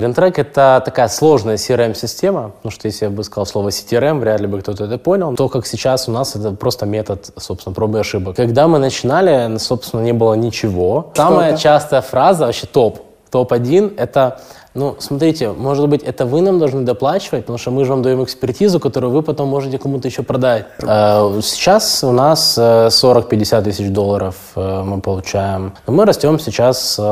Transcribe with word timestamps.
GreenTrack— 0.00 0.34
это 0.36 0.82
такая 0.84 1.08
сложная 1.08 1.56
CRM-система, 1.56 2.50
потому 2.50 2.72
что 2.72 2.86
если 2.86 3.04
я 3.04 3.10
бы 3.10 3.22
сказал 3.24 3.46
слово 3.46 3.68
CTRM, 3.68 4.20
вряд 4.20 4.40
ли 4.40 4.46
бы 4.46 4.60
кто-то 4.60 4.84
это 4.84 4.98
понял. 4.98 5.34
То, 5.36 5.48
как 5.48 5.66
сейчас 5.66 6.08
у 6.08 6.12
нас, 6.12 6.36
это 6.36 6.52
просто 6.52 6.86
метод, 6.86 7.30
собственно, 7.36 7.74
пробы 7.74 7.98
и 7.98 8.00
ошибок. 8.00 8.36
Когда 8.36 8.66
мы 8.66 8.78
начинали, 8.78 9.58
собственно, 9.58 10.00
не 10.00 10.12
было 10.12 10.34
ничего. 10.34 11.12
Самая 11.14 11.56
частая 11.56 12.00
фраза, 12.00 12.46
вообще 12.46 12.66
топ, 12.66 13.00
топ-1— 13.30 13.94
это 13.96 14.40
ну, 14.72 14.94
смотрите, 15.00 15.50
может 15.50 15.88
быть, 15.88 16.04
это 16.04 16.26
вы 16.26 16.42
нам 16.42 16.60
должны 16.60 16.82
доплачивать, 16.82 17.40
потому 17.40 17.58
что 17.58 17.72
мы 17.72 17.84
же 17.84 17.90
вам 17.90 18.02
даем 18.02 18.22
экспертизу, 18.22 18.78
которую 18.78 19.12
вы 19.12 19.22
потом 19.22 19.48
можете 19.48 19.78
кому-то 19.78 20.06
еще 20.06 20.22
продать. 20.22 20.66
Э, 20.80 21.40
сейчас 21.42 22.04
у 22.04 22.12
нас 22.12 22.56
40-50 22.56 23.62
тысяч 23.62 23.90
долларов 23.90 24.36
э, 24.54 24.82
мы 24.84 25.00
получаем. 25.00 25.74
Мы 25.88 26.04
растем 26.04 26.38
сейчас 26.38 26.96
э, 27.00 27.02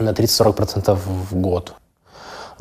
на 0.00 0.10
30-40% 0.10 0.96
в 1.30 1.36
год. 1.36 1.74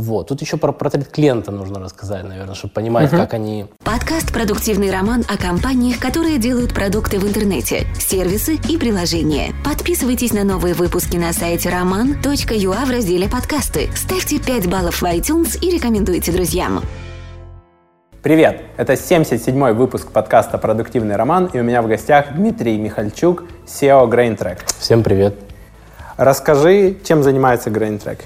Вот. 0.02 0.29
Тут 0.29 0.41
еще 0.41 0.57
про 0.57 0.71
портрет 0.71 1.09
клиента 1.09 1.52
нужно 1.52 1.80
рассказать, 1.80 2.23
наверное, 2.23 2.55
чтобы 2.55 2.73
понимать, 2.73 3.13
uh-huh. 3.13 3.17
как 3.17 3.35
они... 3.35 3.67
Подкаст 3.84 4.34
«Продуктивный 4.34 4.89
роман» 4.89 5.23
о 5.30 5.38
компаниях, 5.38 5.99
которые 5.99 6.39
делают 6.39 6.73
продукты 6.73 7.20
в 7.20 7.27
интернете, 7.27 7.85
сервисы 7.99 8.55
и 8.67 8.79
приложения. 8.79 9.53
Подписывайтесь 9.63 10.34
на 10.34 10.43
новые 10.43 10.73
выпуски 10.73 11.17
на 11.17 11.31
сайте 11.34 11.70
roman.ua 11.70 12.85
в 12.85 12.90
разделе 12.90 13.29
«Подкасты». 13.29 13.91
Ставьте 13.95 14.40
5 14.40 14.67
баллов 14.67 15.03
в 15.03 15.05
iTunes 15.05 15.59
и 15.59 15.70
рекомендуйте 15.70 16.31
друзьям. 16.31 16.81
Привет! 18.23 18.63
Это 18.77 18.93
77-й 18.93 19.73
выпуск 19.73 20.12
подкаста 20.12 20.57
«Продуктивный 20.57 21.15
роман», 21.15 21.45
и 21.54 21.59
у 21.59 21.63
меня 21.63 21.84
в 21.84 21.88
гостях 21.88 22.34
Дмитрий 22.34 22.79
Михальчук, 22.79 23.43
SEO 23.68 24.09
GrainTrack. 24.09 24.62
Всем 24.79 25.04
привет! 25.04 25.35
Расскажи, 26.18 26.98
чем 27.04 27.21
занимается 27.21 27.70
GrainTrack? 27.70 28.21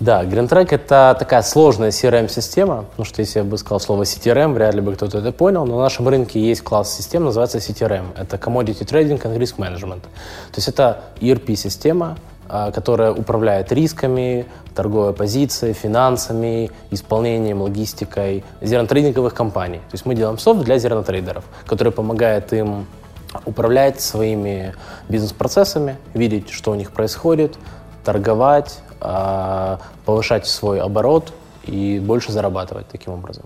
Да, 0.00 0.22
GreenTrack— 0.22 0.68
это 0.70 1.16
такая 1.18 1.42
сложная 1.42 1.90
CRM-система, 1.90 2.84
потому 2.84 3.04
что 3.04 3.20
если 3.20 3.40
я 3.40 3.44
бы 3.44 3.58
сказал 3.58 3.80
слово 3.80 4.04
CTRM, 4.04 4.52
вряд 4.52 4.74
ли 4.74 4.80
бы 4.80 4.94
кто-то 4.94 5.18
это 5.18 5.32
понял, 5.32 5.66
но 5.66 5.74
на 5.74 5.82
нашем 5.82 6.06
рынке 6.06 6.40
есть 6.40 6.62
класс 6.62 6.96
систем, 6.96 7.24
называется 7.24 7.58
CTRM. 7.58 8.16
Это 8.16 8.36
Commodity 8.36 8.86
Trading 8.86 9.20
and 9.20 9.36
Risk 9.36 9.56
Management. 9.56 10.02
То 10.02 10.56
есть 10.56 10.68
это 10.68 11.00
ERP-система, 11.20 12.16
а, 12.48 12.70
которая 12.70 13.12
управляет 13.12 13.72
рисками, 13.72 14.46
торговой 14.72 15.14
позицией, 15.14 15.72
финансами, 15.72 16.70
исполнением, 16.92 17.60
логистикой 17.62 18.44
зернотрейдинговых 18.60 19.34
компаний. 19.34 19.78
То 19.90 19.94
есть 19.94 20.06
мы 20.06 20.14
делаем 20.14 20.38
софт 20.38 20.62
для 20.62 20.78
зернотрейдеров, 20.78 21.44
который 21.66 21.92
помогает 21.92 22.52
им 22.52 22.86
управлять 23.44 24.00
своими 24.00 24.74
бизнес-процессами, 25.08 25.96
видеть, 26.14 26.50
что 26.50 26.70
у 26.70 26.76
них 26.76 26.92
происходит, 26.92 27.58
торговать, 28.04 28.78
а, 29.00 29.78
повышать 30.04 30.46
свой 30.46 30.80
оборот 30.80 31.32
и 31.64 32.00
больше 32.00 32.32
зарабатывать 32.32 32.86
таким 32.88 33.12
образом. 33.14 33.44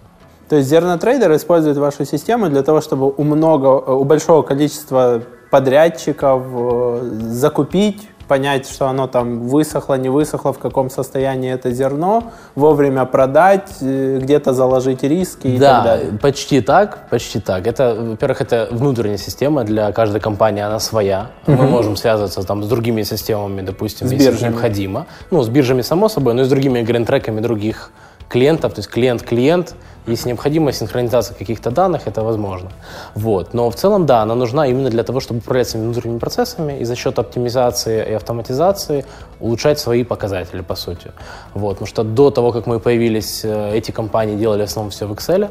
То 0.48 0.56
есть 0.56 0.69
зернотрейдер 0.69 1.34
использует 1.34 1.77
вашу 1.77 2.05
систему 2.05 2.48
для 2.50 2.62
того, 2.62 2.81
чтобы 2.81 3.12
у, 3.17 3.25
много, 3.25 3.69
у 3.69 4.05
большого 4.05 4.42
количества 4.42 5.23
подрядчиков 5.50 6.42
э, 6.47 7.11
закупить 7.28 8.08
понять, 8.28 8.69
что 8.69 8.89
оно 8.89 9.06
там 9.06 9.48
высохло, 9.48 9.95
не 9.95 10.09
высохло, 10.09 10.53
в 10.53 10.59
каком 10.59 10.91
состоянии 10.91 11.53
это 11.53 11.70
зерно, 11.70 12.25
вовремя 12.55 13.05
продать, 13.05 13.70
э, 13.81 14.19
где-то 14.20 14.53
заложить 14.53 15.03
риски 15.03 15.47
и 15.48 15.59
да, 15.59 15.75
так 15.75 15.84
далее. 15.84 16.19
почти 16.20 16.61
так, 16.61 17.09
почти 17.11 17.41
так. 17.41 17.67
Это, 17.67 17.95
во-первых, 17.95 18.41
это 18.41 18.69
внутренняя 18.70 19.19
система 19.19 19.64
для 19.64 19.92
каждой 19.92 20.20
компании, 20.20 20.62
она 20.62 20.81
своя. 20.81 21.31
Угу. 21.47 21.56
Мы 21.56 21.67
можем 21.69 21.97
связываться 21.97 22.42
там 22.42 22.62
с 22.62 22.69
другими 22.69 23.03
системами, 23.03 23.62
допустим, 23.62 24.09
с 24.09 24.12
если 24.12 24.31
биржами. 24.31 24.51
необходимо. 24.53 25.07
Ну, 25.31 25.42
с 25.42 25.48
биржами, 25.48 25.83
само 25.83 26.09
собой, 26.09 26.34
но 26.34 26.42
и 26.42 26.45
с 26.45 26.48
другими 26.48 26.83
гринтреками 26.83 27.41
других 27.41 27.91
клиентов, 28.33 28.72
то 28.72 28.78
есть 28.78 28.91
клиент-клиент, 28.91 29.75
если 30.06 30.28
необходима 30.28 30.72
синхронизация 30.72 31.36
каких-то 31.36 31.70
данных, 31.70 32.06
это 32.06 32.22
возможно. 32.22 32.70
Вот. 33.14 33.55
Но 33.55 33.70
в 33.70 33.74
целом, 33.74 34.06
да, 34.06 34.22
она 34.22 34.34
нужна 34.34 34.66
именно 34.66 34.91
для 34.91 35.02
того, 35.02 35.20
чтобы 35.20 35.39
управлять 35.39 35.68
своими 35.68 35.86
внутренними 35.86 36.18
процессами 36.18 36.80
и 36.80 36.84
за 36.84 36.96
счет 36.96 37.18
оптимизации 37.18 38.11
и 38.11 38.14
автоматизации 38.14 39.05
улучшать 39.40 39.79
свои 39.79 40.02
показатели, 40.05 40.62
по 40.62 40.77
сути. 40.77 41.12
Вот. 41.55 41.74
Потому 41.74 41.86
что 41.86 42.05
до 42.05 42.30
того, 42.30 42.52
как 42.52 42.67
мы 42.67 42.80
появились, 42.80 43.45
э, 43.45 43.77
эти 43.77 43.92
компании 43.92 44.36
делали 44.36 44.62
в 44.62 44.64
основном 44.64 44.90
все 44.90 45.07
в 45.07 45.12
Excel, 45.12 45.51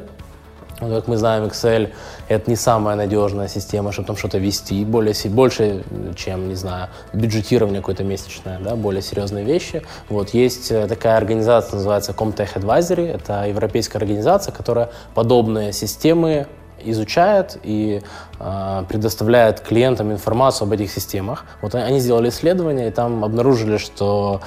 ну, 0.82 0.96
как 0.96 1.08
мы 1.08 1.18
знаем, 1.18 1.44
Excel— 1.46 1.94
это 2.28 2.50
не 2.50 2.56
самая 2.56 2.96
надежная 2.96 3.48
система, 3.48 3.92
чтобы 3.92 4.08
там 4.08 4.18
что-то 4.18 4.40
вести, 4.40 4.84
более, 4.84 5.14
больше, 5.30 5.84
чем, 6.16 6.50
не 6.50 6.56
знаю, 6.56 6.90
бюджетирование 7.14 7.82
какое-то 7.82 8.04
месячное, 8.04 8.60
да, 8.60 8.76
более 8.76 9.02
серьезные 9.02 9.46
вещи. 9.46 9.84
Вот, 10.10 10.32
есть 10.32 10.72
э, 10.72 10.88
такая 10.88 11.18
организация, 11.18 11.76
называется 11.78 12.14
Comtech 12.14 12.56
Advisory, 12.56 13.14
это 13.14 13.46
европейская 13.48 14.00
организация, 14.00 14.52
которая 14.52 14.90
подобные 15.14 15.72
системы 15.72 16.48
изучает 16.84 17.60
и 17.62 18.02
э, 18.40 18.84
предоставляет 18.90 19.60
клиентам 19.60 20.12
информацию 20.12 20.66
об 20.66 20.74
этих 20.74 20.92
системах. 20.92 21.46
Вот 21.62 21.76
они 21.76 22.00
сделали 22.00 22.30
исследование, 22.30 22.88
и 22.88 22.92
там 22.92 23.24
обнаружили, 23.24 23.78
что 23.78 24.42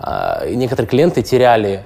э, 0.00 0.54
некоторые 0.54 0.88
клиенты 0.88 1.22
теряли 1.22 1.84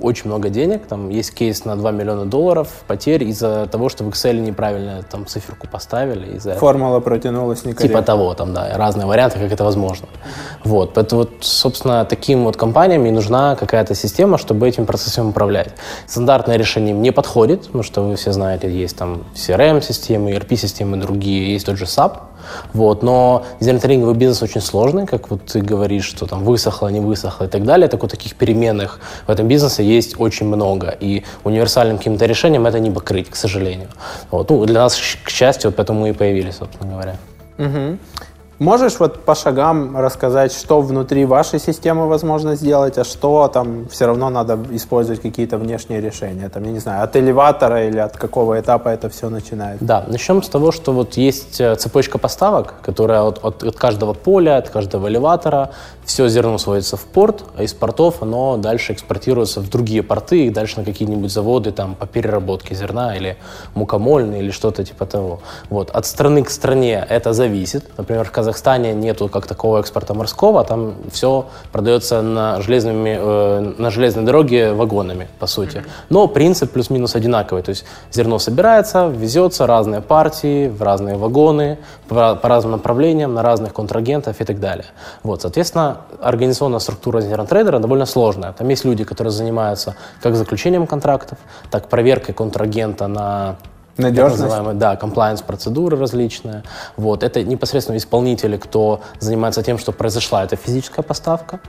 очень 0.00 0.26
много 0.26 0.48
денег. 0.48 0.86
Там 0.86 1.08
есть 1.08 1.34
кейс 1.34 1.64
на 1.64 1.76
2 1.76 1.90
миллиона 1.90 2.24
долларов 2.26 2.68
потерь 2.86 3.24
из-за 3.24 3.66
того, 3.66 3.88
что 3.88 4.04
в 4.04 4.08
Excel 4.08 4.40
неправильно 4.40 5.02
там 5.02 5.26
циферку 5.26 5.68
поставили. 5.68 6.36
Из-за 6.36 6.54
Формула 6.54 7.00
протянулась 7.00 7.64
некорректно. 7.64 7.88
Типа 7.88 8.02
того, 8.02 8.34
там, 8.34 8.54
да, 8.54 8.76
разные 8.76 9.06
варианты, 9.06 9.38
как 9.38 9.52
это 9.52 9.64
возможно. 9.64 10.08
Вот, 10.64 10.94
поэтому, 10.94 11.22
вот, 11.22 11.30
собственно, 11.40 12.04
таким 12.04 12.44
вот 12.44 12.56
компаниям 12.56 13.06
и 13.06 13.10
нужна 13.10 13.56
какая-то 13.56 13.94
система, 13.94 14.38
чтобы 14.38 14.68
этим 14.68 14.86
процессом 14.86 15.28
управлять. 15.28 15.70
Стандартное 16.06 16.56
решение 16.56 16.94
не 16.94 17.10
подходит, 17.10 17.66
потому 17.66 17.82
что 17.82 18.02
вы 18.02 18.16
все 18.16 18.32
знаете, 18.32 18.70
есть 18.70 18.96
там 18.96 19.24
CRM-системы, 19.34 20.32
ERP-системы 20.32 20.96
другие, 20.96 21.52
есть 21.52 21.66
тот 21.66 21.76
же 21.76 21.84
SAP, 21.84 22.18
вот. 22.72 23.02
Но 23.02 23.44
дизайн-тренинговый 23.60 24.14
бизнес 24.14 24.42
очень 24.42 24.60
сложный, 24.60 25.06
как 25.06 25.30
вот 25.30 25.46
ты 25.46 25.60
говоришь, 25.60 26.04
что 26.04 26.26
там 26.26 26.44
высохло, 26.44 26.88
не 26.88 27.00
высохло 27.00 27.44
и 27.44 27.48
так 27.48 27.64
далее. 27.64 27.88
Так 27.88 28.02
вот 28.02 28.10
таких 28.10 28.34
переменных 28.34 29.00
в 29.26 29.30
этом 29.30 29.48
бизнесе 29.48 29.84
есть 29.84 30.20
очень 30.20 30.46
много. 30.46 30.94
И 31.00 31.24
универсальным 31.44 31.98
каким-то 31.98 32.26
решением 32.26 32.66
это 32.66 32.80
не 32.80 32.90
покрыть, 32.90 33.30
к 33.30 33.36
сожалению. 33.36 33.88
Вот. 34.30 34.50
Ну, 34.50 34.64
для 34.66 34.80
нас, 34.80 34.98
к 35.24 35.30
счастью, 35.30 35.70
вот 35.70 35.76
поэтому 35.76 36.00
мы 36.00 36.10
и 36.10 36.12
появились, 36.12 36.56
собственно 36.56 36.92
говоря. 36.92 37.16
Угу. 37.58 37.98
Можешь 38.62 39.00
вот 39.00 39.24
по 39.24 39.34
шагам 39.34 39.96
рассказать, 39.96 40.52
что 40.52 40.80
внутри 40.82 41.24
вашей 41.24 41.58
системы 41.58 42.06
возможно 42.06 42.54
сделать, 42.54 42.96
а 42.96 43.02
что 43.04 43.48
там 43.48 43.88
все 43.90 44.06
равно 44.06 44.30
надо 44.30 44.56
использовать 44.70 45.20
какие-то 45.20 45.58
внешние 45.58 46.00
решения? 46.00 46.48
Там, 46.48 46.62
я 46.62 46.70
не 46.70 46.78
знаю, 46.78 47.02
от 47.02 47.16
элеватора 47.16 47.88
или 47.88 47.98
от 47.98 48.16
какого 48.16 48.60
этапа 48.60 48.90
это 48.90 49.08
все 49.08 49.30
начинается? 49.30 49.84
Да, 49.84 50.04
начнем 50.06 50.44
с 50.44 50.48
того, 50.48 50.70
что 50.70 50.92
вот 50.92 51.14
есть 51.14 51.60
э, 51.60 51.74
цепочка 51.74 52.18
поставок, 52.18 52.74
которая 52.82 53.22
от, 53.22 53.44
от, 53.44 53.64
от 53.64 53.76
каждого 53.76 54.12
поля, 54.12 54.58
от 54.58 54.68
каждого 54.68 55.08
элеватора, 55.08 55.70
все 56.04 56.28
зерно 56.28 56.58
сводится 56.58 56.96
в 56.96 57.04
порт, 57.04 57.44
а 57.56 57.62
из 57.62 57.74
портов 57.74 58.22
оно 58.22 58.56
дальше 58.56 58.92
экспортируется 58.92 59.60
в 59.60 59.70
другие 59.70 60.02
порты 60.02 60.46
и 60.46 60.50
дальше 60.50 60.78
на 60.78 60.84
какие-нибудь 60.84 61.30
заводы 61.30 61.70
там 61.70 61.94
по 61.94 62.06
переработке 62.06 62.74
зерна 62.74 63.16
или 63.16 63.36
мукомольные 63.74 64.42
или 64.42 64.50
что-то 64.50 64.84
типа 64.84 65.06
того. 65.06 65.40
Вот. 65.70 65.90
От 65.90 66.06
страны 66.06 66.42
к 66.42 66.50
стране 66.50 67.06
это 67.08 67.32
зависит. 67.32 67.84
Например, 67.96 68.24
в 68.24 68.32
Казахстане 68.32 68.94
нету 68.94 69.28
как 69.28 69.46
такого 69.46 69.78
экспорта 69.78 70.14
морского, 70.14 70.64
там 70.64 70.94
все 71.10 71.46
продается 71.70 72.20
на, 72.22 72.60
железными, 72.60 73.18
э, 73.18 73.74
на 73.78 73.90
железной 73.90 74.24
дороге 74.24 74.72
вагонами, 74.72 75.28
по 75.38 75.46
сути. 75.46 75.84
Но 76.08 76.26
принцип 76.26 76.72
плюс-минус 76.72 77.14
одинаковый, 77.14 77.62
то 77.62 77.70
есть 77.70 77.84
зерно 78.12 78.38
собирается, 78.38 79.06
везется, 79.06 79.66
разные 79.66 80.00
партии, 80.00 80.68
в 80.68 80.82
разные 80.82 81.16
вагоны, 81.16 81.78
по, 82.08 82.34
по 82.34 82.48
разным 82.48 82.72
направлениям, 82.72 83.34
на 83.34 83.42
разных 83.42 83.72
контрагентов 83.72 84.40
и 84.40 84.44
так 84.44 84.60
далее. 84.60 84.86
Вот, 85.22 85.42
соответственно, 85.42 85.91
организационная 86.20 86.80
структура 86.80 87.20
зернотрейдера 87.20 87.78
довольно 87.78 88.06
сложная. 88.06 88.52
Там 88.52 88.68
есть 88.68 88.84
люди, 88.84 89.04
которые 89.04 89.32
занимаются 89.32 89.94
как 90.22 90.36
заключением 90.36 90.86
контрактов, 90.86 91.38
так 91.70 91.88
проверкой 91.88 92.34
контрагента 92.34 93.06
на 93.08 93.56
Надежность. 93.96 94.42
называемые, 94.42 94.74
да, 94.74 94.94
compliance-процедуры 94.94 95.98
различные. 95.98 96.62
Вот. 96.96 97.22
Это 97.22 97.42
непосредственно 97.42 97.96
исполнители, 97.96 98.56
кто 98.56 99.00
занимается 99.18 99.62
тем, 99.62 99.78
что 99.78 99.92
произошла 99.92 100.44
эта 100.44 100.56
физическая 100.56 101.02
поставка. 101.02 101.60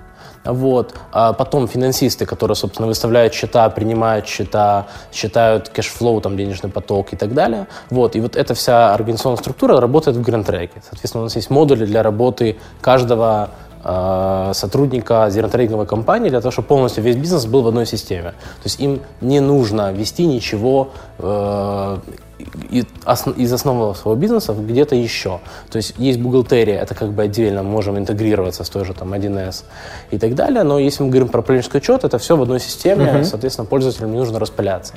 Вот. 0.45 0.93
А 1.11 1.33
потом 1.33 1.67
финансисты, 1.67 2.25
которые, 2.25 2.55
собственно, 2.55 2.87
выставляют 2.87 3.33
счета, 3.33 3.69
принимают 3.69 4.27
счета, 4.27 4.87
считают 5.11 5.69
cash 5.69 5.93
flow, 5.93 6.21
там, 6.21 6.37
денежный 6.37 6.69
поток 6.69 7.13
и 7.13 7.15
так 7.15 7.33
далее. 7.33 7.67
Вот. 7.89 8.15
И 8.15 8.21
вот 8.21 8.35
эта 8.35 8.53
вся 8.53 8.93
организационная 8.93 9.37
структура 9.37 9.79
работает 9.79 10.17
в 10.17 10.21
GrainTrack. 10.21 10.71
Соответственно, 10.89 11.21
у 11.21 11.25
нас 11.25 11.35
есть 11.35 11.49
модули 11.49 11.85
для 11.85 12.03
работы 12.03 12.57
каждого 12.81 13.49
сотрудника 13.83 15.29
зернотрейдинговой 15.29 15.85
компании 15.85 16.29
для 16.29 16.39
того, 16.39 16.51
чтобы 16.51 16.67
полностью 16.67 17.03
весь 17.03 17.15
бизнес 17.15 17.45
был 17.45 17.63
в 17.63 17.67
одной 17.67 17.85
системе. 17.85 18.31
То 18.31 18.65
есть 18.65 18.79
им 18.79 19.01
не 19.21 19.41
нужно 19.41 19.91
вести 19.91 20.25
ничего 20.25 20.91
э, 21.19 21.97
из 23.37 23.53
основного 23.53 23.93
своего 23.93 24.19
бизнеса 24.19 24.53
где-то 24.53 24.95
еще. 24.95 25.39
То 25.69 25.77
есть 25.77 25.95
есть 25.97 26.19
бухгалтерия, 26.19 26.79
это 26.79 26.95
как 26.95 27.11
бы 27.11 27.23
отдельно, 27.23 27.63
мы 27.63 27.69
можем 27.69 27.97
интегрироваться 27.97 28.63
с 28.63 28.69
той 28.69 28.85
же 28.85 28.93
там 28.93 29.13
1С 29.13 29.63
и 30.11 30.17
так 30.17 30.35
далее, 30.35 30.63
но 30.63 30.79
если 30.79 31.03
мы 31.03 31.09
говорим 31.09 31.27
про 31.27 31.41
управленческий 31.41 31.79
учет, 31.79 32.03
это 32.03 32.17
все 32.17 32.35
в 32.35 32.41
одной 32.41 32.59
системе, 32.59 33.05
uh-huh. 33.05 33.23
соответственно, 33.23 33.65
пользователям 33.65 34.11
не 34.11 34.17
нужно 34.17 34.39
распыляться. 34.39 34.93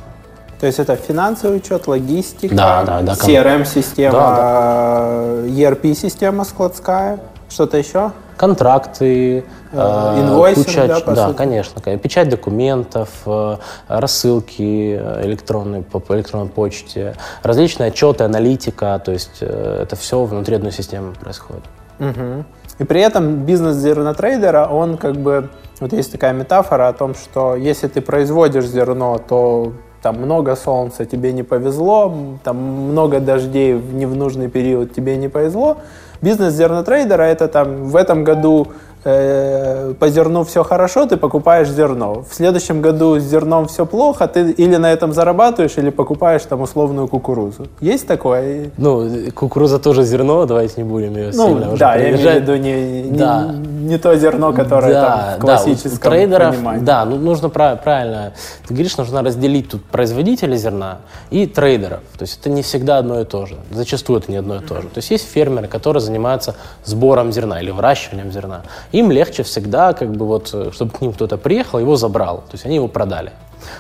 То 0.60 0.66
есть 0.66 0.78
это 0.78 0.96
финансовый 0.96 1.58
учет, 1.58 1.86
логистика, 1.86 2.54
да, 2.54 2.82
да, 2.82 3.02
да, 3.02 3.12
CRM-система, 3.12 4.12
да, 4.12 4.36
да. 4.36 5.48
ERP-система 5.48 6.44
складская, 6.44 7.20
что-то 7.48 7.76
еще? 7.76 8.12
контракты, 8.36 9.44
э, 9.72 10.20
инвойсинг, 10.20 10.66
куча, 10.66 10.86
да, 10.86 11.14
да, 11.14 11.32
конечно, 11.32 11.80
печать 11.96 12.28
документов, 12.28 13.08
э, 13.26 13.56
рассылки 13.88 14.96
электронные 15.24 15.82
по 15.82 16.02
электронной 16.14 16.48
почте, 16.48 17.14
различные 17.42 17.88
отчеты, 17.88 18.24
аналитика, 18.24 19.00
то 19.04 19.12
есть 19.12 19.38
э, 19.40 19.80
это 19.82 19.96
все 19.96 20.22
внутри 20.24 20.56
одной 20.56 20.72
системы 20.72 21.12
происходит. 21.12 21.64
Угу. 21.98 22.44
И 22.78 22.84
при 22.84 23.00
этом 23.00 23.44
бизнес 23.44 23.76
зернотрейдера, 23.76 24.66
он 24.66 24.98
как 24.98 25.16
бы, 25.16 25.48
вот 25.80 25.92
есть 25.92 26.12
такая 26.12 26.34
метафора 26.34 26.88
о 26.88 26.92
том, 26.92 27.14
что 27.14 27.56
если 27.56 27.88
ты 27.88 28.02
производишь 28.02 28.66
зерно, 28.66 29.18
то 29.18 29.72
там 30.02 30.16
много 30.16 30.56
солнца, 30.56 31.06
тебе 31.06 31.32
не 31.32 31.42
повезло, 31.42 32.14
там 32.44 32.56
много 32.58 33.18
дождей 33.20 33.72
не 33.72 34.04
в 34.04 34.14
нужный 34.14 34.48
период, 34.48 34.94
тебе 34.94 35.16
не 35.16 35.28
повезло. 35.28 35.78
Бизнес 36.22 36.54
зернотрейдера 36.54 37.22
это 37.22 37.48
там 37.48 37.88
в 37.88 37.96
этом 37.96 38.24
году 38.24 38.68
э, 39.06 39.94
по 39.98 40.08
зерну 40.08 40.44
все 40.44 40.64
хорошо, 40.64 41.06
ты 41.06 41.16
покупаешь 41.16 41.68
зерно. 41.68 42.24
В 42.28 42.34
следующем 42.34 42.82
году 42.82 43.18
с 43.18 43.22
зерном 43.22 43.66
все 43.66 43.86
плохо, 43.86 44.26
ты 44.26 44.50
или 44.50 44.76
на 44.76 44.92
этом 44.92 45.12
зарабатываешь, 45.12 45.78
или 45.78 45.90
покупаешь 45.90 46.42
там 46.42 46.60
условную 46.60 47.08
кукурузу. 47.08 47.66
Есть 47.80 48.06
такое? 48.06 48.70
Ну, 48.76 49.08
кукуруза 49.34 49.78
тоже 49.78 50.04
зерно, 50.04 50.46
давайте 50.46 50.74
не 50.82 50.84
будем 50.84 51.16
ее 51.16 51.30
ну, 51.34 51.46
сильно 51.46 51.68
уже 51.68 51.78
Да, 51.78 51.96
я 51.96 52.10
имею 52.10 52.30
в 52.30 52.34
виду 52.34 52.56
не, 52.56 53.02
да. 53.16 53.52
не, 53.52 53.86
не 53.86 53.98
то 53.98 54.16
зерно, 54.16 54.52
которое 54.52 54.92
да, 54.92 55.06
там 55.06 55.38
в 55.38 55.40
классическом 55.40 55.98
да, 56.02 56.10
трейдеров, 56.10 56.54
понимании. 56.56 56.84
Да, 56.84 57.04
ну, 57.04 57.16
нужно 57.16 57.48
правильно, 57.48 58.32
ты 58.66 58.74
говоришь, 58.74 58.96
нужно 58.96 59.22
разделить 59.22 59.70
тут 59.70 59.84
производителей 59.84 60.56
зерна 60.56 60.98
и 61.30 61.46
трейдеров. 61.46 62.00
То 62.18 62.22
есть 62.22 62.40
это 62.40 62.50
не 62.50 62.62
всегда 62.62 62.98
одно 62.98 63.20
и 63.20 63.24
то 63.24 63.46
же. 63.46 63.56
Зачастую 63.70 64.18
это 64.18 64.30
не 64.30 64.38
одно 64.38 64.56
и 64.56 64.60
то 64.60 64.80
же. 64.80 64.88
То 64.88 64.98
есть 64.98 65.10
есть 65.10 65.28
фермеры, 65.28 65.68
которые 65.68 66.00
занимаются 66.00 66.56
сбором 66.84 67.32
зерна 67.32 67.60
или 67.60 67.70
выращиванием 67.70 68.32
зерна 68.32 68.62
им 68.98 69.10
легче 69.10 69.42
всегда, 69.42 69.92
как 69.92 70.12
бы 70.12 70.26
вот, 70.26 70.50
э, 70.52 70.70
чтобы 70.72 70.90
к 70.90 71.00
ним 71.00 71.12
кто-то 71.12 71.36
приехал, 71.36 71.78
его 71.78 71.96
забрал. 71.96 72.38
То 72.38 72.52
есть 72.52 72.66
они 72.66 72.76
его 72.76 72.88
продали. 72.88 73.32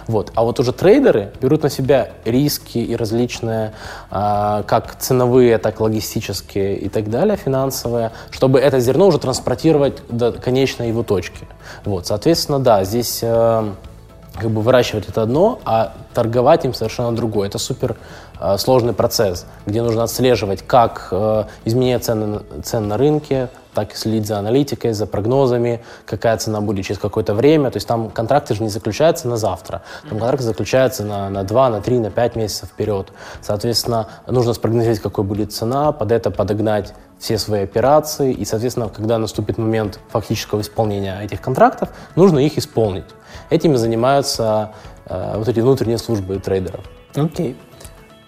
Вот. 0.06 0.32
А 0.34 0.42
вот 0.42 0.60
уже 0.60 0.72
трейдеры 0.72 1.32
берут 1.40 1.62
на 1.62 1.70
себя 1.70 2.10
риски 2.24 2.78
и 2.78 2.96
различные, 2.96 3.72
э, 4.10 4.62
как 4.66 4.96
ценовые, 4.98 5.58
так 5.58 5.80
логистические 5.80 6.76
и 6.76 6.88
так 6.88 7.10
далее, 7.10 7.36
финансовые, 7.36 8.12
чтобы 8.30 8.58
это 8.58 8.80
зерно 8.80 9.06
уже 9.06 9.18
транспортировать 9.18 10.02
до 10.08 10.32
конечной 10.32 10.88
его 10.88 11.02
точки. 11.02 11.46
Вот. 11.84 12.06
Соответственно, 12.06 12.58
да, 12.58 12.84
здесь 12.84 13.20
э, 13.22 13.70
как 14.34 14.50
бы 14.50 14.60
выращивать 14.60 15.08
это 15.08 15.22
одно, 15.22 15.60
а 15.64 15.94
торговать 16.14 16.64
им 16.64 16.74
совершенно 16.74 17.14
другое. 17.14 17.48
Это 17.48 17.58
супер 17.58 17.96
э, 18.40 18.56
сложный 18.58 18.92
процесс, 18.92 19.46
где 19.66 19.82
нужно 19.82 20.02
отслеживать, 20.04 20.62
как 20.62 21.08
э, 21.10 21.44
изменения 21.64 21.98
цены, 21.98 22.40
цен 22.62 22.88
на 22.88 22.96
рынке, 22.96 23.48
так 23.76 23.92
и 23.92 23.96
следить 23.96 24.26
за 24.26 24.38
аналитикой, 24.38 24.94
за 24.94 25.06
прогнозами, 25.06 25.82
какая 26.06 26.38
цена 26.38 26.62
будет 26.62 26.86
через 26.86 26.98
какое-то 26.98 27.34
время. 27.34 27.70
То 27.70 27.76
есть 27.76 27.86
там 27.86 28.10
контракты 28.10 28.54
же 28.54 28.62
не 28.62 28.70
заключаются 28.70 29.28
на 29.28 29.36
завтра. 29.36 29.82
Там 30.08 30.18
контракты 30.18 30.44
заключаются 30.44 31.04
на, 31.04 31.28
на 31.28 31.44
2, 31.44 31.68
на 31.68 31.80
3, 31.82 31.98
на 31.98 32.10
5 32.10 32.36
месяцев 32.36 32.70
вперед. 32.70 33.12
Соответственно, 33.42 34.08
нужно 34.26 34.54
спрогнозировать, 34.54 35.00
какой 35.00 35.24
будет 35.24 35.52
цена, 35.52 35.92
под 35.92 36.10
это 36.10 36.30
подогнать 36.30 36.94
все 37.18 37.36
свои 37.36 37.64
операции. 37.64 38.32
И, 38.32 38.46
соответственно, 38.46 38.88
когда 38.88 39.18
наступит 39.18 39.58
момент 39.58 40.00
фактического 40.08 40.62
исполнения 40.62 41.20
этих 41.22 41.42
контрактов, 41.42 41.90
нужно 42.16 42.38
их 42.38 42.56
исполнить. 42.56 43.04
Этими 43.50 43.76
занимаются 43.76 44.72
э, 45.04 45.34
вот 45.36 45.48
эти 45.48 45.60
внутренние 45.60 45.98
службы 45.98 46.38
трейдеров. 46.38 46.84
Окей. 47.14 47.50
Okay. 47.52 47.56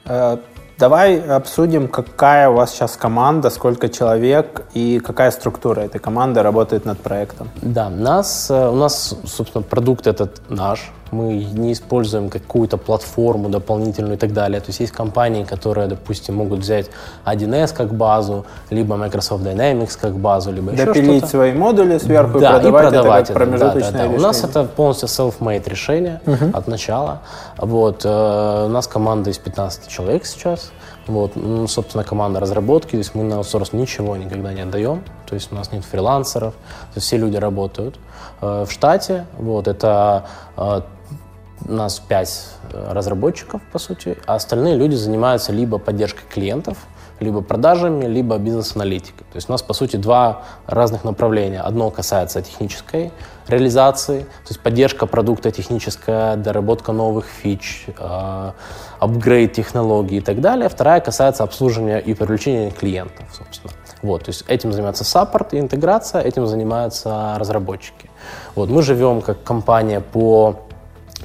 Э, 0.04 0.38
Давай 0.78 1.20
обсудим, 1.20 1.88
какая 1.88 2.48
у 2.48 2.54
вас 2.54 2.70
сейчас 2.70 2.96
команда, 2.96 3.50
сколько 3.50 3.88
человек 3.88 4.62
и 4.74 5.00
какая 5.00 5.32
структура 5.32 5.80
этой 5.80 5.98
команды 5.98 6.40
работает 6.40 6.84
над 6.84 7.00
проектом. 7.00 7.48
Да, 7.62 7.90
нас, 7.90 8.48
э, 8.48 8.68
у 8.68 8.76
нас, 8.76 9.16
собственно, 9.24 9.62
продукт 9.62 10.06
этот 10.06 10.40
наш. 10.48 10.92
Мы 11.10 11.44
не 11.44 11.72
используем 11.72 12.30
какую-то 12.30 12.76
платформу 12.76 13.48
дополнительную 13.48 14.14
и 14.14 14.18
так 14.18 14.32
далее. 14.32 14.60
То 14.60 14.68
есть 14.68 14.80
есть 14.80 14.92
компании, 14.92 15.44
которые, 15.44 15.86
допустим, 15.86 16.36
могут 16.36 16.60
взять 16.60 16.86
1С 17.24 17.74
как 17.74 17.94
базу, 17.94 18.44
либо 18.70 18.96
Microsoft 18.96 19.44
Dynamics 19.44 19.98
как 20.00 20.14
базу, 20.16 20.52
либо 20.52 20.72
Допилить 20.72 20.96
еще 20.96 21.18
что-то. 21.18 21.26
свои 21.26 21.52
модули 21.52 21.98
сверху 21.98 22.38
да, 22.38 22.58
и 22.58 22.62
продавать, 22.62 22.84
и 22.88 22.92
продавать 22.92 23.24
это 23.24 23.32
промежуточное 23.34 23.92
да, 23.92 23.98
да, 23.98 24.08
да. 24.08 24.16
У 24.16 24.20
нас 24.20 24.44
это 24.44 24.64
полностью 24.64 25.08
self-made 25.08 25.68
решение 25.68 26.20
uh-huh. 26.24 26.52
от 26.52 26.68
начала. 26.68 27.22
Вот, 27.56 28.04
э, 28.04 28.64
у 28.66 28.68
нас 28.68 28.86
команда 28.86 29.30
из 29.30 29.38
15 29.38 29.88
человек 29.88 30.26
сейчас. 30.26 30.70
Вот, 31.08 31.36
ну, 31.36 31.66
собственно, 31.66 32.04
команда 32.04 32.38
разработки, 32.38 32.90
то 32.90 32.98
есть 32.98 33.14
мы 33.14 33.24
на 33.24 33.36
аутсорс 33.36 33.72
ничего 33.72 34.14
никогда 34.16 34.52
не 34.52 34.60
отдаем, 34.60 35.02
то 35.26 35.34
есть 35.34 35.50
у 35.50 35.54
нас 35.54 35.72
нет 35.72 35.82
фрилансеров, 35.82 36.52
то 36.52 36.96
есть 36.96 37.06
все 37.06 37.16
люди 37.16 37.38
работают 37.38 37.98
э, 38.42 38.66
в 38.68 38.70
штате, 38.70 39.24
вот, 39.38 39.68
это 39.68 40.26
э, 40.58 40.82
у 41.66 41.72
нас 41.72 41.98
пять 41.98 42.46
э, 42.72 42.92
разработчиков, 42.92 43.60
по 43.72 43.78
сути, 43.78 44.16
а 44.26 44.34
остальные 44.34 44.76
люди 44.76 44.94
занимаются 44.94 45.52
либо 45.52 45.78
поддержкой 45.78 46.24
клиентов, 46.28 46.78
либо 47.20 47.40
продажами, 47.40 48.04
либо 48.04 48.38
бизнес-аналитикой. 48.38 49.26
То 49.32 49.36
есть 49.36 49.48
у 49.48 49.52
нас, 49.52 49.62
по 49.62 49.74
сути, 49.74 49.96
два 49.96 50.42
разных 50.66 51.04
направления. 51.04 51.60
Одно 51.60 51.90
касается 51.90 52.42
технической 52.42 53.10
реализации, 53.48 54.20
то 54.20 54.48
есть 54.48 54.60
поддержка 54.60 55.06
продукта 55.06 55.50
техническая, 55.50 56.36
доработка 56.36 56.92
новых 56.92 57.26
фич, 57.26 57.86
э, 57.98 58.52
апгрейд 58.98 59.52
технологий 59.52 60.18
и 60.18 60.20
так 60.20 60.40
далее. 60.40 60.68
Вторая 60.68 61.00
касается 61.00 61.42
обслуживания 61.42 61.98
и 61.98 62.14
привлечения 62.14 62.70
клиентов, 62.70 63.26
собственно. 63.32 63.72
Вот, 64.02 64.24
то 64.24 64.28
есть 64.28 64.44
этим 64.46 64.72
занимается 64.72 65.02
саппорт 65.02 65.54
и 65.54 65.58
интеграция, 65.58 66.22
этим 66.22 66.46
занимаются 66.46 67.34
разработчики. 67.36 68.08
Вот, 68.54 68.70
мы 68.70 68.82
живем 68.82 69.22
как 69.22 69.42
компания 69.42 70.00
по 70.00 70.67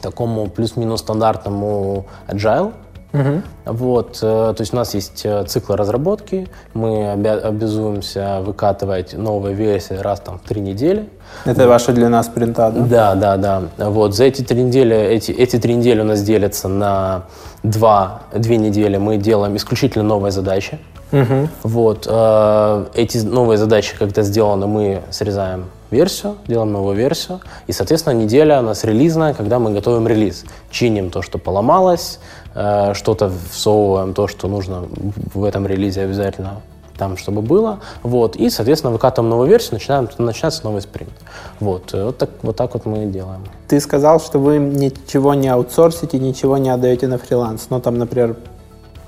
такому 0.04 0.48
плюс-минус 0.48 1.00
стандартному 1.00 2.06
agile 2.28 2.74
Угу. 3.14 3.42
Вот, 3.66 4.18
э, 4.24 4.54
то 4.56 4.56
есть 4.60 4.74
у 4.74 4.76
нас 4.76 4.96
есть 4.96 5.22
э, 5.24 5.44
циклы 5.46 5.78
разработки, 5.78 6.48
мы 6.74 7.12
обязуемся 7.12 8.42
выкатывать 8.42 9.14
новые 9.14 9.54
версии 9.54 9.94
раз 9.94 10.20
там 10.20 10.40
в 10.40 10.48
три 10.48 10.62
недели. 10.62 11.08
Это 11.46 11.68
ваша 11.68 11.94
длина 11.94 12.24
спринта, 12.24 12.72
да? 12.72 13.14
Да, 13.14 13.38
да, 13.38 13.62
да. 13.78 13.90
Вот 13.92 14.16
за 14.16 14.24
эти 14.24 14.42
три 14.42 14.64
недели, 14.64 14.96
эти, 14.96 15.32
эти 15.32 15.60
три 15.60 15.76
недели 15.76 16.02
у 16.02 16.06
нас 16.06 16.24
делятся 16.24 16.68
на 16.68 17.26
два, 17.62 18.24
две 18.34 18.58
недели 18.58 18.98
мы 18.98 19.18
делаем 19.18 19.56
исключительно 19.58 20.04
новые 20.04 20.32
задачи. 20.32 20.80
Угу. 21.14 21.50
Вот, 21.64 22.08
э, 22.10 22.86
эти 22.96 23.20
новые 23.20 23.58
задачи, 23.58 23.96
когда 23.98 24.24
сделаны, 24.24 24.66
мы 24.66 25.04
срезаем 25.12 25.66
версию, 25.92 26.38
делаем 26.48 26.72
новую 26.72 26.96
версию, 26.98 27.40
и, 27.68 27.72
соответственно, 27.72 28.16
неделя 28.16 28.60
у 28.60 28.64
нас 28.64 28.84
релизная, 28.84 29.36
когда 29.36 29.60
мы 29.60 29.72
готовим 29.72 30.08
релиз. 30.08 30.44
Чиним 30.72 31.12
то, 31.12 31.22
что 31.22 31.38
поломалось, 31.38 32.20
э, 32.56 32.94
что-то 32.96 33.32
всовываем, 33.52 34.16
то, 34.16 34.28
что 34.28 34.48
нужно 34.48 34.86
в 35.34 35.44
этом 35.44 35.68
релизе 35.68 36.02
обязательно 36.02 36.62
там, 36.98 37.18
чтобы 37.18 37.42
было, 37.42 37.80
вот, 38.04 38.36
и, 38.36 38.50
соответственно, 38.50 38.94
выкатываем 38.94 39.30
новую 39.30 39.50
версию, 39.50 39.74
начинаем, 39.74 40.10
начинается 40.18 40.64
новый 40.64 40.82
спринт. 40.82 41.14
Вот, 41.60 41.94
э, 41.94 42.06
вот 42.06 42.18
так, 42.18 42.30
вот 42.42 42.56
так 42.56 42.74
вот 42.74 42.86
мы 42.86 43.04
и 43.04 43.08
делаем. 43.08 43.44
Ты 43.68 43.80
сказал, 43.80 44.20
что 44.20 44.40
вы 44.40 44.58
ничего 44.58 45.34
не 45.34 45.48
аутсорсите, 45.48 46.20
ничего 46.20 46.58
не 46.58 46.70
отдаете 46.70 47.08
на 47.08 47.18
фриланс, 47.18 47.68
ну, 47.70 47.80
там, 47.80 47.98
например, 47.98 48.36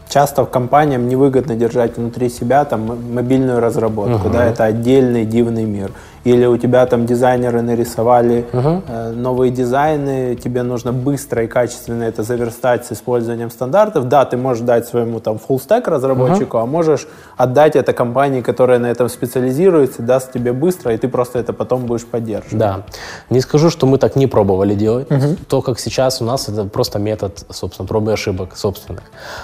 часто 0.09 0.45
компаниям 0.45 1.07
невыгодно 1.07 1.55
держать 1.55 1.97
внутри 1.97 2.29
себя 2.29 2.65
там 2.65 3.13
мобильную 3.13 3.59
разработку, 3.59 4.27
uh-huh. 4.27 4.33
да, 4.33 4.45
это 4.45 4.65
отдельный 4.65 5.25
дивный 5.25 5.65
мир 5.65 5.91
или 6.25 6.46
у 6.46 6.58
тебя 6.58 6.86
там 6.88 7.05
дизайнеры 7.05 7.62
нарисовали 7.62 8.46
э, 8.51 9.12
новые 9.12 9.51
дизайны, 9.51 10.36
тебе 10.36 10.63
нужно 10.63 10.91
быстро 10.91 11.44
и 11.44 11.48
качественно 11.48 12.03
это 12.03 12.24
заверстать 12.24 12.86
с 12.86 12.91
использованием 12.91 13.51
стандартов. 13.51 14.10
Да, 14.10 14.25
ты 14.25 14.36
можешь 14.36 14.63
дать 14.63 14.88
своему 14.88 15.20
там 15.20 15.36
full 15.36 15.62
stack 15.65 15.88
разработчику, 15.88 16.58
uh-huh. 16.58 16.63
а 16.63 16.65
можешь 16.65 17.08
отдать 17.38 17.75
это 17.75 17.94
компании, 17.94 18.41
которая 18.41 18.79
на 18.79 18.88
этом 18.88 19.08
специализируется, 19.08 20.01
даст 20.01 20.34
тебе 20.34 20.51
быстро, 20.51 20.94
и 20.94 20.98
ты 20.98 21.08
просто 21.08 21.38
это 21.38 21.53
потом 21.53 21.86
будешь 21.86 22.05
поддерживать. 22.05 22.58
Да. 22.58 22.84
Не 23.29 23.39
скажу, 23.41 23.70
что 23.70 23.86
мы 23.86 24.00
так 24.00 24.15
не 24.15 24.25
пробовали 24.25 24.74
делать. 24.74 25.08
Uh-huh. 25.10 25.38
То, 25.48 25.62
как 25.62 25.79
сейчас 25.79 26.22
у 26.22 26.25
нас, 26.25 26.50
это 26.50 26.65
просто 26.65 26.98
метод, 26.98 27.46
собственно, 27.51 27.88
пробы 27.88 28.12
ошибок 28.12 28.58
собственных. 28.58 29.03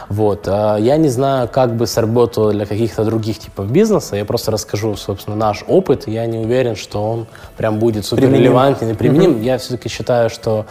Вот. 0.10 0.48
А 0.48 0.78
я 0.78 0.98
не 0.98 1.10
знаю, 1.10 1.48
как 1.48 1.76
бы 1.76 1.86
сработало 1.86 2.52
для 2.52 2.66
каких-то 2.66 3.06
других 3.06 3.38
типов 3.38 3.72
бизнеса. 3.72 4.16
Я 4.16 4.26
просто 4.26 4.50
расскажу, 4.50 4.96
собственно, 4.96 5.36
наш 5.36 5.64
опыт. 5.68 6.08
Я 6.08 6.26
не 6.26 6.40
уверен, 6.40 6.71
уверен, 6.72 6.76
что 6.76 7.12
он 7.12 7.28
прям 7.58 7.80
будет 7.80 8.06
супер 8.06 8.32
релевантен 8.32 8.90
и 8.90 8.94
применим. 8.94 9.38
Mm-hmm. 9.38 9.44
Я 9.44 9.58
все-таки 9.58 9.90
считаю, 9.90 10.30
что 10.30 10.66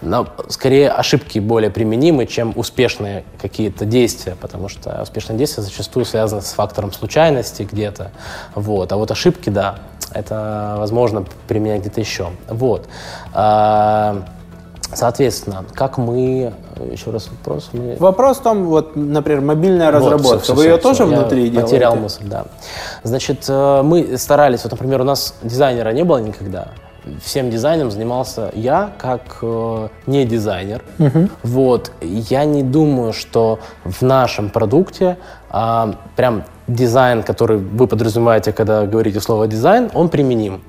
на, 0.00 0.26
скорее 0.48 0.90
ошибки 0.90 1.38
более 1.38 1.70
применимы, 1.70 2.26
чем 2.26 2.52
успешные 2.56 3.24
какие-то 3.40 3.84
действия, 3.84 4.36
потому 4.40 4.68
что 4.68 5.00
успешные 5.02 5.38
действия 5.38 5.62
зачастую 5.62 6.04
связаны 6.04 6.42
с 6.42 6.52
фактором 6.52 6.92
случайности 6.92 7.66
где-то. 7.70 8.10
Вот. 8.54 8.92
А 8.92 8.96
вот 8.96 9.10
ошибки, 9.10 9.50
да, 9.50 9.78
это 10.12 10.76
возможно 10.78 11.24
применять 11.48 11.80
где-то 11.80 12.00
еще. 12.00 12.30
Вот. 12.48 12.88
Соответственно, 14.92 15.64
как 15.74 15.98
мы... 15.98 16.52
Еще 16.90 17.10
раз 17.10 17.28
вопрос. 17.28 17.70
Мы... 17.72 17.96
Вопрос 17.98 18.38
в 18.38 18.42
том, 18.42 18.64
вот, 18.66 18.96
например, 18.96 19.40
мобильная 19.40 19.90
разработка. 19.90 20.26
Вот, 20.26 20.42
все, 20.42 20.52
все, 20.52 20.54
Вы 20.54 20.64
ее 20.64 20.74
все, 20.74 20.82
тоже 20.82 21.06
все. 21.06 21.06
внутри 21.06 21.44
Я 21.44 21.50
делаете? 21.50 21.70
потерял 21.70 21.96
мысль, 21.96 22.24
да. 22.24 22.46
Значит, 23.02 23.44
э, 23.48 23.82
мы 23.82 24.18
старались... 24.18 24.64
Вот, 24.64 24.72
например, 24.72 25.00
у 25.00 25.04
нас 25.04 25.34
дизайнера 25.42 25.90
не 25.90 26.04
было 26.04 26.18
никогда. 26.18 26.68
Всем 27.22 27.50
дизайном 27.50 27.90
занимался 27.90 28.50
я, 28.54 28.92
как 28.98 29.38
э, 29.42 29.88
не 30.06 30.24
дизайнер. 30.24 30.82
Угу. 30.98 31.28
Вот. 31.42 31.92
Я 32.00 32.44
не 32.44 32.62
думаю, 32.62 33.12
что 33.12 33.58
в 33.84 34.02
нашем 34.02 34.50
продукте 34.50 35.18
э, 35.50 35.92
прям 36.16 36.44
дизайн, 36.66 37.22
который 37.22 37.58
вы 37.58 37.86
подразумеваете, 37.86 38.52
когда 38.52 38.86
говорите 38.86 39.20
слово 39.20 39.46
дизайн, 39.46 39.90
он 39.94 40.08
применим. 40.08 40.62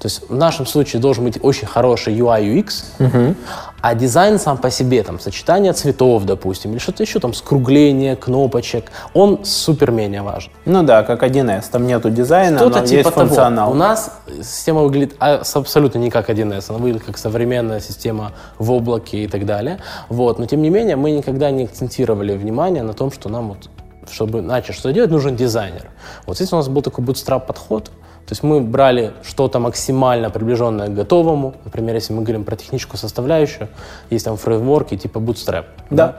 То 0.00 0.06
есть 0.06 0.30
в 0.30 0.34
нашем 0.34 0.64
случае 0.64 1.02
должен 1.02 1.24
быть 1.24 1.38
очень 1.42 1.66
хороший 1.66 2.18
UI 2.18 2.42
UX, 2.42 2.84
угу. 2.98 3.34
а 3.82 3.94
дизайн 3.94 4.38
сам 4.38 4.56
по 4.56 4.70
себе, 4.70 5.02
там, 5.02 5.20
сочетание 5.20 5.74
цветов, 5.74 6.24
допустим, 6.24 6.70
или 6.70 6.78
что-то 6.78 7.02
еще, 7.02 7.20
там, 7.20 7.34
скругление, 7.34 8.16
кнопочек, 8.16 8.90
он 9.12 9.44
супер 9.44 9.90
менее 9.90 10.22
важен. 10.22 10.52
Ну 10.64 10.82
да, 10.84 11.02
как 11.02 11.22
1С, 11.22 11.66
там 11.70 11.86
нету 11.86 12.08
дизайна, 12.08 12.56
что-то 12.56 12.80
но 12.80 12.86
типа 12.86 13.08
есть 13.08 13.10
функционал. 13.10 13.66
Того. 13.66 13.76
У 13.76 13.78
нас 13.78 14.10
система 14.38 14.80
выглядит 14.80 15.16
абсолютно 15.18 15.98
не 15.98 16.10
как 16.10 16.30
1С, 16.30 16.70
она 16.70 16.78
выглядит 16.78 17.04
как 17.04 17.18
современная 17.18 17.80
система 17.80 18.32
в 18.58 18.72
облаке 18.72 19.24
и 19.24 19.28
так 19.28 19.44
далее. 19.44 19.80
Вот. 20.08 20.38
Но 20.38 20.46
тем 20.46 20.62
не 20.62 20.70
менее 20.70 20.96
мы 20.96 21.10
никогда 21.10 21.50
не 21.50 21.64
акцентировали 21.64 22.38
внимание 22.38 22.82
на 22.82 22.94
том, 22.94 23.12
что 23.12 23.28
нам 23.28 23.48
вот 23.50 23.68
чтобы 24.10 24.40
начать 24.40 24.76
что 24.76 24.92
делать, 24.92 25.10
нужен 25.10 25.36
дизайнер. 25.36 25.90
Вот 26.26 26.36
здесь 26.36 26.52
у 26.52 26.56
нас 26.56 26.68
был 26.68 26.82
такой 26.82 27.04
bootstrap 27.04 27.46
подход, 27.46 27.90
то 28.30 28.32
есть 28.34 28.44
мы 28.44 28.60
брали 28.60 29.10
что-то 29.24 29.58
максимально 29.58 30.30
приближенное 30.30 30.86
к 30.86 30.94
готовому. 30.94 31.54
Например, 31.64 31.96
если 31.96 32.12
мы 32.12 32.22
говорим 32.22 32.44
про 32.44 32.54
техническую 32.54 32.96
составляющую, 32.96 33.66
есть 34.08 34.24
там 34.24 34.36
фреймворки 34.36 34.96
типа 34.96 35.18
Bootstrap. 35.18 35.64
Да. 35.90 35.96
да? 35.96 36.16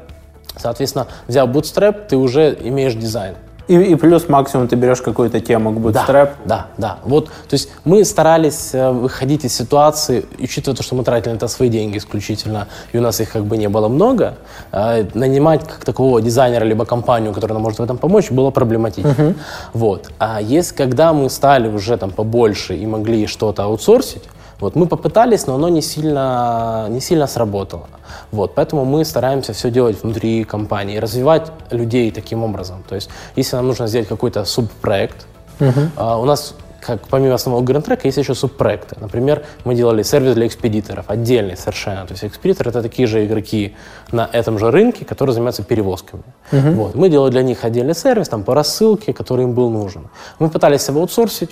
Соответственно, 0.57 1.07
взяв 1.29 1.47
Bootstrap, 1.47 2.07
ты 2.09 2.17
уже 2.17 2.57
имеешь 2.63 2.95
дизайн. 2.95 3.35
И, 3.71 3.75
и 3.75 3.95
плюс 3.95 4.27
максимум 4.27 4.67
ты 4.67 4.75
берешь 4.75 5.01
какую-то 5.01 5.39
тему 5.39 5.71
Bootstrap. 5.71 6.31
Да, 6.43 6.45
да, 6.45 6.67
да. 6.77 6.97
Вот, 7.05 7.27
то 7.27 7.53
есть 7.53 7.69
мы 7.85 8.03
старались 8.03 8.71
э, 8.73 8.91
выходить 8.91 9.45
из 9.45 9.55
ситуации, 9.55 10.25
учитывая 10.39 10.75
то, 10.75 10.83
что 10.83 10.95
мы 10.95 11.05
тратили 11.05 11.35
это 11.35 11.47
свои 11.47 11.69
деньги 11.69 11.97
исключительно, 11.97 12.67
и 12.91 12.97
у 12.97 13.01
нас 13.01 13.21
их 13.21 13.31
как 13.31 13.45
бы 13.45 13.55
не 13.55 13.69
было 13.69 13.87
много, 13.87 14.33
э, 14.73 15.05
нанимать 15.13 15.65
как 15.65 15.85
такового 15.85 16.21
дизайнера 16.21 16.65
либо 16.65 16.83
компанию, 16.83 17.33
которая 17.33 17.53
нам 17.53 17.63
может 17.63 17.79
в 17.79 17.83
этом 17.83 17.97
помочь, 17.97 18.29
было 18.29 18.51
проблематично. 18.51 19.15
Uh-huh. 19.17 19.35
Вот. 19.71 20.09
А 20.19 20.41
если 20.41 20.75
когда 20.75 21.13
мы 21.13 21.29
стали 21.29 21.69
уже 21.69 21.95
там 21.95 22.11
побольше 22.11 22.75
и 22.75 22.85
могли 22.85 23.25
что-то 23.25 23.63
аутсорсить, 23.63 24.23
вот, 24.61 24.75
мы 24.75 24.85
попытались, 24.85 25.47
но 25.47 25.55
оно 25.55 25.69
не 25.69 25.81
сильно, 25.81 26.87
не 26.89 27.01
сильно 27.01 27.27
сработало. 27.27 27.87
Вот, 28.31 28.53
поэтому 28.55 28.85
мы 28.85 29.03
стараемся 29.05 29.53
все 29.53 29.71
делать 29.71 30.03
внутри 30.03 30.43
компании, 30.43 30.97
развивать 30.97 31.51
людей 31.71 32.11
таким 32.11 32.43
образом. 32.43 32.83
То 32.87 32.95
есть, 32.95 33.09
если 33.35 33.55
нам 33.55 33.67
нужно 33.67 33.87
сделать 33.87 34.07
какой-то 34.07 34.45
субпроект, 34.45 35.25
uh-huh. 35.59 35.89
а, 35.97 36.19
у 36.19 36.25
нас 36.25 36.53
как 36.79 37.07
помимо 37.07 37.35
основного 37.35 37.63
гранд-трека 37.63 38.07
есть 38.07 38.17
еще 38.17 38.33
субпроекты. 38.33 38.95
Например, 38.99 39.43
мы 39.65 39.75
делали 39.75 40.03
сервис 40.03 40.33
для 40.33 40.47
экспедиторов, 40.47 41.05
отдельный 41.09 41.55
совершенно. 41.55 42.05
То 42.07 42.13
есть 42.13 42.23
экспедиторы 42.23 42.71
это 42.71 42.81
такие 42.81 43.07
же 43.07 43.23
игроки 43.25 43.75
на 44.11 44.27
этом 44.31 44.57
же 44.57 44.71
рынке, 44.71 45.05
которые 45.05 45.33
занимаются 45.33 45.63
перевозками. 45.63 46.23
Uh-huh. 46.51 46.73
Вот. 46.73 46.95
Мы 46.95 47.09
делали 47.09 47.31
для 47.31 47.43
них 47.43 47.63
отдельный 47.63 47.95
сервис 47.95 48.29
там, 48.29 48.43
по 48.43 48.55
рассылке, 48.55 49.13
который 49.13 49.43
им 49.43 49.53
был 49.53 49.69
нужен. 49.69 50.09
Мы 50.39 50.49
пытались 50.49 50.87
его 50.87 51.01
аутсорсить, 51.01 51.51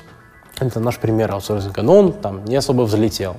это 0.67 0.79
наш 0.79 0.97
пример 0.97 1.31
аутсорсинга, 1.31 1.81
но 1.81 1.97
он 1.97 2.13
там 2.13 2.45
не 2.45 2.55
особо 2.55 2.83
взлетел. 2.83 3.37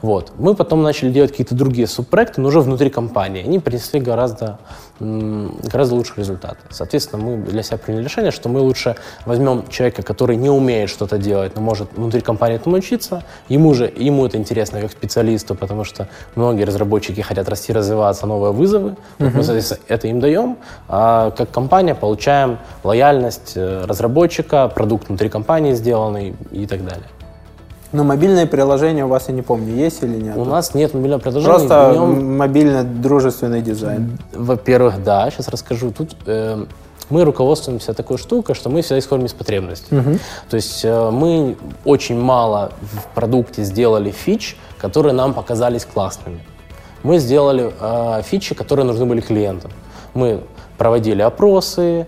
Вот. 0.00 0.32
Мы 0.38 0.54
потом 0.54 0.82
начали 0.82 1.10
делать 1.10 1.30
какие-то 1.30 1.54
другие 1.54 1.86
субпроекты, 1.86 2.40
но 2.40 2.48
уже 2.48 2.60
внутри 2.60 2.90
компании. 2.90 3.44
Они 3.44 3.58
принесли 3.58 4.00
гораздо 4.00 4.58
гораздо 5.02 5.94
лучший 5.94 6.14
результат. 6.18 6.56
Соответственно, 6.70 7.22
мы 7.22 7.36
для 7.36 7.62
себя 7.62 7.78
приняли 7.78 8.04
решение, 8.04 8.30
что 8.30 8.48
мы 8.48 8.60
лучше 8.60 8.96
возьмем 9.26 9.66
человека, 9.68 10.02
который 10.02 10.36
не 10.36 10.50
умеет 10.50 10.90
что-то 10.90 11.18
делать, 11.18 11.56
но 11.56 11.62
может 11.62 11.92
внутри 11.94 12.20
компании 12.20 12.56
этому 12.56 12.76
учиться. 12.76 13.22
Ему 13.48 13.74
же, 13.74 13.92
ему 13.94 14.26
это 14.26 14.36
интересно 14.36 14.80
как 14.80 14.92
специалисту, 14.92 15.54
потому 15.54 15.84
что 15.84 16.08
многие 16.34 16.64
разработчики 16.64 17.20
хотят 17.20 17.48
расти, 17.48 17.72
развиваться, 17.72 18.26
новые 18.26 18.52
вызовы. 18.52 18.96
Uh-huh. 19.18 19.30
Мы, 19.34 19.42
соответственно, 19.42 19.80
это 19.88 20.08
им 20.08 20.20
даем. 20.20 20.58
А 20.88 21.30
как 21.30 21.50
компания 21.50 21.94
получаем 21.94 22.58
лояльность 22.84 23.52
э, 23.56 23.84
разработчика, 23.84 24.68
продукт 24.68 25.08
внутри 25.08 25.28
компании 25.28 25.74
сделанный 25.74 26.34
и 26.50 26.66
так 26.66 26.84
далее. 26.84 27.06
Но 27.92 28.04
мобильное 28.04 28.46
приложение 28.46 29.04
у 29.04 29.08
вас, 29.08 29.28
я 29.28 29.34
не 29.34 29.42
помню, 29.42 29.74
есть 29.74 30.02
или 30.02 30.16
нет? 30.16 30.36
У 30.36 30.44
нас 30.44 30.74
нет 30.74 30.94
мобильного 30.94 31.20
приложения. 31.20 31.54
Просто 31.54 31.92
нем... 31.94 32.36
мобильно 32.38 32.84
дружественный 32.84 33.60
дизайн. 33.60 34.18
Во-первых, 34.32 35.02
да, 35.02 35.30
сейчас 35.30 35.48
расскажу. 35.48 35.92
Тут 35.92 36.16
э, 36.26 36.64
мы 37.10 37.24
руководствуемся 37.24 37.92
такой 37.92 38.16
штукой, 38.16 38.54
что 38.54 38.70
мы 38.70 38.80
всегда 38.80 38.98
исходим 38.98 39.26
из 39.26 39.34
потребностей. 39.34 39.94
Угу. 39.94 40.18
То 40.48 40.56
есть 40.56 40.84
э, 40.84 41.10
мы 41.10 41.56
очень 41.84 42.18
мало 42.18 42.72
в 42.80 43.14
продукте 43.14 43.62
сделали 43.64 44.10
фич, 44.10 44.56
которые 44.78 45.12
нам 45.12 45.34
показались 45.34 45.84
классными. 45.84 46.40
Мы 47.02 47.18
сделали 47.18 47.72
э, 47.78 48.22
фичи, 48.22 48.54
которые 48.54 48.86
нужны 48.86 49.04
были 49.04 49.20
клиентам. 49.20 49.70
Мы 50.14 50.40
проводили 50.78 51.20
опросы, 51.20 52.06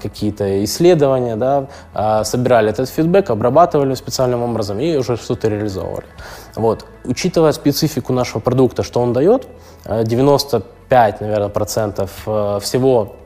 какие-то 0.00 0.64
исследования, 0.64 1.36
да, 1.36 1.66
а, 1.94 2.24
собирали 2.24 2.70
этот 2.70 2.88
фидбэк, 2.88 3.30
обрабатывали 3.30 3.94
специальным 3.94 4.42
образом 4.42 4.78
и 4.78 4.96
уже 4.96 5.16
что-то 5.16 5.48
реализовывали. 5.48 6.06
Вот. 6.54 6.84
Учитывая 7.04 7.52
специфику 7.52 8.12
нашего 8.12 8.40
продукта, 8.40 8.82
что 8.82 9.00
он 9.00 9.12
дает, 9.12 9.46
95, 9.88 11.20
наверное, 11.20 11.48
процентов 11.48 12.10
э, 12.26 12.58
всего 12.60 13.16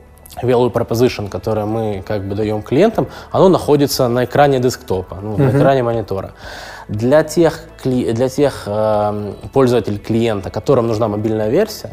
value 0.41 0.71
proposition, 0.71 1.29
которое 1.29 1.65
мы 1.65 2.03
как 2.05 2.27
бы 2.27 2.35
даем 2.35 2.61
клиентам, 2.61 3.07
оно 3.31 3.49
находится 3.49 4.07
на 4.07 4.25
экране 4.25 4.59
десктопа, 4.59 5.17
ну, 5.21 5.35
mm-hmm. 5.35 5.51
на 5.51 5.57
экране 5.57 5.83
монитора. 5.83 6.31
Для 6.87 7.23
тех, 7.23 7.61
для 7.83 8.29
тех 8.29 8.63
э, 8.65 9.33
пользователей 9.53 9.97
клиента, 9.97 10.49
которым 10.49 10.87
нужна 10.87 11.07
мобильная 11.07 11.49
версия, 11.49 11.91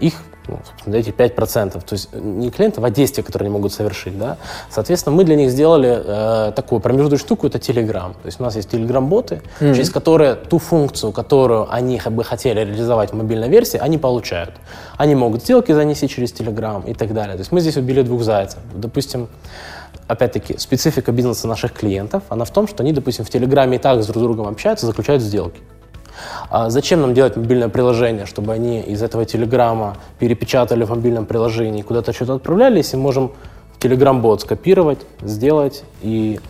их 0.00 0.14
ну, 0.48 0.58
собственно, 0.66 0.96
эти 0.96 1.10
5%, 1.10 1.72
то 1.72 1.92
есть 1.92 2.12
не 2.14 2.50
клиентов, 2.50 2.84
а 2.84 2.90
действия, 2.90 3.22
которые 3.22 3.46
они 3.46 3.52
могут 3.52 3.72
совершить, 3.72 4.18
да. 4.18 4.38
Соответственно, 4.70 5.16
мы 5.16 5.24
для 5.24 5.36
них 5.36 5.50
сделали 5.50 6.02
э, 6.04 6.52
такую 6.52 6.80
промежуточную 6.80 7.18
штуку, 7.18 7.46
это 7.46 7.58
Telegram. 7.58 8.12
То 8.12 8.26
есть 8.26 8.40
у 8.40 8.42
нас 8.42 8.56
есть 8.56 8.72
Telegram-боты, 8.72 9.42
mm-hmm. 9.60 9.74
через 9.74 9.90
которые 9.90 10.34
ту 10.34 10.58
функцию, 10.58 11.12
которую 11.12 11.72
они 11.72 12.00
бы 12.10 12.24
хотели 12.24 12.60
реализовать 12.60 13.12
в 13.12 13.14
мобильной 13.14 13.48
версии, 13.48 13.78
они 13.78 13.98
получают. 13.98 14.54
Они 14.96 15.14
могут 15.14 15.42
сделки 15.42 15.72
занести 15.72 16.08
через 16.08 16.32
Telegram 16.32 16.88
и 16.88 16.94
так 16.94 17.12
далее. 17.14 17.34
То 17.34 17.40
есть 17.40 17.52
мы 17.52 17.60
здесь 17.60 17.76
убили 17.76 18.02
двух 18.02 18.22
зайцев. 18.22 18.58
Допустим, 18.74 19.28
опять-таки, 20.08 20.58
специфика 20.58 21.12
бизнеса 21.12 21.46
наших 21.46 21.72
клиентов, 21.72 22.22
она 22.28 22.44
в 22.44 22.50
том, 22.50 22.66
что 22.66 22.82
они, 22.82 22.92
допустим, 22.92 23.24
в 23.24 23.30
Телеграме 23.30 23.76
и 23.76 23.80
так 23.80 24.02
с 24.02 24.06
друг 24.06 24.22
другом 24.22 24.48
общаются, 24.48 24.86
заключают 24.86 25.22
сделки. 25.22 25.60
А 26.50 26.70
зачем 26.70 27.00
нам 27.00 27.14
делать 27.14 27.36
мобильное 27.36 27.68
приложение, 27.68 28.26
чтобы 28.26 28.52
они 28.52 28.80
из 28.80 29.02
этого 29.02 29.24
телеграмма 29.24 29.96
перепечатали 30.18 30.84
в 30.84 30.90
мобильном 30.90 31.26
приложении, 31.26 31.82
куда-то 31.82 32.12
что-то 32.12 32.34
отправляли, 32.34 32.78
если 32.78 32.96
можем 32.96 33.32
телеграм-бот 33.78 34.42
скопировать, 34.42 35.00
сделать 35.22 35.84
и 36.02 36.40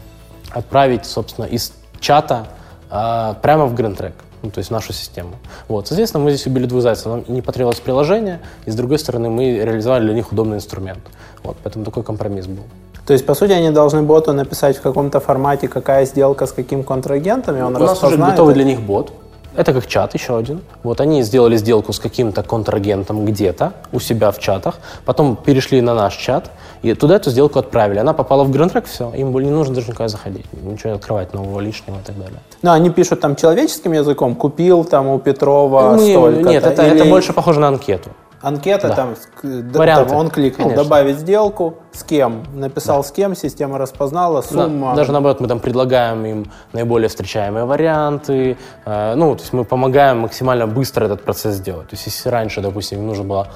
отправить, 0.51 1.07
собственно, 1.07 1.47
из 1.47 1.73
чата 2.01 2.49
а, 2.91 3.35
прямо 3.35 3.67
в 3.67 3.75
GrandTrack, 3.75 4.13
ну, 4.43 4.51
то 4.51 4.59
есть 4.59 4.69
в 4.69 4.73
нашу 4.73 4.93
систему. 4.93 5.31
Вот. 5.69 5.89
Соответственно, 5.89 6.25
мы 6.25 6.31
здесь 6.31 6.47
убили 6.47 6.67
двух 6.67 6.83
зайцев. 6.83 7.07
Нам 7.07 7.25
не 7.29 7.41
потребовалось 7.41 7.81
приложение, 7.81 8.41
и 8.67 8.71
с 8.71 8.75
другой 8.75 8.99
стороны, 8.99 9.31
мы 9.31 9.59
реализовали 9.65 10.05
для 10.05 10.15
них 10.15 10.33
удобный 10.33 10.57
инструмент. 10.57 11.01
Вот. 11.43 11.57
Поэтому 11.63 11.85
такой 11.85 12.03
компромисс 12.03 12.47
был. 12.47 12.65
То 13.07 13.15
есть, 13.15 13.27
по 13.27 13.35
сути, 13.35 13.53
они 13.53 13.71
должны 13.71 14.03
боту 14.03 14.33
написать 14.33 14.77
в 14.77 14.83
каком-то 14.83 15.21
формате, 15.21 15.69
какая 15.69 16.07
сделка 16.07 16.47
с 16.47 16.53
каким 16.53 16.85
контрагентом, 16.85 17.57
и 17.57 17.61
он 17.61 17.75
У 17.77 17.79
нас 17.79 18.03
уже 18.03 18.17
готовый 18.17 18.55
для 18.55 18.65
них 18.65 18.81
бот, 18.81 19.13
это 19.57 19.73
как 19.73 19.87
чат 19.87 20.15
еще 20.15 20.37
один. 20.37 20.61
Вот 20.83 21.01
они 21.01 21.23
сделали 21.23 21.57
сделку 21.57 21.93
с 21.93 21.99
каким-то 21.99 22.43
контрагентом 22.43 23.25
где-то 23.25 23.73
у 23.93 24.01
себя 24.01 24.31
в 24.31 24.39
чатах, 24.39 24.79
потом 25.05 25.37
перешли 25.37 25.81
на 25.81 25.95
наш 25.95 26.17
чат, 26.17 26.51
и 26.83 26.95
туда 26.95 27.17
эту 27.17 27.31
сделку 27.31 27.59
отправили. 27.59 27.99
Она 27.99 28.13
попала 28.13 28.45
в 28.45 28.51
гранд 28.51 28.73
все, 28.87 29.13
им 29.15 29.37
не 29.39 29.51
нужно 29.51 29.75
даже 29.75 29.89
никуда 29.89 30.09
заходить, 30.09 30.47
ничего 30.63 30.95
открывать 30.95 31.35
нового 31.35 31.61
лишнего 31.61 31.97
и 31.97 32.03
так 32.03 32.19
далее. 32.19 32.41
Но 32.63 32.73
они 32.73 32.91
пишут 32.91 33.21
там 33.21 33.37
человеческим 33.37 33.93
языком, 33.93 34.35
купил 34.35 34.85
там 34.85 35.09
у 35.09 35.19
Петрова 35.19 35.95
Мы, 35.97 36.11
столько 36.11 36.49
Нет, 36.49 36.65
это, 36.65 36.87
или... 36.87 36.97
это 36.97 37.05
больше 37.05 37.33
похоже 37.33 37.61
на 37.61 37.69
анкету. 37.69 38.11
Анкета 38.43 38.89
Да. 38.89 38.95
там, 38.97 39.15
Варианты. 39.43 40.09
там 40.11 40.19
он 40.19 40.31
кликнул, 40.31 40.67
Конечно. 40.69 40.85
добавить 40.85 41.17
сделку, 41.19 41.77
с 41.93 42.03
кем, 42.03 42.45
написал 42.55 43.03
с 43.05 43.11
кем, 43.13 43.35
система 43.37 43.79
распознала, 43.79 44.43
Да, 44.43 44.49
сумма. 44.49 44.95
даже 44.97 45.13
наоборот, 45.13 45.41
мы 45.41 45.49
там 45.49 45.61
предлагаем 45.61 46.25
им 46.27 46.51
наиболее 46.73 47.09
встречаемые 47.09 47.65
варианты. 47.65 48.57
э, 48.85 49.15
ну, 49.15 49.35
то 49.37 49.41
есть 49.43 49.53
мы 49.53 49.65
помогаем 49.65 50.19
максимально 50.21 50.67
быстро 50.67 51.05
этот 51.07 51.23
процесс 51.25 51.55
сделать. 51.55 51.89
То 51.89 51.95
есть 51.95 52.07
если 52.07 52.29
раньше, 52.29 52.61
допустим, 52.61 52.99
им 52.99 53.07
нужно 53.07 53.25
было, 53.25 53.49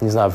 не 0.00 0.08
знаю, 0.10 0.32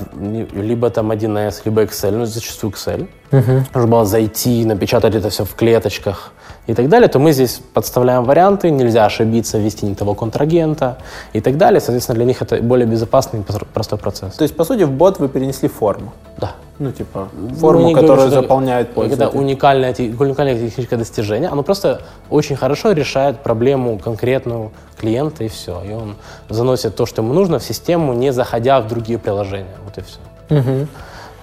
либо 0.53 0.89
там 0.89 1.11
1С, 1.11 1.61
либо 1.65 1.83
Excel, 1.83 2.11
ну, 2.11 2.25
зачастую 2.25 2.71
Excel, 2.73 3.07
нужно 3.31 3.87
было 3.91 4.05
зайти, 4.05 4.63
напечатать 4.65 5.15
это 5.15 5.29
все 5.29 5.43
в 5.43 5.55
клеточках 5.55 6.31
и 6.67 6.73
так 6.73 6.89
далее, 6.89 7.07
то 7.07 7.17
мы 7.19 7.31
здесь 7.31 7.61
подставляем 7.73 8.23
варианты, 8.25 8.69
нельзя 8.69 9.05
ошибиться, 9.05 9.57
ввести 9.57 9.85
не 9.85 9.95
того 9.95 10.13
контрагента 10.13 10.97
и 11.33 11.39
так 11.41 11.57
далее. 11.57 11.79
Соответственно, 11.79 12.15
для 12.15 12.25
них 12.25 12.41
это 12.41 12.57
более 12.61 12.85
безопасный 12.85 13.39
и 13.39 13.43
простой 13.73 13.97
процесс. 13.97 14.35
То 14.35 14.43
есть, 14.43 14.55
по 14.55 14.63
сути, 14.65 14.83
в 14.83 14.91
бот 14.91 15.19
вы 15.19 15.29
перенесли 15.29 15.69
форму. 15.69 16.11
Да. 16.37 16.51
Ну, 16.79 16.91
типа, 16.91 17.29
форму, 17.59 17.91
которую 17.93 18.27
что 18.27 18.41
заполняет 18.41 18.87
Это 18.89 18.95
пользователь. 18.95 19.37
уникальное, 19.39 19.93
те- 19.93 20.13
уникальное 20.19 20.55
техническое 20.55 20.97
достижение. 20.97 21.49
Оно 21.49 21.63
просто 21.63 22.01
очень 22.29 22.55
хорошо 22.55 22.91
решает 22.91 23.39
проблему 23.39 23.97
конкретную 23.97 24.71
клиента, 24.99 25.43
и 25.43 25.47
все. 25.47 25.81
И 25.89 25.93
он 25.93 26.15
заносит 26.49 26.95
то, 26.95 27.05
что 27.05 27.21
ему 27.23 27.33
нужно, 27.33 27.57
в 27.57 27.63
систему, 27.63 28.13
не 28.13 28.31
заходя 28.31 28.79
в 28.81 28.87
другие 28.87 29.17
приложения. 29.17 29.75
Вот 29.85 29.97
и 29.97 30.01
все. 30.01 30.19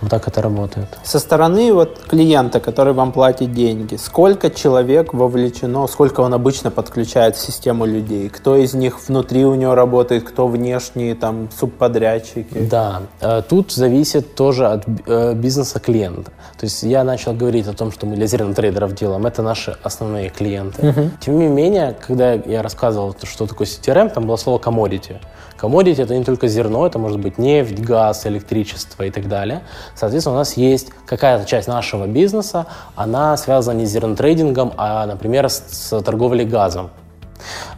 Вот 0.05 0.11
так 0.11 0.29
это 0.29 0.43
работает. 0.43 0.89
Со 1.03 1.19
стороны 1.19 1.73
вот 1.73 1.99
клиента, 2.07 2.61
который 2.61 2.93
вам 2.93 3.11
платит 3.11 3.55
деньги, 3.55 3.97
сколько 3.97 4.51
человек 4.51 5.15
вовлечено, 5.15 5.87
сколько 5.87 6.21
он 6.21 6.35
обычно 6.35 6.71
подключает 6.71 7.37
в 7.37 7.41
систему 7.41 7.87
людей? 7.87 8.29
Кто 8.29 8.55
из 8.57 8.75
них 8.75 9.09
внутри 9.09 9.47
у 9.47 9.55
него 9.55 9.75
работает, 9.75 10.25
кто 10.25 10.47
внешние, 10.47 11.15
там, 11.15 11.49
субподрядчики? 11.59 12.59
Да, 12.71 13.01
э, 13.23 13.41
тут 13.49 13.73
зависит 13.73 14.35
тоже 14.35 14.67
от 14.67 14.85
э, 15.07 15.33
бизнеса 15.35 15.81
клиента. 15.81 16.33
То 16.59 16.67
есть 16.67 16.83
я 16.83 17.03
начал 17.03 17.33
говорить 17.33 17.67
о 17.67 17.73
том, 17.73 17.91
что 17.91 18.05
мы 18.05 18.17
для 18.17 18.27
зернотрейдеров 18.27 18.95
делаем, 18.95 19.25
это 19.25 19.43
наши 19.43 19.75
основные 19.83 20.29
клиенты. 20.29 21.11
Тем 21.21 21.39
не 21.39 21.49
менее, 21.49 21.97
когда 22.07 22.35
я 22.35 22.61
рассказывал, 22.63 23.17
что 23.23 23.47
такое 23.47 23.67
CTRM, 23.67 24.11
там 24.11 24.27
было 24.27 24.37
слово 24.37 24.59
commodity. 24.59 25.17
Commodity 25.61 26.03
это 26.03 26.17
не 26.17 26.25
только 26.25 26.49
зерно, 26.49 26.87
это 26.87 26.99
может 26.99 27.21
быть 27.21 27.39
нефть, 27.39 27.79
газ, 27.79 28.27
электричество 28.27 29.05
и 29.05 29.11
так 29.11 29.29
далее. 29.29 29.63
Соответственно, 29.95 30.37
у 30.37 30.39
нас 30.39 30.57
есть 30.57 30.91
какая-то 31.07 31.45
часть 31.45 31.69
нашего 31.69 32.07
бизнеса, 32.07 32.67
она 32.97 33.37
связана 33.37 33.79
не 33.79 33.87
с 33.87 33.91
зернотрейдингом, 33.91 34.73
а, 34.77 35.07
например, 35.07 35.49
с, 35.49 35.63
с 35.69 36.03
торговлей 36.03 36.45
газом. 36.45 36.91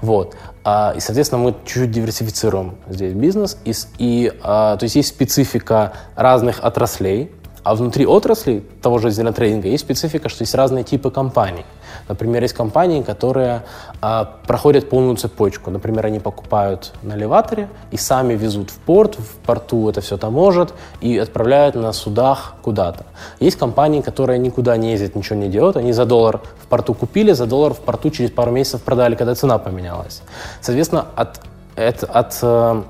Вот. 0.00 0.35
А, 0.64 0.94
И, 0.96 1.00
соответственно, 1.00 1.42
мы 1.42 1.54
чуть-чуть 1.64 1.90
диверсифицируем 1.90 2.76
здесь 2.88 3.12
бизнес. 3.12 3.58
И, 3.64 3.73
и, 3.99 4.32
а, 4.42 4.76
то 4.76 4.85
есть 4.85 4.96
есть 4.96 5.08
специфика 5.08 5.92
разных 6.14 6.61
отраслей, 6.62 7.30
а 7.62 7.75
внутри 7.75 8.06
отрасли 8.06 8.64
того 8.80 8.99
же 8.99 9.11
зернотрейдинга 9.11 9.68
есть 9.68 9.85
специфика, 9.85 10.28
что 10.28 10.42
есть 10.42 10.54
разные 10.54 10.85
типы 10.85 11.11
компаний. 11.11 11.64
Например, 12.09 12.43
есть 12.43 12.55
компании, 12.55 13.03
которые 13.03 13.63
а, 14.01 14.37
проходят 14.47 14.89
полную 14.89 15.17
цепочку. 15.17 15.71
Например, 15.71 16.07
они 16.07 16.21
покупают 16.21 16.93
на 17.03 17.15
элеваторе 17.15 17.69
и 17.91 17.97
сами 17.97 18.35
везут 18.35 18.71
в 18.71 18.79
порт, 18.79 19.17
в 19.19 19.37
порту 19.47 19.89
это 19.89 20.01
все 20.01 20.17
таможат 20.17 20.73
и 21.01 21.19
отправляют 21.19 21.75
на 21.75 21.93
судах 21.93 22.55
куда-то. 22.63 23.07
Есть 23.41 23.59
компании, 23.59 24.01
которые 24.01 24.39
никуда 24.39 24.77
не 24.77 24.93
ездят, 24.93 25.17
ничего 25.17 25.37
не 25.37 25.49
делают, 25.49 25.77
они 25.77 25.93
за 25.93 26.05
доллар 26.05 26.41
в 26.63 26.67
порту 26.67 26.95
купили, 26.95 27.33
за 27.33 27.47
доллар 27.47 27.75
в 27.75 27.81
порту 27.81 28.11
через 28.11 28.31
пару 28.31 28.53
месяцев 28.53 28.83
продали, 28.83 29.15
когда 29.15 29.35
цена 29.35 29.59
поменялась. 29.59 30.23
Соответственно, 30.61 31.07
от, 31.17 31.41
от, 31.77 32.05
от 32.05 32.39
э, 32.43 32.83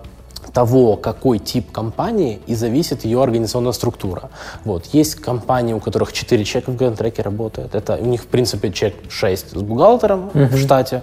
того, 0.57 0.97
какой 0.97 1.39
тип 1.39 1.71
компании, 1.71 2.41
и 2.47 2.55
зависит 2.55 3.05
ее 3.05 3.23
организационная 3.23 3.73
структура. 3.73 4.31
Вот. 4.65 4.87
Есть 4.95 5.17
компании, 5.17 5.75
у 5.75 5.81
которых 5.81 6.15
4 6.15 6.45
человека 6.45 6.71
в 6.71 6.77
грантреке 6.77 7.21
работают. 7.21 7.75
Это 7.75 7.97
у 8.01 8.07
них, 8.07 8.23
в 8.23 8.27
принципе, 8.27 8.73
человек 8.73 8.97
6 9.11 9.51
с 9.51 9.63
бухгалтером 9.63 10.31
в 10.33 10.57
штате. 10.59 11.03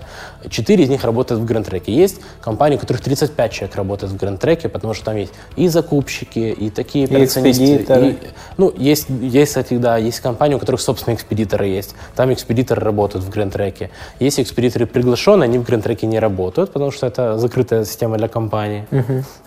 4 0.50 0.83
из 0.83 0.89
них 0.89 1.03
работают 1.03 1.39
в 1.39 1.45
грантреке. 1.45 1.93
Есть 1.93 2.19
компании, 2.41 2.77
у 2.77 2.79
которых 2.79 3.03
35 3.03 3.51
человек 3.51 3.75
работает 3.75 4.12
в 4.12 4.17
грантреке, 4.17 4.69
потому 4.69 4.95
что 4.95 5.05
там 5.05 5.17
есть 5.17 5.33
и 5.55 5.67
закупщики, 5.67 6.39
и 6.39 6.72
такие 6.72 7.05
операционисты, 7.05 7.63
экспедиторы. 7.75 8.10
и- 8.10 8.17
ну, 8.57 8.74
есть, 8.75 9.05
есть, 9.22 9.51
кстати, 9.51 9.77
да, 9.77 9.98
есть 9.98 10.19
компании, 10.19 10.55
у 10.55 10.60
которых 10.60 10.81
собственные 10.81 11.15
экспедиторы 11.17 11.67
есть. 11.67 11.93
Там 12.15 12.33
экспедиторы 12.33 12.81
работают 12.81 13.24
в 13.24 13.29
грантреке. 13.29 13.91
Есть 14.19 14.39
экспедиторы 14.39 14.88
приглашенные, 14.88 15.45
они 15.45 15.60
в 15.60 15.63
грантреке 15.63 16.07
не 16.07 16.17
работают, 16.19 16.74
потому 16.74 16.89
что 16.89 17.05
это 17.05 17.38
закрытая 17.38 17.86
система 17.86 18.17
для 18.17 18.27
компании. 18.27 18.88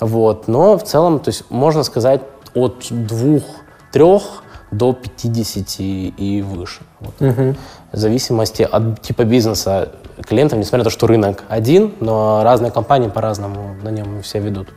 Вот. 0.00 0.48
Но 0.48 0.76
в 0.78 0.84
целом, 0.84 1.20
то 1.20 1.28
есть 1.28 1.44
можно 1.50 1.82
сказать, 1.82 2.22
от 2.54 2.86
двух-трех 2.90 4.42
до 4.70 4.92
50 4.92 5.76
и 5.78 6.44
выше. 6.46 6.82
Вот. 7.00 7.14
В 7.92 7.96
зависимости 7.96 8.62
от 8.62 9.00
типа 9.00 9.24
бизнеса 9.24 9.92
клиентов, 10.26 10.58
несмотря 10.58 10.78
на 10.78 10.84
то, 10.84 10.90
что 10.90 11.06
рынок 11.06 11.44
один, 11.48 11.94
но 12.00 12.42
разные 12.42 12.70
компании 12.72 13.08
по-разному 13.08 13.74
на 13.82 13.90
нем 13.90 14.22
все 14.22 14.38
ведут. 14.40 14.68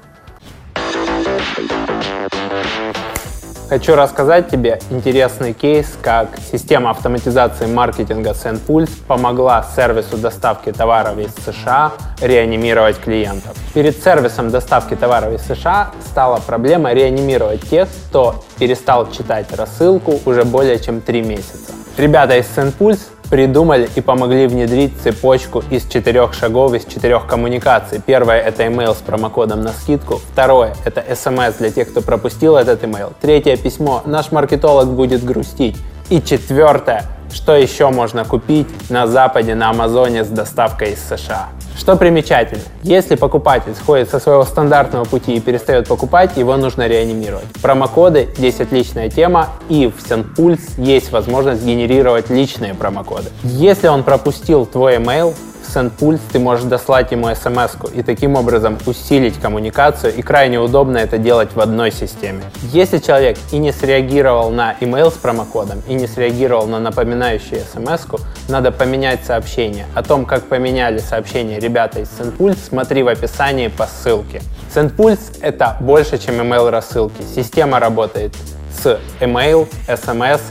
Хочу 3.70 3.94
рассказать 3.94 4.50
тебе 4.50 4.80
интересный 4.90 5.54
кейс, 5.54 5.96
как 6.02 6.30
система 6.52 6.90
автоматизации 6.90 7.68
маркетинга 7.68 8.32
SendPulse 8.32 8.90
помогла 9.08 9.64
сервису 9.76 10.18
доставки 10.18 10.72
товаров 10.72 11.20
из 11.20 11.32
США 11.46 11.92
реанимировать 12.20 12.98
клиентов. 12.98 13.56
Перед 13.76 14.04
сервисом 14.04 14.50
доставки 14.50 14.96
товаров 14.96 15.36
из 15.36 15.42
США 15.42 15.92
стала 16.04 16.40
проблема 16.40 16.94
реанимировать 16.94 17.62
тех, 17.70 17.88
кто 18.08 18.44
перестал 18.58 19.12
читать 19.12 19.46
рассылку 19.56 20.20
уже 20.26 20.46
более 20.46 20.80
чем 20.80 21.00
три 21.00 21.22
месяца. 21.22 21.72
Ребята 21.96 22.38
из 22.38 22.46
SendPulse 22.48 23.02
придумали 23.30 23.90
и 23.96 24.02
помогли 24.02 24.48
внедрить 24.48 24.94
цепочку 25.02 25.64
из 25.70 25.86
четырех 25.86 26.34
шагов, 26.34 26.74
из 26.74 26.86
четырех 26.86 27.28
коммуникаций. 27.28 28.02
Первое— 28.06 28.40
это 28.42 28.64
email 28.64 28.94
с 28.94 28.98
промокодом 28.98 29.62
на 29.62 29.70
скидку. 29.70 30.16
Второе— 30.32 30.76
это 30.86 31.04
смс 31.16 31.56
для 31.60 31.72
тех, 31.72 31.90
кто 31.90 32.02
пропустил 32.02 32.56
этот 32.56 32.84
email. 32.84 33.14
Третье— 33.22 33.56
письмо 33.58 34.02
«Наш 34.06 34.32
маркетолог 34.32 34.90
будет 34.90 35.24
грустить». 35.24 35.78
И 36.10 36.22
четвертое— 36.22 37.04
что 37.32 37.56
еще 37.56 37.90
можно 37.90 38.26
купить 38.26 38.68
на 38.90 39.08
Западе, 39.08 39.56
на 39.56 39.70
Амазоне 39.70 40.24
с 40.24 40.28
доставкой 40.30 40.94
из 40.94 41.04
США. 41.08 41.50
Что 41.80 41.96
примечательно, 41.96 42.62
если 42.84 43.16
покупатель 43.16 43.74
сходит 43.74 44.10
со 44.10 44.20
своего 44.20 44.44
стандартного 44.44 45.06
пути 45.06 45.36
и 45.36 45.40
перестает 45.40 45.88
покупать, 45.88 46.36
его 46.36 46.58
нужно 46.58 46.88
реанимировать. 46.88 47.46
Промокоды 47.62 48.28
здесь 48.36 48.60
отличная 48.60 49.10
тема, 49.10 49.48
и 49.70 49.88
в 49.88 50.04
SendPulse 50.06 50.74
есть 50.78 51.10
возможность 51.14 51.64
генерировать 51.64 52.30
личные 52.30 52.74
промокоды. 52.74 53.30
Если 53.44 53.88
он 53.88 54.04
пропустил 54.04 54.66
твой 54.66 54.98
email, 54.98 55.34
SendPulse 55.74 56.22
ты 56.32 56.40
можешь 56.40 56.66
дослать 56.66 57.12
ему 57.12 57.34
смс 57.34 57.76
и 57.94 58.02
таким 58.02 58.36
образом 58.36 58.78
усилить 58.86 59.40
коммуникацию, 59.40 60.16
и 60.16 60.22
крайне 60.22 60.60
удобно 60.60 60.98
это 60.98 61.18
делать 61.18 61.50
в 61.54 61.60
одной 61.60 61.92
системе. 61.92 62.44
Если 62.62 62.98
человек 62.98 63.38
и 63.52 63.58
не 63.58 63.72
среагировал 63.72 64.50
на 64.50 64.76
email 64.82 65.12
с 65.12 65.14
промокодом, 65.14 65.82
и 65.88 65.94
не 65.94 66.08
среагировал 66.08 66.68
на 66.68 66.80
напоминающую 66.80 67.62
смс 67.62 68.06
надо 68.48 68.72
поменять 68.72 69.24
сообщение. 69.26 69.86
О 69.94 70.04
том, 70.04 70.26
как 70.26 70.46
поменяли 70.46 71.00
сообщение 71.00 71.60
ребята 71.60 72.00
из 72.00 72.10
SendPulse, 72.10 72.58
смотри 72.70 73.04
в 73.04 73.08
описании 73.08 73.68
по 73.68 73.86
ссылке. 73.86 74.42
SendPulse— 74.74 75.40
это 75.42 75.78
больше, 75.80 76.18
чем 76.18 76.36
email 76.36 76.70
рассылки. 76.70 77.22
Система 77.36 77.80
работает 77.80 78.34
с 78.72 79.00
email, 79.20 79.68
SMS, 79.88 80.42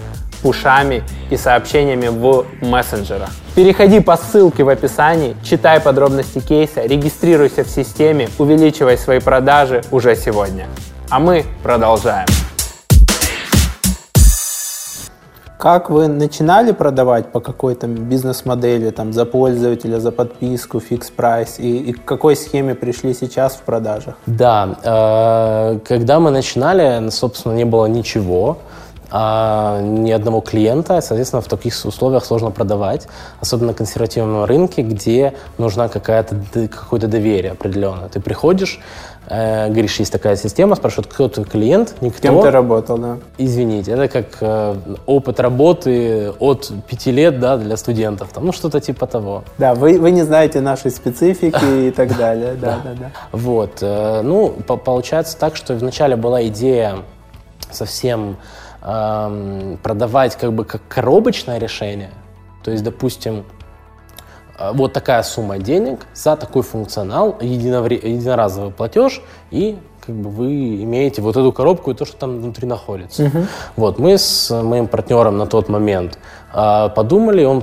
пушами 0.42 1.02
и 1.30 1.36
сообщениями 1.36 2.08
в 2.08 2.44
мессенджерах. 2.60 3.30
Переходи 3.58 3.98
по 3.98 4.16
ссылке 4.16 4.62
в 4.62 4.68
описании, 4.68 5.34
читай 5.42 5.80
подробности 5.80 6.38
кейса, 6.38 6.82
регистрируйся 6.84 7.64
в 7.64 7.68
системе, 7.68 8.28
увеличивай 8.38 8.96
свои 8.96 9.18
продажи 9.18 9.82
уже 9.90 10.14
сегодня. 10.14 10.68
А 11.10 11.18
мы 11.18 11.44
продолжаем. 11.64 12.28
Как 15.58 15.90
вы 15.90 16.06
начинали 16.06 16.70
продавать 16.70 17.32
по 17.32 17.40
какой-то 17.40 17.88
бизнес-модели, 17.88 18.90
там, 18.90 19.12
за 19.12 19.24
пользователя, 19.24 19.98
за 19.98 20.12
подписку, 20.12 20.78
фикс 20.78 21.10
прайс, 21.10 21.58
и, 21.58 21.78
и 21.78 21.92
к 21.94 22.04
какой 22.04 22.36
схеме 22.36 22.76
пришли 22.76 23.12
сейчас 23.12 23.56
в 23.56 23.62
продажах? 23.62 24.14
Да, 24.26 24.78
э, 24.84 25.80
когда 25.80 26.20
мы 26.20 26.30
начинали, 26.30 27.10
собственно, 27.10 27.54
не 27.54 27.64
было 27.64 27.86
ничего. 27.86 28.58
А, 29.10 29.80
ни 29.80 30.10
одного 30.10 30.40
клиента, 30.40 31.00
соответственно, 31.00 31.40
в 31.40 31.48
таких 31.48 31.74
условиях 31.84 32.24
сложно 32.24 32.50
продавать, 32.50 33.08
особенно 33.40 33.68
на 33.68 33.74
консервативном 33.74 34.44
рынке, 34.44 34.82
где 34.82 35.34
нужна 35.56 35.88
какая-то, 35.88 36.36
какое-то 36.68 37.08
доверие 37.08 37.52
определенное. 37.52 38.08
Ты 38.08 38.20
приходишь, 38.20 38.80
э, 39.26 39.68
говоришь, 39.68 39.98
есть 39.98 40.12
такая 40.12 40.36
система, 40.36 40.76
спрашивают, 40.76 41.06
кто 41.06 41.28
твой 41.28 41.46
клиент, 41.46 41.94
никто. 42.02 42.20
Кем 42.20 42.42
ты 42.42 42.50
работал, 42.50 42.98
да? 42.98 43.16
Извините, 43.38 43.92
это 43.92 44.08
как 44.08 44.26
э, 44.40 44.76
опыт 45.06 45.40
работы 45.40 46.32
от 46.38 46.70
пяти 46.86 47.10
лет, 47.10 47.40
да, 47.40 47.56
для 47.56 47.78
студентов, 47.78 48.28
там, 48.34 48.44
ну, 48.44 48.52
что-то 48.52 48.78
типа 48.80 49.06
того. 49.06 49.44
Да, 49.56 49.74
вы, 49.74 49.98
вы 49.98 50.10
не 50.10 50.22
знаете 50.22 50.60
нашей 50.60 50.90
специфики 50.90 51.88
и 51.88 51.90
так 51.96 52.14
далее, 52.18 52.54
да, 52.60 52.80
да, 52.84 52.90
да. 52.98 53.10
Вот, 53.32 53.78
э, 53.80 54.20
ну, 54.22 54.50
получается 54.50 55.38
так, 55.38 55.56
что 55.56 55.74
вначале 55.74 56.16
была 56.16 56.46
идея 56.46 56.98
совсем 57.70 58.36
продавать 59.82 60.36
как 60.36 60.52
бы 60.52 60.64
как 60.64 60.80
коробочное 60.88 61.58
решение. 61.58 62.10
То 62.62 62.70
есть, 62.70 62.82
допустим, 62.82 63.44
э, 64.58 64.72
вот 64.72 64.92
такая 64.92 65.22
сумма 65.22 65.58
денег 65.58 66.06
за 66.14 66.36
такой 66.36 66.62
функционал, 66.62 67.36
единоразовый 67.40 68.70
платеж, 68.70 69.22
и 69.50 69.78
как 70.00 70.14
бы 70.14 70.30
вы 70.30 70.82
имеете 70.84 71.20
вот 71.20 71.36
эту 71.36 71.52
коробку 71.52 71.90
и 71.90 71.94
то, 71.94 72.06
что 72.06 72.16
там 72.16 72.40
внутри 72.40 72.66
находится. 72.66 73.24
Uh-huh. 73.24 73.46
Вот 73.76 73.98
мы 73.98 74.16
с 74.16 74.50
моим 74.62 74.86
партнером 74.86 75.36
на 75.36 75.46
тот 75.46 75.68
момент 75.68 76.18
подумали, 76.52 77.44
он 77.44 77.62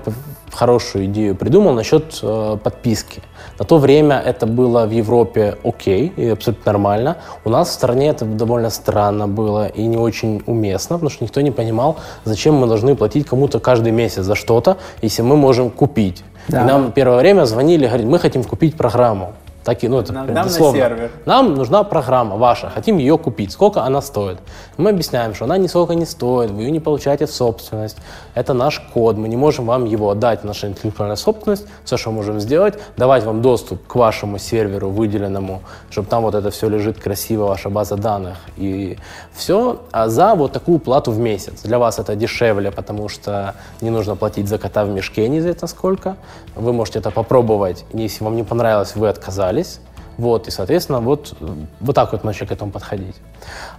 хорошую 0.56 1.06
идею 1.06 1.36
придумал 1.36 1.74
насчет 1.74 2.20
э, 2.24 2.58
подписки. 2.64 3.22
На 3.60 3.66
то 3.66 3.78
время 3.78 4.22
это 4.26 4.46
было 4.46 4.86
в 4.86 4.92
Европе 4.92 5.58
окей 5.64 6.12
и 6.16 6.30
абсолютно 6.30 6.72
нормально. 6.72 7.18
У 7.44 7.50
нас 7.50 7.70
в 7.70 7.72
стране 7.72 8.10
это 8.10 8.26
довольно 8.26 8.70
странно 8.70 9.28
было 9.28 9.68
и 9.68 9.86
не 9.86 9.98
очень 9.98 10.42
уместно, 10.46 10.96
потому 10.96 11.10
что 11.10 11.24
никто 11.24 11.42
не 11.42 11.52
понимал, 11.52 11.98
зачем 12.24 12.56
мы 12.56 12.68
должны 12.68 12.96
платить 12.96 13.28
кому-то 13.28 13.60
каждый 13.60 13.92
месяц 13.92 14.24
за 14.24 14.36
что-то, 14.36 14.78
если 15.02 15.24
мы 15.24 15.36
можем 15.36 15.70
купить. 15.70 16.24
Да. 16.48 16.62
И 16.62 16.66
нам 16.66 16.92
первое 16.92 17.18
время 17.18 17.46
звонили, 17.46 17.88
говорили, 17.88 18.08
мы 18.08 18.20
хотим 18.20 18.44
купить 18.44 18.78
программу. 18.78 19.34
Так 19.66 19.84
и, 19.84 19.88
ну, 19.88 20.00
это 20.00 20.14
нам, 20.14 20.32
нам 20.32 20.46
на 20.46 20.52
сервер. 20.52 21.12
Нам 21.26 21.56
нужна 21.56 21.84
программа 21.84 22.36
ваша, 22.36 22.70
хотим 22.70 23.00
ее 23.00 23.18
купить. 23.18 23.52
Сколько 23.52 23.82
она 23.82 24.00
стоит? 24.00 24.38
Мы 24.78 24.92
объясняем, 24.92 25.34
что 25.34 25.46
она 25.46 25.58
нисколько 25.58 25.96
не 25.96 26.06
стоит, 26.06 26.52
вы 26.52 26.62
ее 26.62 26.72
не 26.72 26.80
получаете 26.80 27.26
в 27.26 27.32
собственность. 27.32 27.98
Это 28.36 28.54
наш 28.54 28.80
код, 28.94 29.18
мы 29.18 29.28
не 29.28 29.36
можем 29.36 29.66
вам 29.66 29.86
его 29.86 30.12
отдать, 30.12 30.44
наша 30.44 30.68
интеллектуальная 30.68 31.16
собственность. 31.16 31.66
Все, 31.84 31.98
что 31.98 32.12
можем 32.12 32.40
сделать, 32.40 32.76
давать 32.96 33.24
вам 33.24 33.42
доступ 33.42 33.88
к 33.88 33.96
вашему 33.96 34.38
серверу 34.38 34.90
выделенному, 34.90 35.62
чтобы 35.90 36.08
там 36.10 36.22
вот 36.22 36.36
это 36.36 36.52
все 36.52 36.70
лежит 36.70 37.00
красиво, 37.00 37.46
ваша 37.46 37.72
база 37.72 37.96
данных 37.96 38.38
и 38.58 39.00
все. 39.34 39.82
А 39.92 40.10
за 40.10 40.36
вот 40.36 40.52
такую 40.52 40.78
плату 40.78 41.12
в 41.12 41.18
месяц. 41.18 41.64
Для 41.64 41.80
вас 41.80 41.98
это 41.98 42.16
дешевле, 42.16 42.70
потому 42.70 43.10
что 43.10 43.56
не 43.82 43.90
нужно 43.90 44.16
платить 44.16 44.48
за 44.48 44.60
кота 44.60 44.86
в 44.86 44.90
мешке 44.90 45.28
неизвестно 45.28 45.68
сколько. 45.68 46.18
Вы 46.56 46.72
можете 46.72 47.00
это 47.00 47.10
попробовать. 47.10 47.84
Если 47.94 48.24
вам 48.24 48.36
не 48.36 48.44
понравилось, 48.44 48.96
вы 48.96 49.10
отказались 49.10 49.55
остались. 49.56 49.80
Вот, 50.18 50.48
и, 50.48 50.52
соответственно, 50.52 51.02
вот, 51.02 51.36
вот 51.82 51.96
так 51.96 52.14
вот 52.14 52.24
начали 52.24 52.48
к 52.48 52.52
этому 52.52 52.72
подходить. 52.72 53.16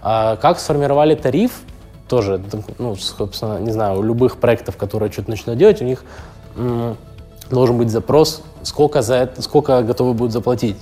А 0.03 0.37
как 0.37 0.59
сформировали 0.59 1.15
тариф, 1.15 1.62
тоже, 2.09 2.43
ну, 2.79 2.95
собственно, 2.97 3.59
не 3.59 3.73
знаю, 3.73 3.99
у 3.99 4.03
любых 4.03 4.37
проектов, 4.37 4.77
которые 4.77 5.11
что-то 5.11 5.31
начинают 5.31 5.59
делать, 5.59 5.81
у 5.81 5.85
них 5.85 6.05
м- 6.57 6.97
должен 7.51 7.79
быть 7.79 7.91
запрос, 7.91 8.43
сколько, 8.62 9.03
за 9.03 9.15
это, 9.15 9.41
сколько 9.43 9.83
готовы 9.83 10.12
будут 10.12 10.33
заплатить. 10.33 10.77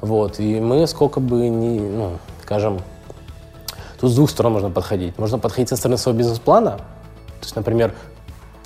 Вот, 0.00 0.40
и 0.40 0.60
мы 0.60 0.86
сколько 0.86 1.20
бы 1.20 1.48
ни, 1.48 1.78
ну, 1.78 2.12
скажем, 2.42 2.80
тут 4.00 4.10
с 4.10 4.14
двух 4.14 4.30
сторон 4.30 4.54
можно 4.54 4.70
подходить. 4.70 5.18
Можно 5.18 5.38
подходить 5.38 5.68
со 5.68 5.76
стороны 5.76 5.98
своего 5.98 6.18
бизнес-плана, 6.18 6.70
то 6.70 7.42
есть, 7.42 7.54
например, 7.54 7.92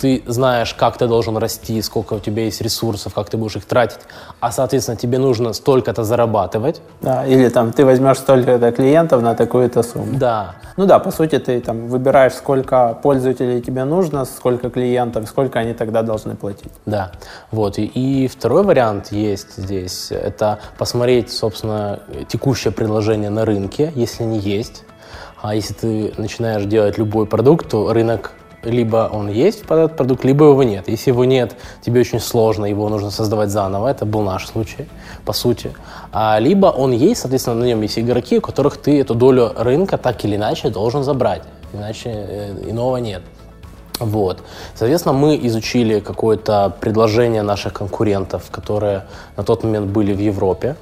ты 0.01 0.23
знаешь, 0.25 0.73
как 0.73 0.97
ты 0.97 1.07
должен 1.07 1.37
расти, 1.37 1.79
сколько 1.83 2.15
у 2.15 2.19
тебя 2.19 2.45
есть 2.45 2.59
ресурсов, 2.61 3.13
как 3.13 3.29
ты 3.29 3.37
будешь 3.37 3.55
их 3.55 3.65
тратить, 3.65 3.99
а, 4.39 4.51
соответственно, 4.51 4.97
тебе 4.97 5.19
нужно 5.19 5.53
столько-то 5.53 6.03
зарабатывать. 6.03 6.81
Да, 7.01 7.25
или 7.27 7.49
там 7.49 7.71
ты 7.71 7.85
возьмешь 7.85 8.17
столько-то 8.17 8.71
клиентов 8.71 9.21
на 9.21 9.35
такую-то 9.35 9.83
сумму. 9.83 10.17
Да. 10.17 10.55
Ну 10.75 10.87
да, 10.87 10.97
по 10.97 11.11
сути, 11.11 11.37
ты 11.37 11.61
там 11.61 11.87
выбираешь, 11.87 12.33
сколько 12.33 12.97
пользователей 13.03 13.61
тебе 13.61 13.83
нужно, 13.83 14.25
сколько 14.25 14.71
клиентов, 14.71 15.29
сколько 15.29 15.59
они 15.59 15.73
тогда 15.73 16.01
должны 16.01 16.35
платить. 16.35 16.71
Да, 16.87 17.11
вот. 17.51 17.77
И, 17.77 17.85
и 17.85 18.27
второй 18.27 18.63
вариант 18.63 19.11
есть 19.11 19.57
здесь, 19.57 20.11
это 20.11 20.57
посмотреть, 20.79 21.31
собственно, 21.31 21.99
текущее 22.27 22.73
предложение 22.73 23.29
на 23.29 23.45
рынке, 23.45 23.91
если 23.95 24.23
не 24.23 24.39
есть. 24.39 24.83
А 25.43 25.53
если 25.53 25.73
ты 25.73 26.13
начинаешь 26.17 26.65
делать 26.65 26.97
любой 26.97 27.27
продукт, 27.27 27.69
то 27.69 27.93
рынок 27.93 28.31
либо 28.63 29.09
он 29.11 29.29
есть 29.29 29.63
этот 29.63 29.97
продукт, 29.97 30.23
либо 30.23 30.45
его 30.45 30.63
нет. 30.63 30.87
Если 30.87 31.11
его 31.11 31.25
нет, 31.25 31.55
тебе 31.81 32.01
очень 32.01 32.19
сложно, 32.19 32.65
его 32.65 32.89
нужно 32.89 33.11
создавать 33.11 33.49
заново. 33.49 33.87
Это 33.87 34.05
был 34.05 34.21
наш 34.21 34.47
случай, 34.47 34.87
по 35.25 35.33
сути. 35.33 35.71
А, 36.11 36.39
либо 36.39 36.67
он 36.67 36.91
есть, 36.91 37.21
соответственно, 37.21 37.57
на 37.57 37.65
нем 37.65 37.81
есть 37.81 37.97
игроки, 37.97 38.37
у 38.37 38.41
которых 38.41 38.77
ты 38.77 38.99
эту 38.99 39.15
долю 39.15 39.51
рынка 39.55 39.97
так 39.97 40.23
или 40.25 40.35
иначе 40.35 40.69
должен 40.69 41.03
забрать. 41.03 41.43
Иначе 41.73 42.09
э, 42.09 42.69
иного 42.69 42.97
нет. 42.97 43.21
Вот. 43.99 44.43
Соответственно, 44.75 45.13
мы 45.13 45.39
изучили 45.43 45.99
какое-то 45.99 46.75
предложение 46.79 47.43
наших 47.43 47.73
конкурентов, 47.73 48.49
которые 48.51 49.05
на 49.37 49.43
тот 49.43 49.63
момент 49.63 49.87
были 49.87 50.13
в 50.13 50.19
Европе. 50.19 50.75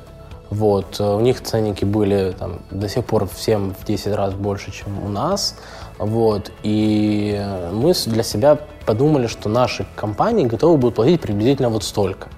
Вот. 0.50 1.00
У 1.00 1.20
них 1.20 1.42
ценники 1.42 1.86
были 1.86 2.34
там, 2.40 2.60
до 2.72 2.88
сих 2.88 3.06
пор 3.06 3.28
всем 3.28 3.76
в 3.80 3.86
10 3.86 4.16
раз 4.16 4.34
больше, 4.34 4.72
чем 4.72 5.04
у 5.04 5.10
нас. 5.10 5.56
Вот. 6.00 6.52
И 6.64 7.40
мы 7.72 7.94
для 7.94 8.24
себя 8.24 8.58
подумали, 8.86 9.28
что 9.28 9.50
наши 9.50 9.86
компании 9.96 10.46
готовы 10.46 10.78
будут 10.78 10.96
платить 10.96 11.22
приблизительно 11.22 11.70
вот 11.70 11.84
столько. 11.84 12.30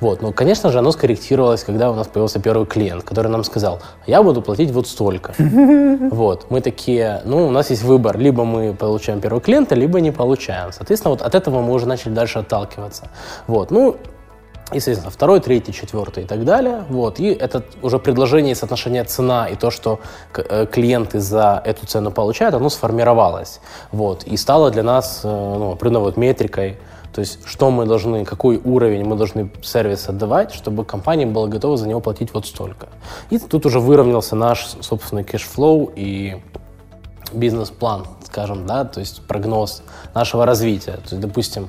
Вот. 0.00 0.22
Но, 0.22 0.32
конечно 0.32 0.70
же, 0.70 0.78
оно 0.78 0.92
скорректировалось, 0.92 1.64
когда 1.64 1.90
у 1.90 1.94
нас 1.94 2.06
появился 2.06 2.40
первый 2.40 2.66
клиент, 2.66 3.04
который 3.04 3.28
нам 3.28 3.44
сказал, 3.44 3.80
я 4.06 4.22
буду 4.22 4.42
платить 4.42 4.70
вот 4.70 4.86
столько. 4.86 5.34
Вот. 6.10 6.46
Мы 6.50 6.60
такие, 6.60 7.22
ну, 7.24 7.46
у 7.46 7.50
нас 7.50 7.70
есть 7.70 7.82
выбор, 7.82 8.18
либо 8.18 8.44
мы 8.44 8.74
получаем 8.74 9.20
первого 9.20 9.40
клиента, 9.40 9.74
либо 9.74 10.00
не 10.00 10.10
получаем. 10.10 10.72
Соответственно, 10.72 11.10
вот 11.10 11.22
от 11.22 11.34
этого 11.34 11.60
мы 11.60 11.72
уже 11.72 11.86
начали 11.86 12.12
дальше 12.12 12.40
отталкиваться. 12.40 13.08
Вот. 13.46 13.70
Ну, 13.70 13.96
естественно, 14.72 15.10
второй, 15.10 15.40
третий, 15.40 15.72
четвертый 15.72 16.24
и 16.24 16.26
так 16.26 16.44
далее. 16.44 16.84
Вот. 16.88 17.20
И 17.20 17.26
это 17.26 17.62
уже 17.82 17.98
предложение 17.98 18.52
и 18.52 18.54
соотношение 18.54 19.04
цена 19.04 19.48
и 19.48 19.56
то, 19.56 19.70
что 19.70 20.00
э, 20.34 20.66
клиенты 20.66 21.20
за 21.20 21.62
эту 21.64 21.86
цену 21.86 22.10
получают, 22.10 22.54
оно 22.54 22.68
сформировалось. 22.68 23.60
Вот. 23.92 24.24
И 24.24 24.36
стало 24.36 24.70
для 24.70 24.82
нас 24.82 25.20
э, 25.24 25.28
ну, 25.28 25.72
определенной 25.72 26.06
вот 26.06 26.16
метрикой, 26.16 26.78
то 27.12 27.20
есть 27.20 27.38
что 27.46 27.70
мы 27.70 27.86
должны, 27.86 28.24
какой 28.24 28.60
уровень 28.62 29.04
мы 29.04 29.16
должны 29.16 29.50
сервис 29.62 30.08
отдавать, 30.08 30.52
чтобы 30.52 30.84
компания 30.84 31.26
была 31.26 31.46
готова 31.46 31.76
за 31.76 31.88
него 31.88 32.00
платить 32.00 32.34
вот 32.34 32.46
столько. 32.46 32.88
И 33.30 33.38
тут 33.38 33.66
уже 33.66 33.80
выровнялся 33.80 34.36
наш 34.36 34.66
собственный 34.80 35.24
cash 35.24 35.58
flow 35.58 35.92
и 35.96 36.42
бизнес-план, 37.32 38.06
скажем, 38.24 38.66
да, 38.66 38.84
то 38.84 39.00
есть 39.00 39.26
прогноз 39.26 39.82
нашего 40.14 40.44
развития. 40.44 40.92
То 40.92 41.12
есть, 41.12 41.20
допустим, 41.20 41.68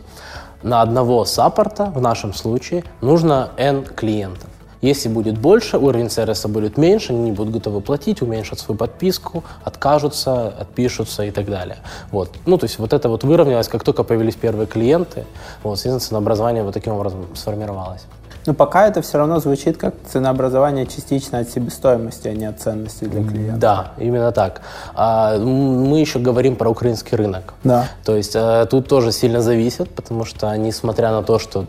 на 0.64 0.82
одного 0.82 1.26
саппорта, 1.26 1.86
в 1.86 2.02
нашем 2.02 2.34
случае, 2.34 2.84
нужно 3.02 3.50
N 3.58 3.84
клиентов. 3.84 4.50
Если 4.82 5.10
будет 5.10 5.38
больше, 5.40 5.78
уровень 5.78 6.10
сервиса 6.10 6.48
будет 6.48 6.78
меньше, 6.78 7.12
они 7.12 7.22
не 7.24 7.32
будут 7.32 7.54
готовы 7.54 7.82
платить, 7.82 8.22
уменьшат 8.22 8.60
свою 8.60 8.78
подписку, 8.78 9.44
откажутся, 9.64 10.50
отпишутся 10.50 11.24
и 11.24 11.32
так 11.32 11.46
далее. 11.46 11.78
Вот. 12.12 12.32
Ну, 12.46 12.58
то 12.58 12.66
есть 12.66 12.78
вот 12.78 12.94
это 12.94 13.10
вот 13.10 13.24
выровнялось, 13.24 13.68
как 13.68 13.84
только 13.84 14.04
появились 14.04 14.36
первые 14.36 14.68
клиенты, 14.68 15.26
вот, 15.64 15.80
соответственно, 15.80 16.20
образование 16.20 16.64
вот 16.64 16.74
таким 16.74 16.94
образом 16.94 17.26
сформировалось. 17.36 18.06
Но 18.48 18.54
пока 18.54 18.88
это 18.88 19.02
все 19.02 19.18
равно 19.18 19.40
звучит 19.40 19.78
как 19.78 19.94
ценообразование 20.10 20.86
частично 20.86 21.40
от 21.40 21.50
себестоимости, 21.50 22.30
а 22.30 22.34
не 22.34 22.46
от 22.46 22.62
ценности 22.62 23.04
для 23.04 23.22
клиента. 23.22 23.58
Да, 23.60 23.92
именно 23.98 24.32
так. 24.32 24.62
А, 24.96 25.38
мы 25.38 26.00
еще 26.00 26.20
говорим 26.20 26.56
про 26.56 26.70
украинский 26.70 27.18
рынок. 27.18 27.54
Да. 27.66 27.88
То 28.06 28.16
есть 28.16 28.36
а, 28.38 28.66
тут 28.66 28.88
тоже 28.88 29.12
сильно 29.12 29.42
зависит, 29.42 29.94
потому 29.94 30.24
что, 30.24 30.56
несмотря 30.56 31.12
на 31.12 31.24
то, 31.24 31.40
что 31.40 31.66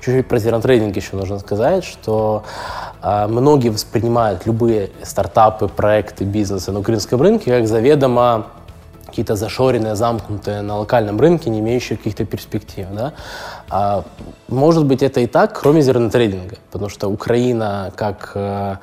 чуть-чуть 0.00 0.28
про 0.28 0.38
зеротрейдинг 0.38 0.94
еще 0.94 1.16
нужно 1.16 1.38
сказать, 1.38 1.82
что 1.84 2.44
а, 3.00 3.26
многие 3.26 3.70
воспринимают 3.70 4.44
любые 4.44 4.90
стартапы, 5.02 5.68
проекты, 5.68 6.24
бизнесы 6.24 6.72
на 6.72 6.80
украинском 6.80 7.22
рынке 7.22 7.50
как 7.50 7.66
заведомо 7.66 8.48
какие-то 9.10 9.34
зашоренные, 9.34 9.96
замкнутые 9.96 10.62
на 10.62 10.78
локальном 10.78 11.20
рынке, 11.20 11.50
не 11.50 11.60
имеющие 11.60 11.98
каких-то 11.98 12.24
перспектив. 12.24 12.86
Да? 12.92 13.12
А, 13.70 14.04
может 14.48 14.84
быть, 14.84 15.02
это 15.02 15.20
и 15.20 15.26
так, 15.26 15.60
кроме 15.60 15.80
зернотрейдинга, 15.80 16.56
потому 16.72 16.90
что 16.90 17.08
Украина, 17.08 17.92
как 17.94 18.32
э, 18.34 18.76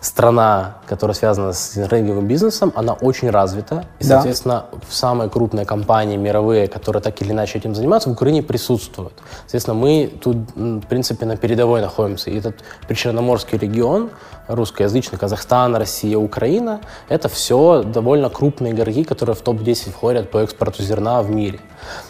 страна, 0.00 0.78
которая 0.88 1.14
связана 1.14 1.52
с 1.52 1.74
зернотрейдинговым 1.74 2.26
бизнесом, 2.26 2.72
она 2.74 2.94
очень 2.94 3.30
развита. 3.30 3.84
И, 4.00 4.04
да. 4.04 4.16
соответственно, 4.16 4.66
самые 4.90 5.30
крупные 5.30 5.64
компании 5.64 6.16
мировые, 6.16 6.66
которые 6.66 7.00
так 7.00 7.22
или 7.22 7.30
иначе 7.30 7.58
этим 7.58 7.76
занимаются, 7.76 8.08
в 8.08 8.12
Украине 8.12 8.42
присутствуют. 8.42 9.12
Соответственно, 9.42 9.76
мы 9.76 10.12
тут, 10.20 10.36
в 10.56 10.86
принципе, 10.88 11.26
на 11.26 11.36
передовой 11.36 11.80
находимся. 11.80 12.30
И 12.30 12.38
этот 12.38 12.56
Причерноморский 12.88 13.56
регион, 13.56 14.10
русскоязычный, 14.48 15.16
Казахстан, 15.16 15.76
Россия, 15.76 16.18
Украина, 16.18 16.80
это 17.08 17.28
все 17.28 17.84
довольно 17.84 18.30
крупные 18.30 18.72
игроки, 18.72 19.04
которые 19.04 19.36
в 19.36 19.42
топ-10 19.42 19.92
входят 19.92 20.30
по 20.32 20.38
экспорту 20.38 20.82
зерна 20.82 21.22
в 21.22 21.30
мире. 21.30 21.60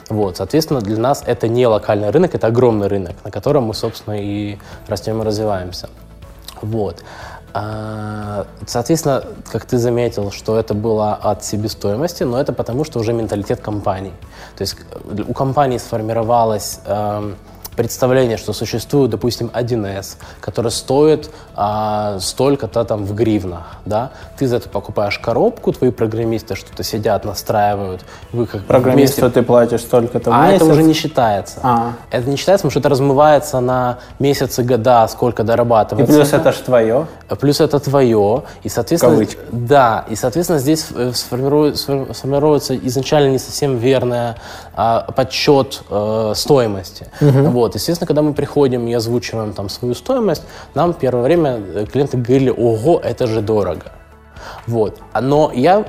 Вот, 0.09 0.37
соответственно, 0.37 0.81
для 0.81 0.99
нас 0.99 1.23
это 1.27 1.49
не 1.49 1.67
локальный 1.67 2.11
рынок, 2.11 2.35
это 2.35 2.47
огромный 2.49 2.89
рынок, 2.89 3.17
на 3.25 3.31
котором 3.31 3.65
мы, 3.65 3.75
собственно, 3.75 4.15
и 4.21 4.59
растем 4.89 5.21
и 5.21 5.25
развиваемся. 5.25 5.89
Вот. 6.63 7.03
А, 7.57 8.47
соответственно, 8.67 9.23
как 9.51 9.65
ты 9.65 9.79
заметил, 9.79 10.33
что 10.33 10.59
это 10.59 10.75
было 10.75 11.15
от 11.15 11.45
себестоимости, 11.45 12.25
но 12.25 12.41
это 12.41 12.53
потому, 12.53 12.83
что 12.83 12.99
уже 12.99 13.13
менталитет 13.13 13.61
компании. 13.61 14.13
То 14.57 14.63
есть 14.63 14.77
у 15.29 15.33
компании 15.33 15.79
сформировалась 15.79 16.81
эм, 16.85 17.37
представление, 17.77 18.37
что 18.37 18.53
существует, 18.53 19.11
допустим, 19.11 19.51
1С, 19.53 20.17
который 20.41 20.71
стоит 20.71 21.31
а, 21.55 22.19
столько-то 22.21 22.85
там 22.85 23.05
в 23.05 23.15
гривнах, 23.15 23.77
да, 23.85 24.11
ты 24.39 24.47
за 24.47 24.57
это 24.57 24.69
покупаешь 24.69 25.19
коробку, 25.19 25.73
твои 25.73 25.91
программисты 25.91 26.55
что-то 26.55 26.83
сидят, 26.83 27.25
настраивают, 27.25 28.05
вы 28.33 28.47
как 28.47 28.65
Программисту 28.65 29.21
вместе... 29.23 29.41
ты 29.41 29.43
платишь 29.45 29.81
столько-то 29.81 30.31
в 30.31 30.35
А 30.35 30.47
месяц? 30.47 30.63
это 30.63 30.73
уже 30.73 30.83
не 30.83 30.95
считается. 30.95 31.61
А. 31.63 31.93
Это 32.11 32.29
не 32.29 32.37
считается, 32.37 32.63
потому 32.63 32.71
что 32.71 32.81
это 32.81 32.89
размывается 32.89 33.61
на 33.61 33.99
месяцы, 34.19 34.63
года, 34.63 35.07
сколько 35.09 35.45
дорабатывается. 35.45 36.13
И 36.13 36.17
плюс 36.17 36.33
это 36.33 36.53
же 36.53 36.59
твое. 36.61 37.07
Плюс 37.41 37.61
это 37.61 37.79
твое, 37.79 38.43
и, 38.63 38.69
соответственно... 38.69 39.15
Кавычка. 39.15 39.41
Да, 39.51 40.05
и, 40.09 40.17
соответственно, 40.17 40.59
здесь 40.59 40.87
э, 40.95 41.13
сформируется, 41.15 42.07
сформируется 42.13 42.77
изначально 42.77 43.31
не 43.31 43.39
совсем 43.39 43.77
верная 43.79 44.37
а, 44.75 45.11
подсчет 45.13 45.83
э, 45.89 46.33
стоимости. 46.35 47.07
Угу. 47.21 47.51
Вот. 47.51 47.64
Вот, 47.65 47.75
естественно, 47.75 48.07
когда 48.07 48.21
мы 48.21 48.35
приходим 48.35 48.87
и 48.87 48.93
озвучиваем 48.93 49.55
там 49.55 49.71
свою 49.71 49.95
стоимость, 49.95 50.43
нам 50.75 50.93
первое 50.93 51.23
время 51.23 51.51
э, 51.75 51.87
клиенты 51.87 52.19
говорили, 52.19 52.51
ого, 52.51 53.01
это 53.03 53.27
же 53.27 53.41
дорого. 53.41 53.93
Вот. 54.67 55.01
Но 55.19 55.51
я 55.55 55.87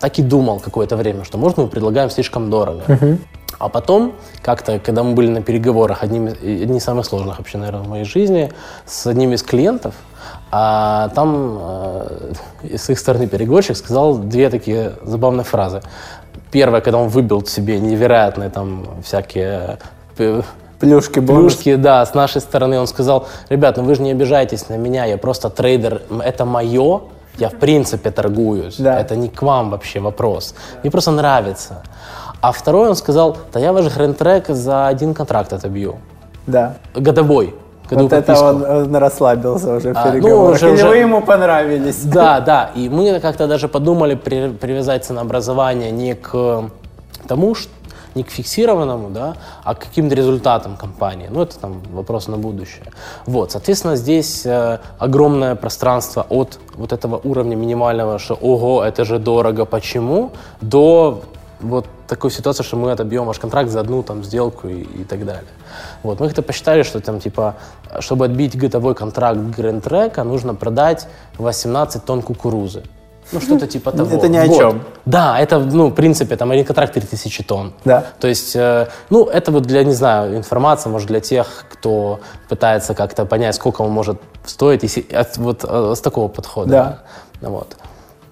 так 0.00 0.18
и 0.18 0.22
думал 0.22 0.58
какое-то 0.58 0.96
время, 0.96 1.24
что, 1.24 1.36
может, 1.36 1.58
мы 1.58 1.68
предлагаем 1.68 2.08
слишком 2.08 2.48
дорого. 2.48 2.82
Uh-huh. 2.86 3.18
А 3.58 3.68
потом, 3.68 4.14
как-то, 4.40 4.78
когда 4.78 5.02
мы 5.02 5.12
были 5.12 5.28
на 5.28 5.42
переговорах, 5.42 6.02
одним, 6.02 6.28
одни 6.28 6.78
из 6.78 6.82
самых 6.82 7.04
сложных 7.04 7.36
вообще, 7.36 7.58
наверное, 7.58 7.82
в 7.82 7.88
моей 7.88 8.04
жизни, 8.04 8.50
с 8.86 9.06
одним 9.06 9.34
из 9.34 9.42
клиентов, 9.42 9.94
а 10.50 11.10
там 11.14 11.58
э, 11.60 12.32
с 12.74 12.88
их 12.88 12.98
стороны 12.98 13.28
переговорщик 13.28 13.76
сказал 13.76 14.16
две 14.16 14.48
такие 14.48 14.94
забавные 15.02 15.44
фразы. 15.44 15.82
Первое, 16.50 16.80
когда 16.80 16.96
он 16.96 17.08
выбил 17.08 17.44
себе 17.44 17.78
невероятные 17.78 18.48
там 18.48 18.86
всякие 19.02 19.78
э, 20.16 20.40
Плюшки, 20.82 21.20
бонус. 21.20 21.54
Плюшки, 21.54 21.76
да, 21.76 22.04
с 22.04 22.12
нашей 22.12 22.40
стороны. 22.40 22.80
Он 22.80 22.88
сказал, 22.88 23.28
ребят, 23.48 23.76
ну 23.76 23.84
вы 23.84 23.94
же 23.94 24.02
не 24.02 24.10
обижайтесь 24.10 24.68
на 24.68 24.76
меня, 24.76 25.04
я 25.04 25.16
просто 25.16 25.48
трейдер, 25.48 26.02
это 26.24 26.44
мое, 26.44 27.02
я 27.38 27.48
в 27.48 27.54
принципе 27.54 28.10
торгуюсь. 28.10 28.76
Да. 28.78 28.98
Это 28.98 29.14
не 29.14 29.28
к 29.28 29.42
вам 29.42 29.70
вообще 29.70 30.00
вопрос. 30.00 30.56
Мне 30.82 30.90
просто 30.90 31.12
нравится. 31.12 31.82
А 32.40 32.50
второй 32.50 32.88
он 32.88 32.96
сказал, 32.96 33.36
да 33.52 33.60
я 33.60 33.72
ваш 33.72 33.94
гранд-трек 33.94 34.48
за 34.48 34.88
один 34.88 35.14
контракт 35.14 35.52
отобью. 35.52 35.98
Да. 36.48 36.74
Годовой. 36.96 37.54
Вот 37.88 38.12
это 38.12 38.42
он, 38.42 38.64
он 38.64 38.96
расслабился 38.96 39.76
уже 39.76 39.92
в 39.92 39.96
а, 39.96 40.10
переговорах. 40.10 40.60
Ну, 40.62 40.66
уже, 40.66 40.66
Или 40.66 40.74
уже... 40.74 40.88
вы 40.88 40.96
ему 40.96 41.20
понравились? 41.20 42.02
Да, 42.04 42.40
да. 42.40 42.70
И 42.74 42.88
мы 42.88 43.20
как-то 43.20 43.46
даже 43.46 43.68
подумали 43.68 44.16
при, 44.16 44.48
привязать 44.48 45.04
ценообразование 45.04 45.92
не 45.92 46.14
к 46.14 46.64
тому, 47.28 47.54
что 47.54 47.70
не 48.14 48.22
к 48.22 48.30
фиксированному, 48.30 49.10
да, 49.10 49.36
а 49.64 49.74
к 49.74 49.80
каким-то 49.80 50.14
результатам 50.14 50.76
компании. 50.76 51.28
Ну, 51.30 51.42
это 51.42 51.58
там 51.58 51.82
вопрос 51.92 52.28
на 52.28 52.36
будущее. 52.36 52.86
Вот, 53.26 53.52
соответственно, 53.52 53.96
здесь 53.96 54.46
э, 54.46 54.78
огромное 54.98 55.54
пространство 55.54 56.26
от 56.28 56.58
вот 56.74 56.92
этого 56.92 57.20
уровня 57.24 57.56
минимального, 57.56 58.18
что 58.18 58.34
ого, 58.34 58.84
это 58.84 59.04
же 59.04 59.18
дорого, 59.18 59.64
почему, 59.64 60.30
до 60.60 61.22
вот 61.60 61.86
такой 62.08 62.30
ситуации, 62.30 62.64
что 62.64 62.76
мы 62.76 62.90
отобьем 62.92 63.24
ваш 63.24 63.38
контракт 63.38 63.70
за 63.70 63.80
одну 63.80 64.02
там 64.02 64.24
сделку 64.24 64.68
и, 64.68 64.82
и 64.82 65.04
так 65.04 65.24
далее. 65.24 65.50
Вот, 66.02 66.20
мы 66.20 66.26
как-то 66.26 66.42
посчитали, 66.42 66.82
что 66.82 67.00
там 67.00 67.20
типа, 67.20 67.54
чтобы 68.00 68.26
отбить 68.26 68.58
годовой 68.58 68.94
контракт 68.94 69.38
Track, 69.38 70.22
нужно 70.24 70.54
продать 70.54 71.08
18 71.38 72.04
тонн 72.04 72.22
кукурузы. 72.22 72.82
Ну, 73.32 73.40
что-то 73.40 73.66
типа 73.66 73.92
того. 73.92 74.14
Это 74.14 74.28
ни 74.28 74.36
о 74.36 74.46
вот. 74.46 74.58
чем. 74.58 74.82
Да, 75.06 75.38
это, 75.40 75.58
ну, 75.58 75.88
в 75.88 75.94
принципе, 75.94 76.36
там 76.36 76.50
контракт 76.64 76.92
3000 76.92 77.42
тонн. 77.44 77.72
Да. 77.84 78.04
То 78.20 78.28
есть, 78.28 78.54
э, 78.54 78.88
ну, 79.10 79.24
это 79.24 79.50
вот 79.52 79.62
для, 79.62 79.84
не 79.84 79.94
знаю, 79.94 80.36
информация, 80.36 80.90
может, 80.90 81.08
для 81.08 81.20
тех, 81.20 81.64
кто 81.70 82.20
пытается 82.48 82.94
как-то 82.94 83.24
понять, 83.24 83.54
сколько 83.54 83.82
он 83.82 83.90
может 83.90 84.20
стоить, 84.44 84.82
если, 84.82 85.06
вот 85.36 85.64
э, 85.64 85.94
с 85.96 86.00
такого 86.00 86.28
подхода. 86.28 86.70
Да. 87.40 87.48
Вот. 87.48 87.76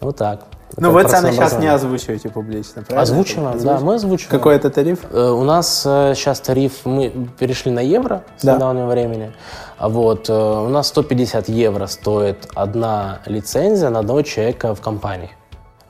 Вот 0.00 0.16
так. 0.16 0.40
Ну, 0.76 0.90
вы 0.90 1.04
цены 1.04 1.32
сейчас 1.32 1.58
не 1.58 1.66
озвучиваете 1.66 2.28
публично, 2.28 2.82
правильно? 2.82 3.02
Озвучиваем, 3.02 3.58
да, 3.62 3.80
мы 3.80 3.94
озвучиваем. 3.94 4.30
Какой 4.30 4.56
это 4.56 4.70
тариф? 4.70 5.00
Э, 5.10 5.30
у 5.30 5.44
нас 5.44 5.82
э, 5.84 6.14
сейчас 6.14 6.40
тариф, 6.40 6.84
мы 6.84 7.28
перешли 7.38 7.72
на 7.72 7.80
евро 7.80 8.22
с 8.36 8.44
да. 8.44 8.54
недавнего 8.54 8.86
времени. 8.86 9.32
А 9.78 9.88
вот, 9.88 10.28
э, 10.28 10.32
у 10.32 10.68
нас 10.68 10.88
150 10.88 11.48
евро 11.48 11.86
стоит 11.86 12.48
одна 12.54 13.20
лицензия 13.26 13.90
на 13.90 14.00
одного 14.00 14.22
человека 14.22 14.74
в 14.74 14.80
компании 14.80 15.30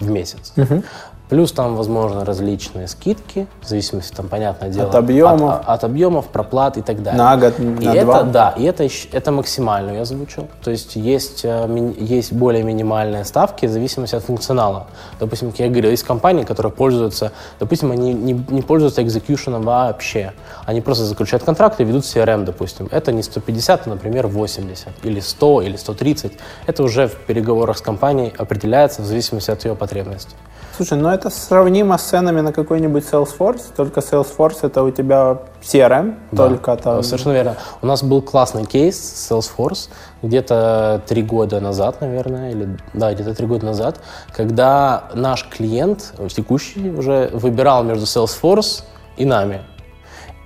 в 0.01 0.11
месяц. 0.11 0.53
Угу. 0.57 0.83
Плюс 1.31 1.53
там, 1.53 1.77
возможно, 1.77 2.25
различные 2.25 2.89
скидки, 2.89 3.47
в 3.63 3.69
зависимости, 3.69 4.13
там, 4.13 4.29
понятное 4.29 4.69
дело, 4.69 4.89
от 4.89 4.97
объемов, 4.97 5.61
от, 5.61 5.69
от 5.69 5.85
объемов 5.85 6.27
проплат 6.27 6.77
и 6.77 6.83
так 6.83 7.05
далее. 7.05 7.23
На 7.23 7.37
год, 7.37 7.57
на 7.61 7.95
и 7.95 8.01
два. 8.01 8.17
Это, 8.19 8.25
да, 8.25 8.55
и 8.59 8.65
это, 8.65 8.89
это 9.13 9.31
максимально 9.31 9.93
я 9.93 10.01
озвучил. 10.03 10.49
То 10.65 10.73
есть 10.73 10.97
есть, 10.97 11.43
э, 11.45 11.93
есть 11.99 12.33
более 12.33 12.65
минимальные 12.65 13.25
ставки 13.25 13.67
в 13.67 13.71
зависимости 13.71 14.17
от 14.17 14.25
функционала. 14.25 14.89
Допустим, 15.21 15.53
как 15.53 15.61
я 15.61 15.69
говорил, 15.69 15.93
есть 15.93 16.03
компании, 16.03 16.43
которые 16.43 16.73
пользуются, 16.73 17.31
допустим, 17.61 17.93
они 17.93 18.13
не, 18.13 18.33
не 18.33 18.63
пользуются 18.63 19.01
экзекьюшеном 19.01 19.63
вообще. 19.63 20.33
Они 20.67 20.81
просто 20.81 21.05
заключают 21.05 21.45
контракты 21.45 21.85
и 21.85 21.87
ведут 21.87 22.03
CRM, 22.03 22.45
допустим. 22.45 22.89
Это 22.91 23.13
не 23.13 23.23
150, 23.23 23.87
а, 23.87 23.91
например, 23.91 24.27
80, 24.27 24.89
или 25.05 25.21
100, 25.21 25.63
или 25.63 25.77
130. 25.77 26.33
Это 26.67 26.83
уже 26.83 27.07
в 27.07 27.15
переговорах 27.15 27.79
с 27.79 27.81
компанией 27.81 28.35
определяется 28.37 29.03
в 29.03 29.05
зависимости 29.05 29.53
от 29.53 29.65
ее 29.65 29.77
потребностей. 29.77 30.35
Слушай, 30.81 30.97
ну 30.97 31.11
это 31.11 31.29
сравнимо 31.29 31.99
с 31.99 32.05
ценами 32.05 32.41
на 32.41 32.55
какой-нибудь 32.55 33.05
Salesforce, 33.05 33.65
только 33.77 34.01
Salesforce 34.01 34.61
это 34.63 34.83
у 34.83 34.91
тебя 34.91 35.43
CRM, 35.61 36.15
да, 36.33 36.49
только 36.49 36.75
там... 36.77 37.03
Совершенно 37.03 37.35
верно. 37.35 37.57
У 37.83 37.87
нас 37.87 38.03
был 38.03 38.23
классный 38.23 38.65
кейс 38.65 38.97
Salesforce 39.31 39.91
где-то 40.23 41.03
три 41.07 41.23
года 41.23 41.61
назад, 41.61 42.01
наверное, 42.01 42.53
или 42.53 42.79
да, 42.95 43.13
где-то 43.13 43.35
три 43.35 43.47
года 43.47 43.67
назад, 43.67 44.01
когда 44.35 45.11
наш 45.13 45.47
клиент, 45.51 46.15
текущий 46.35 46.89
уже, 46.89 47.29
выбирал 47.35 47.85
между 47.85 48.07
Salesforce 48.07 48.83
и 49.19 49.27
нами. 49.27 49.61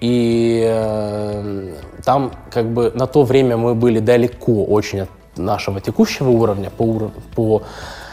И 0.01 0.67
э, 0.69 1.75
там 2.05 2.33
как 2.51 2.73
бы 2.73 2.91
на 2.93 3.07
то 3.07 3.23
время 3.23 3.57
мы 3.57 3.77
были 3.77 4.01
далеко 4.01 4.65
очень 4.65 5.03
от 5.03 5.11
нашего 5.37 5.81
текущего 5.81 6.31
уровня 6.31 6.71
по, 6.71 6.83
уровню 6.83 7.23
по 7.37 7.63
Э, 7.63 8.04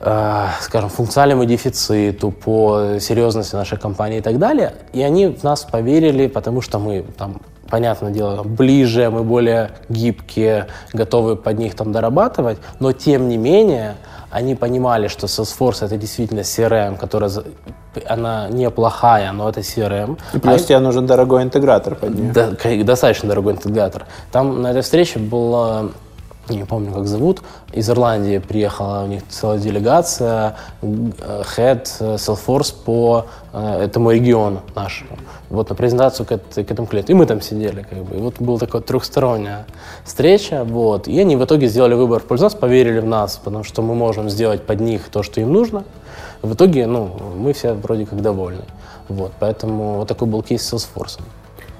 скажем, 0.00 0.88
функциональному 0.88 1.44
дефициту, 1.44 2.30
по 2.30 2.98
серьезности 3.00 3.54
нашей 3.54 3.78
компании 3.78 4.18
и 4.18 4.22
так 4.22 4.38
далее. 4.38 4.74
И 4.92 5.02
они 5.02 5.26
в 5.26 5.42
нас 5.42 5.64
поверили, 5.64 6.26
потому 6.26 6.62
что 6.62 6.78
мы 6.78 7.04
там 7.18 7.40
понятное 7.70 8.10
дело, 8.10 8.42
ближе, 8.42 9.10
мы 9.10 9.22
более 9.22 9.70
гибкие, 9.88 10.66
готовы 10.92 11.36
под 11.36 11.58
них 11.58 11.74
там 11.74 11.92
дорабатывать, 11.92 12.58
но 12.80 12.92
тем 12.92 13.28
не 13.28 13.36
менее 13.36 13.94
они 14.30 14.54
понимали, 14.54 15.08
что 15.08 15.26
Salesforce 15.26 15.84
это 15.86 15.96
действительно 15.96 16.40
CRM, 16.40 16.96
которая 16.96 17.30
она 18.06 18.48
неплохая, 18.48 19.32
но 19.32 19.48
это 19.48 19.60
CRM. 19.60 20.18
И 20.32 20.38
плюс 20.38 20.62
а 20.62 20.66
тебе 20.66 20.78
нужен 20.78 21.06
дорогой 21.06 21.42
интегратор 21.42 21.94
под 21.94 22.14
нее. 22.14 22.32
Да, 22.32 22.50
достаточно 22.84 23.28
дорогой 23.28 23.54
интегратор. 23.54 24.06
Там 24.30 24.62
на 24.62 24.70
этой 24.70 24.82
встрече 24.82 25.18
было 25.18 25.90
не 26.54 26.64
помню, 26.64 26.92
как 26.92 27.06
зовут, 27.06 27.42
из 27.72 27.88
Ирландии 27.88 28.38
приехала 28.38 29.04
у 29.04 29.06
них 29.06 29.22
целая 29.28 29.58
делегация, 29.58 30.56
head 30.82 31.88
э, 32.00 32.14
Salesforce 32.16 32.74
по 32.84 33.26
э, 33.52 33.84
этому 33.84 34.10
региону 34.10 34.60
нашему. 34.74 35.18
Вот 35.48 35.68
на 35.70 35.74
презентацию 35.74 36.26
к, 36.26 36.38
к 36.38 36.58
этому 36.58 36.86
клиенту. 36.86 37.12
И 37.12 37.14
мы 37.14 37.26
там 37.26 37.40
сидели, 37.40 37.82
как 37.88 38.04
бы. 38.04 38.16
И 38.16 38.20
вот 38.20 38.40
была 38.40 38.58
такая 38.58 38.82
трехсторонняя 38.82 39.66
встреча, 40.04 40.64
вот. 40.64 41.08
И 41.08 41.18
они 41.20 41.36
в 41.36 41.44
итоге 41.44 41.68
сделали 41.68 41.94
выбор 41.94 42.20
в 42.20 42.24
пользу 42.24 42.44
нас, 42.44 42.54
поверили 42.54 43.00
в 43.00 43.06
нас, 43.06 43.40
потому 43.42 43.64
что 43.64 43.82
мы 43.82 43.94
можем 43.94 44.30
сделать 44.30 44.62
под 44.62 44.80
них 44.80 45.08
то, 45.10 45.22
что 45.22 45.40
им 45.40 45.52
нужно. 45.52 45.84
В 46.42 46.54
итоге, 46.54 46.86
ну, 46.86 47.10
мы 47.36 47.52
все 47.52 47.74
вроде 47.74 48.06
как 48.06 48.22
довольны. 48.22 48.64
Вот, 49.08 49.32
поэтому 49.40 49.96
вот 49.96 50.08
такой 50.08 50.28
был 50.28 50.42
кейс 50.42 50.62
с 50.62 50.72
Salesforce. 50.72 51.20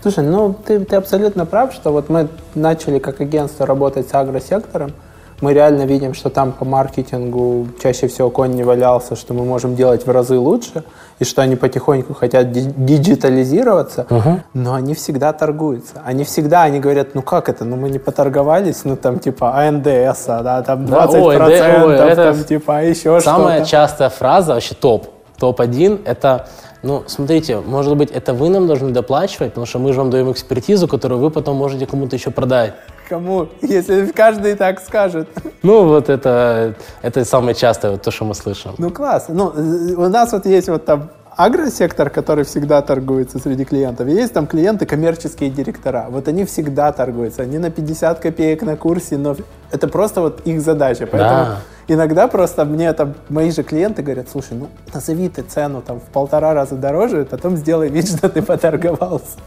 Слушай, 0.03 0.25
ну 0.25 0.55
ты, 0.55 0.81
ты 0.81 0.97
абсолютно 0.97 1.45
прав, 1.45 1.73
что 1.73 1.93
вот 1.93 2.09
мы 2.09 2.29
начали 2.55 2.99
как 2.99 3.21
агентство 3.21 3.67
работать 3.67 4.09
с 4.09 4.15
агросектором, 4.15 4.93
мы 5.41 5.55
реально 5.55 5.87
видим, 5.87 6.15
что 6.15 6.29
там 6.29 6.53
по 6.53 6.65
маркетингу 6.65 7.69
чаще 7.83 8.09
всего 8.09 8.31
конь 8.31 8.53
не 8.53 8.63
валялся, 8.63 9.17
что 9.17 9.33
мы 9.33 9.45
можем 9.45 9.75
делать 9.75 10.07
в 10.07 10.11
разы 10.11 10.39
лучше, 10.39 10.85
и 11.19 11.25
что 11.25 11.43
они 11.43 11.57
потихоньку 11.57 12.15
хотят 12.15 12.53
диджитализироваться, 12.53 14.07
угу. 14.11 14.41
но 14.55 14.75
они 14.75 14.95
всегда 14.95 15.33
торгуются. 15.33 16.03
Они 16.05 16.25
всегда, 16.25 16.63
они 16.63 16.81
говорят, 16.81 17.15
ну 17.15 17.23
как 17.23 17.49
это, 17.49 17.65
ну 17.65 17.77
мы 17.77 17.91
не 17.91 17.99
поторговались, 17.99 18.85
ну 18.85 18.97
там 18.97 19.19
типа 19.19 19.55
АНДС, 19.55 20.27
да, 20.27 20.63
там 20.63 20.85
20%, 20.85 20.89
да, 20.89 21.09
ой, 21.09 21.39
да, 21.39 21.85
ой, 21.85 21.95
это 21.97 22.33
там 22.33 22.45
типа 22.45 22.79
а 22.79 22.83
еще 22.83 23.21
Самая 23.21 23.57
что-то. 23.57 23.71
частая 23.71 24.11
фраза, 24.11 24.55
вообще 24.55 24.75
топ, 24.75 25.09
топ-1, 25.39 26.03
это 26.05 26.49
ну, 26.83 27.05
смотрите, 27.07 27.61
может 27.61 27.97
быть, 27.97 28.11
это 28.11 28.33
вы 28.33 28.49
нам 28.49 28.67
должны 28.67 28.91
доплачивать, 28.91 29.51
потому 29.51 29.67
что 29.67 29.79
мы 29.79 29.93
же 29.93 29.99
вам 29.99 30.11
даем 30.11 30.33
экспертизу, 30.33 30.89
которую 30.89 31.21
вы 31.21 31.31
потом 31.31 31.57
можете 31.57 31.87
кому-то 31.87 32.17
еще 32.17 32.31
продать. 32.31 32.75
Кому? 33.09 33.49
Если 33.61 34.07
каждый 34.07 34.55
так 34.55 34.81
скажет. 34.81 35.29
Ну, 35.63 35.85
вот 35.85 36.09
это, 36.09 36.75
это 37.03 37.25
самое 37.25 37.55
частое, 37.55 37.93
вот 37.93 38.03
то, 38.03 38.11
что 38.11 38.25
мы 38.25 38.35
слышим. 38.35 38.75
Ну, 38.79 38.91
класс. 38.91 39.27
Ну, 39.29 39.53
у 39.97 40.09
нас 40.09 40.33
вот 40.33 40.47
есть 40.47 40.69
вот 40.69 40.85
там 40.85 41.11
агросектор, 41.37 42.11
который 42.11 42.45
всегда 42.45 42.83
торгуется 42.83 43.39
среди 43.39 43.65
клиентов. 43.65 44.09
Есть 44.09 44.33
там 44.33 44.47
клиенты, 44.47 44.87
коммерческие 44.87 45.51
директора. 45.51 46.07
Вот 46.11 46.29
они 46.29 46.45
всегда 46.45 46.93
торгуются. 46.93 47.43
Они 47.43 47.59
на 47.59 47.71
50 47.71 48.19
копеек 48.19 48.63
на 48.63 48.77
курсе, 48.77 49.17
но 49.17 49.37
это 49.71 49.89
просто 49.89 50.21
вот 50.21 50.41
их 50.45 50.61
задача. 50.61 51.07
Поэтому 51.07 51.45
да. 51.45 51.59
иногда 51.89 52.29
просто 52.29 52.65
мне 52.65 52.93
там 52.93 53.15
мои 53.29 53.51
же 53.51 53.63
клиенты 53.63 54.03
говорят, 54.03 54.29
слушай, 54.31 54.55
ну 54.55 54.69
назови 54.93 55.29
ты 55.29 55.43
цену 55.43 55.83
там 55.83 56.01
в 56.01 56.05
полтора 56.13 56.53
раза 56.55 56.75
дороже, 56.75 57.25
потом 57.25 57.57
сделай 57.57 57.89
вид, 57.89 58.09
что 58.09 58.29
ты 58.29 58.43
поторговался. 58.43 59.39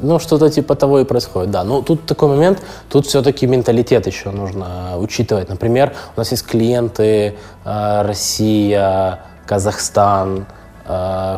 Ну, 0.00 0.18
что-то 0.18 0.50
типа 0.50 0.74
того 0.74 0.98
и 0.98 1.04
происходит, 1.04 1.52
да. 1.52 1.62
Но 1.62 1.80
тут 1.80 2.04
такой 2.04 2.28
момент, 2.28 2.58
тут 2.88 3.06
все-таки 3.06 3.46
менталитет 3.46 4.08
еще 4.08 4.30
нужно 4.32 4.98
учитывать. 4.98 5.48
Например, 5.48 5.92
у 6.16 6.20
нас 6.20 6.32
есть 6.32 6.44
клиенты 6.44 7.36
э, 7.64 8.02
Россия, 8.02 9.20
Казахстан, 9.46 10.46
Э, 10.46 10.63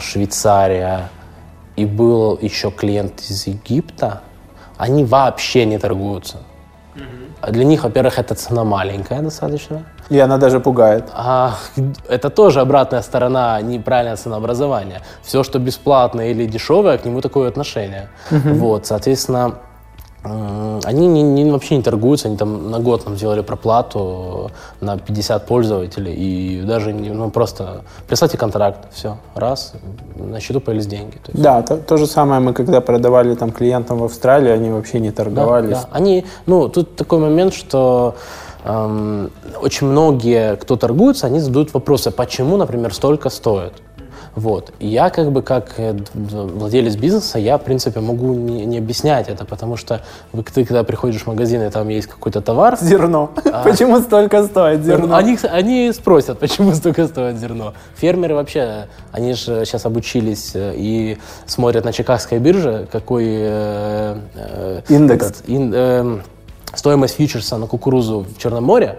Швейцария, 0.01 1.09
и 1.77 1.85
был 1.85 2.39
еще 2.41 2.71
клиент 2.71 3.21
из 3.21 3.47
Египта, 3.47 4.21
они 4.79 5.05
вообще 5.05 5.65
не 5.67 5.79
торгуются. 5.79 6.39
А 7.43 7.51
для 7.51 7.65
них, 7.65 7.85
во-первых, 7.85 8.19
эта 8.19 8.35
цена 8.35 8.65
маленькая 8.65 9.21
достаточно. 9.21 9.85
И 10.09 10.19
она 10.19 10.39
даже 10.39 10.59
пугает. 10.59 11.05
А, 11.13 11.55
это 12.09 12.31
тоже 12.31 12.61
обратная 12.61 13.03
сторона 13.03 13.61
неправильного 13.61 14.17
ценообразования. 14.17 15.03
Все, 15.23 15.43
что 15.43 15.59
бесплатно 15.59 16.31
или 16.31 16.47
дешевое, 16.47 16.97
к 16.97 17.05
нему 17.05 17.21
такое 17.21 17.49
отношение. 17.49 18.09
Угу. 18.31 18.55
Вот, 18.55 18.87
соответственно, 18.87 19.57
они 20.85 21.07
не, 21.07 21.23
не, 21.23 21.51
вообще 21.51 21.77
не 21.77 21.83
торгуются, 21.83 22.29
они 22.29 22.37
там 22.37 22.71
на 22.71 22.79
год 22.79 23.05
нам 23.07 23.17
сделали 23.17 23.43
проплату 23.43 24.51
на 24.81 24.99
50 24.99 25.47
пользователей 25.47 26.15
и 26.15 26.63
даже 26.63 26.93
не, 26.93 27.11
ну 27.11 27.31
просто 27.31 27.83
прислайте 28.09 28.39
контракт, 28.39 28.89
все, 28.93 29.17
раз, 29.35 29.73
на 30.17 30.41
счету 30.41 30.61
появились 30.61 30.87
деньги. 30.87 31.17
То 31.17 31.33
есть. 31.33 31.43
Да, 31.43 31.63
то, 31.63 31.77
то 31.77 31.97
же 31.97 32.07
самое 32.07 32.41
мы 32.41 32.53
когда 32.53 32.81
продавали 32.81 33.35
там 33.35 33.53
клиентам 33.53 33.99
в 33.99 34.05
Австралии, 34.05 34.51
они 34.51 34.71
вообще 34.71 35.01
не 35.01 35.11
торговались. 35.11 35.71
Да, 35.71 35.83
да. 35.83 35.89
Они, 35.93 36.25
ну 36.47 36.69
тут 36.69 36.97
такой 36.97 37.19
момент, 37.19 37.55
что 37.55 38.15
эм, 38.65 39.31
очень 39.61 39.87
многие, 39.87 40.57
кто 40.57 40.77
торгуется, 40.77 41.27
они 41.27 41.41
задают 41.41 41.75
вопросы, 41.75 42.11
почему, 42.11 42.57
например, 42.57 42.95
столько 42.95 43.31
стоит. 43.31 43.73
Вот. 44.37 44.71
И 44.81 44.87
я 44.87 45.09
как 45.09 45.33
бы 45.33 45.41
как 45.41 45.75
э, 45.79 45.97
владелец 46.13 46.95
бизнеса, 46.95 47.39
я, 47.39 47.57
в 47.57 47.63
принципе, 47.63 48.01
могу 48.01 48.35
не, 48.35 48.67
не 48.67 48.79
объяснять 48.79 49.31
это, 49.31 49.47
потому 49.47 49.79
что 49.79 50.03
вы, 50.33 50.43
ты, 50.43 50.67
когда 50.67 50.85
приходишь 50.85 51.23
в 51.23 51.27
магазин, 51.27 51.63
и 51.63 51.71
там 51.71 51.89
есть 51.89 52.07
какой-то 52.07 52.43
товар... 52.43 52.77
Зерно. 52.81 53.31
А, 53.51 53.65
почему 53.65 53.99
столько 54.01 54.45
стоит 54.45 54.85
зерно? 54.85 55.17
Они, 55.17 55.39
они 55.51 55.91
спросят, 55.93 56.39
почему 56.39 56.75
столько 56.75 57.07
стоит 57.07 57.39
зерно. 57.39 57.73
Фермеры 57.97 58.35
вообще, 58.35 58.89
они 59.11 59.33
же 59.33 59.65
сейчас 59.65 59.87
обучились 59.87 60.51
э, 60.53 60.75
и 60.77 61.17
смотрят 61.47 61.87
на 61.87 61.95
Чикагской 61.95 62.39
бирже, 62.39 62.87
какой... 62.93 63.25
Э, 63.29 64.19
э, 64.35 64.83
Индекс. 64.91 65.27
Этот, 65.29 65.43
ин, 65.47 65.73
э, 65.75 66.19
стоимость 66.75 67.17
фьючерса 67.17 67.57
на 67.57 67.67
кукурузу 67.67 68.27
в 68.37 68.39
Черном 68.39 68.65
море, 68.65 68.99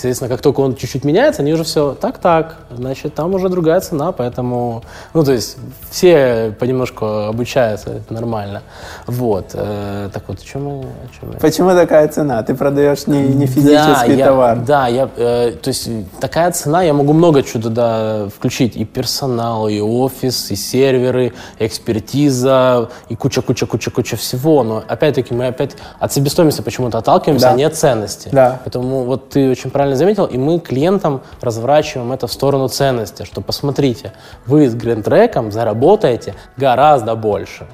Соответственно, 0.00 0.30
как 0.30 0.40
только 0.40 0.60
он 0.60 0.76
чуть-чуть 0.76 1.04
меняется, 1.04 1.42
они 1.42 1.52
уже 1.52 1.62
все 1.62 1.92
так-так, 1.92 2.56
значит, 2.74 3.14
там 3.14 3.34
уже 3.34 3.50
другая 3.50 3.80
цена, 3.80 4.12
поэтому, 4.12 4.82
ну, 5.12 5.22
то 5.22 5.32
есть 5.32 5.58
все 5.90 6.54
понемножку 6.58 7.04
обучаются, 7.04 7.90
это 7.90 8.14
нормально. 8.14 8.62
Вот. 9.06 9.50
Э, 9.52 10.08
так 10.10 10.22
вот, 10.28 10.38
о 10.38 10.42
чем 10.42 10.64
мы, 10.64 10.80
о 10.80 11.20
чем 11.20 11.32
мы? 11.32 11.34
Почему 11.34 11.72
такая 11.72 12.08
цена? 12.08 12.42
Ты 12.42 12.54
продаешь 12.54 13.06
не, 13.08 13.20
не 13.20 13.44
физический 13.44 14.16
да, 14.16 14.24
товар. 14.24 14.56
Я, 14.56 14.64
да, 14.64 14.88
я, 14.88 15.10
э, 15.16 15.52
то 15.60 15.68
есть 15.68 15.90
такая 16.18 16.50
цена, 16.52 16.82
я 16.82 16.94
могу 16.94 17.12
много 17.12 17.42
чего 17.42 17.64
туда 17.64 18.28
включить, 18.34 18.76
и 18.76 18.86
персонал, 18.86 19.68
и 19.68 19.80
офис, 19.80 20.50
и 20.50 20.56
серверы, 20.56 21.34
и 21.58 21.66
экспертиза, 21.66 22.88
и 23.10 23.16
куча-куча-куча-куча 23.16 24.16
всего, 24.16 24.62
но 24.62 24.82
опять-таки 24.88 25.34
мы 25.34 25.48
опять 25.48 25.72
от 25.98 26.10
себестоимости 26.10 26.62
почему-то 26.62 26.96
отталкиваемся, 26.96 27.48
да. 27.48 27.52
а 27.52 27.56
не 27.56 27.64
от 27.64 27.74
ценности. 27.74 28.30
Да. 28.32 28.60
Поэтому 28.64 29.04
вот 29.04 29.28
ты 29.28 29.50
очень 29.50 29.70
правильно 29.70 29.89
правильно 29.90 29.96
заметил, 29.96 30.26
и 30.26 30.38
мы 30.38 30.60
клиентам 30.60 31.20
разворачиваем 31.40 32.12
это 32.12 32.26
в 32.26 32.32
сторону 32.32 32.68
ценности, 32.68 33.24
что 33.24 33.40
посмотрите, 33.40 34.12
вы 34.46 34.68
с 34.68 34.74
гринтреком 34.74 35.52
заработаете 35.52 36.34
гораздо 36.56 37.16
больше. 37.16 37.66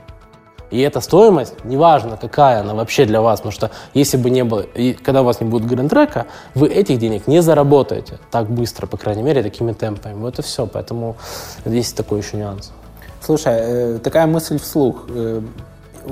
И 0.72 0.80
эта 0.80 1.00
стоимость, 1.00 1.54
неважно 1.64 2.16
какая 2.16 2.60
она 2.60 2.74
вообще 2.74 3.04
для 3.04 3.20
вас, 3.20 3.40
потому 3.40 3.52
что 3.52 3.70
если 3.94 4.16
бы 4.16 4.30
не 4.30 4.44
было, 4.44 4.62
и 4.62 4.94
когда 4.94 5.22
у 5.22 5.24
вас 5.24 5.40
не 5.40 5.48
будет 5.48 5.68
гринтрека, 5.68 6.26
вы 6.54 6.68
этих 6.68 6.98
денег 6.98 7.28
не 7.28 7.42
заработаете 7.42 8.18
так 8.30 8.48
быстро, 8.48 8.86
по 8.86 8.96
крайней 8.96 9.22
мере, 9.22 9.42
такими 9.42 9.72
темпами. 9.72 10.14
Вот 10.14 10.38
и 10.38 10.42
все, 10.42 10.66
поэтому 10.66 11.16
есть 11.64 11.96
такой 11.96 12.20
еще 12.20 12.36
нюанс. 12.36 12.72
Слушай, 13.20 13.54
э, 13.56 13.98
такая 14.02 14.26
мысль 14.26 14.58
вслух. 14.58 15.06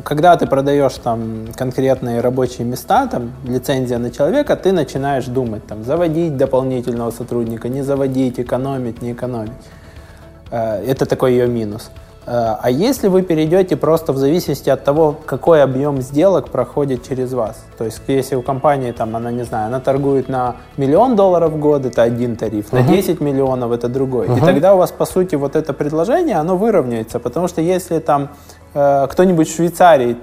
Когда 0.03 0.37
ты 0.37 0.47
продаешь 0.47 0.95
там 0.95 1.47
конкретные 1.57 2.21
рабочие 2.21 2.67
места, 2.67 3.07
там 3.07 3.33
лицензия 3.45 3.99
на 3.99 4.11
человека, 4.11 4.57
ты 4.57 4.73
начинаешь 4.73 5.27
думать, 5.27 5.67
там, 5.67 5.85
заводить 5.85 6.37
дополнительного 6.37 7.11
сотрудника, 7.11 7.69
не 7.69 7.83
заводить, 7.83 8.41
экономить, 8.41 9.03
не 9.03 9.13
экономить. 9.13 9.53
Э, 10.51 10.83
это 10.85 11.07
такой 11.07 11.33
ее 11.33 11.47
минус. 11.47 11.91
Э, 12.27 12.57
а 12.61 12.71
если 12.71 13.09
вы 13.09 13.23
перейдете 13.23 13.77
просто 13.77 14.13
в 14.13 14.19
зависимости 14.19 14.71
от 14.71 14.85
того, 14.85 15.15
какой 15.27 15.63
объем 15.63 16.01
сделок 16.01 16.49
проходит 16.49 17.07
через 17.07 17.33
вас, 17.33 17.65
то 17.77 17.85
есть 17.85 18.01
если 18.07 18.37
у 18.37 18.43
компании, 18.43 18.93
там, 18.93 19.15
она, 19.17 19.31
не 19.31 19.45
знаю, 19.45 19.67
она 19.67 19.81
торгует 19.81 20.29
на 20.29 20.57
миллион 20.77 21.17
долларов 21.17 21.53
в 21.53 21.59
год, 21.59 21.85
это 21.87 22.03
один 22.03 22.37
тариф, 22.37 22.73
uh-huh. 22.73 22.83
на 22.83 22.89
10 22.89 23.21
миллионов 23.21 23.73
это 23.73 23.89
другой. 23.89 24.27
Uh-huh. 24.27 24.39
И 24.39 24.41
тогда 24.41 24.75
у 24.75 24.79
вас, 24.79 24.91
по 24.91 25.05
сути, 25.05 25.37
вот 25.37 25.57
это 25.57 25.73
предложение, 25.73 26.37
оно 26.37 26.57
выровняется, 26.57 27.19
потому 27.19 27.49
что 27.49 27.61
если 27.61 27.99
там 27.99 28.31
э, 28.75 29.07
кто-нибудь 29.09 29.49
в 29.49 29.55
Швейцарии, 29.55 30.17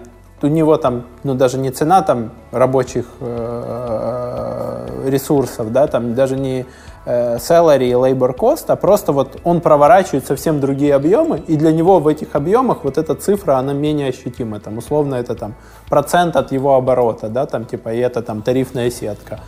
у 0.44 0.48
него 0.48 0.78
там, 0.78 1.04
ну 1.24 1.36
даже 1.36 1.58
не 1.58 1.70
цена 1.72 2.02
там 2.02 2.32
рабочих 2.52 3.06
э, 3.20 4.88
ресурсов, 5.06 5.72
да, 5.72 5.88
там 5.88 6.16
даже 6.16 6.36
не 6.36 6.66
э, 7.06 7.38
salary 7.38 7.90
и 7.90 7.94
labor 7.94 8.36
cost, 8.36 8.66
а 8.68 8.76
просто 8.76 9.12
вот 9.12 9.40
он 9.44 9.62
проворачивает 9.62 10.26
совсем 10.26 10.60
другие 10.60 10.96
объемы, 10.96 11.44
и 11.48 11.56
для 11.56 11.72
него 11.72 12.00
в 12.00 12.08
этих 12.08 12.36
объемах 12.36 12.84
вот 12.84 12.98
эта 12.98 13.16
цифра, 13.16 13.58
она 13.58 13.74
менее 13.74 14.10
ощутима, 14.10 14.60
там 14.60 14.78
условно 14.78 15.16
это 15.16 15.36
там 15.36 15.54
процент 15.90 16.36
от 16.36 16.52
его 16.52 16.76
оборота, 16.76 17.30
да, 17.30 17.46
там 17.46 17.66
типа 17.66 17.94
и 17.94 18.00
это 18.00 18.22
там 18.22 18.42
тарифная 18.42 18.90
сетка. 18.90 19.40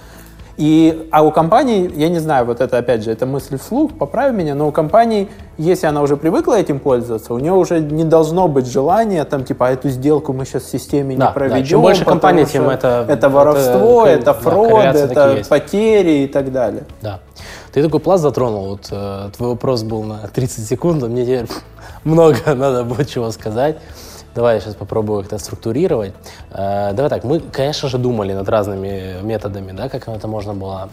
И, 0.56 1.08
а 1.12 1.24
у 1.24 1.32
компании, 1.32 1.92
я 1.96 2.10
не 2.10 2.20
знаю, 2.20 2.46
вот 2.46 2.62
это 2.62 2.78
опять 2.78 3.04
же, 3.04 3.12
это 3.12 3.26
мысль 3.26 3.58
вслух, 3.58 3.94
поправь 3.98 4.34
меня, 4.34 4.54
но 4.54 4.68
у 4.68 4.72
компании, 4.72 5.28
если 5.58 5.88
она 5.88 6.02
уже 6.04 6.16
привыкла 6.16 6.60
этим 6.60 6.80
пользоваться, 6.80 7.34
у 7.34 7.40
нее 7.40 7.54
уже 7.54 7.80
не 7.80 8.04
должно 8.04 8.48
быть 8.48 8.68
желания, 8.68 9.24
там, 9.26 9.46
типа, 9.46 9.68
а 9.68 9.72
эту 9.72 9.90
сделку 9.90 10.32
мы 10.32 10.46
сейчас 10.46 10.64
в 10.64 10.70
системе 10.70 11.18
да, 11.18 11.28
не 11.28 11.34
проведем. 11.34 11.60
Да, 11.60 11.66
чем 11.66 11.82
больше 11.82 12.06
компаний, 12.06 12.46
тем 12.46 12.70
это... 12.70 13.06
Это 13.10 13.30
воровство, 13.30 14.06
это, 14.06 14.32
это 14.32 14.34
фрод, 14.34 14.84
да, 14.84 14.92
это 14.92 15.44
потери 15.50 16.24
и 16.24 16.28
так 16.28 16.52
далее. 16.52 16.84
Да. 17.02 17.20
Ты 17.72 17.82
такой 17.82 18.00
пласт 18.00 18.22
затронул, 18.22 18.70
вот 18.70 18.90
э, 18.92 19.30
твой 19.36 19.50
вопрос 19.50 19.82
был 19.82 20.04
на 20.04 20.28
30 20.28 20.68
секунд, 20.68 21.02
а 21.04 21.08
мне 21.08 21.24
теперь 21.24 21.48
много 22.04 22.38
надо 22.54 22.84
будет 22.84 23.10
чего 23.10 23.32
сказать. 23.32 23.78
Давай 24.36 24.56
я 24.56 24.62
сейчас 24.62 24.76
попробую 24.76 25.24
их 25.24 25.40
структурировать. 25.40 26.14
Э, 26.52 26.94
давай 26.94 27.10
так, 27.10 27.24
мы, 27.24 27.40
конечно 27.40 27.90
же, 27.90 27.98
думали 27.98 28.34
над 28.34 28.50
разными 28.50 29.22
методами, 29.22 29.72
да, 29.72 29.90
как 29.90 30.08
это 30.08 30.28
можно 30.28 30.54
было 30.54 30.90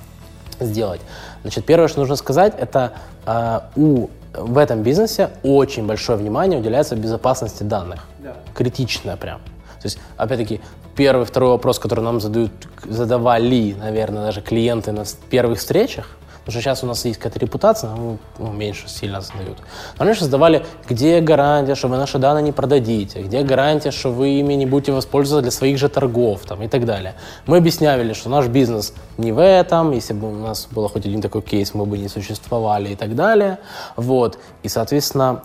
сделать. 0.60 1.00
Значит, 1.42 1.64
первое, 1.64 1.88
что 1.88 2.00
нужно 2.00 2.16
сказать, 2.16 2.54
это 2.58 2.92
э, 3.26 3.60
у 3.76 4.08
в 4.32 4.58
этом 4.58 4.82
бизнесе 4.82 5.30
очень 5.42 5.86
большое 5.86 6.18
внимание 6.18 6.60
уделяется 6.60 6.94
безопасности 6.96 7.62
данных. 7.62 8.06
Да. 8.18 8.36
Критичное 8.54 9.16
прям. 9.16 9.38
То 9.38 9.86
есть, 9.86 9.98
опять-таки, 10.16 10.60
первый, 10.94 11.24
второй 11.24 11.50
вопрос, 11.50 11.78
который 11.78 12.04
нам 12.04 12.20
задают, 12.20 12.52
задавали, 12.84 13.74
наверное, 13.78 14.26
даже 14.26 14.40
клиенты 14.40 14.92
на 14.92 15.04
первых 15.30 15.58
встречах, 15.58 16.16
Потому 16.50 16.62
что 16.62 16.68
сейчас 16.68 16.82
у 16.82 16.86
нас 16.88 17.04
есть 17.04 17.18
какая-то 17.18 17.38
репутация, 17.38 17.90
ну, 17.90 18.18
ну, 18.38 18.50
меньше 18.50 18.88
сильно 18.88 19.20
создают. 19.20 19.58
Но 19.96 20.04
раньше 20.04 20.22
создавали, 20.22 20.66
где 20.88 21.20
гарантия, 21.20 21.76
что 21.76 21.86
вы 21.86 21.96
наши 21.96 22.18
данные 22.18 22.42
не 22.42 22.50
продадите, 22.50 23.22
где 23.22 23.44
гарантия, 23.44 23.92
что 23.92 24.10
вы 24.10 24.40
ими 24.40 24.54
не 24.54 24.66
будете 24.66 24.90
воспользоваться 24.90 25.42
для 25.42 25.52
своих 25.52 25.78
же 25.78 25.88
торгов 25.88 26.40
там, 26.46 26.60
и 26.64 26.66
так 26.66 26.86
далее. 26.86 27.14
Мы 27.46 27.58
объясняли, 27.58 28.12
что 28.14 28.30
наш 28.30 28.48
бизнес 28.48 28.94
не 29.16 29.30
в 29.30 29.40
этом, 29.40 29.92
если 29.92 30.12
бы 30.12 30.28
у 30.28 30.34
нас 30.34 30.66
был 30.72 30.88
хоть 30.88 31.06
один 31.06 31.22
такой 31.22 31.42
кейс, 31.42 31.72
мы 31.72 31.86
бы 31.86 31.98
не 31.98 32.08
существовали 32.08 32.88
и 32.88 32.96
так 32.96 33.14
далее. 33.14 33.60
Вот. 33.94 34.40
И, 34.64 34.68
соответственно, 34.68 35.44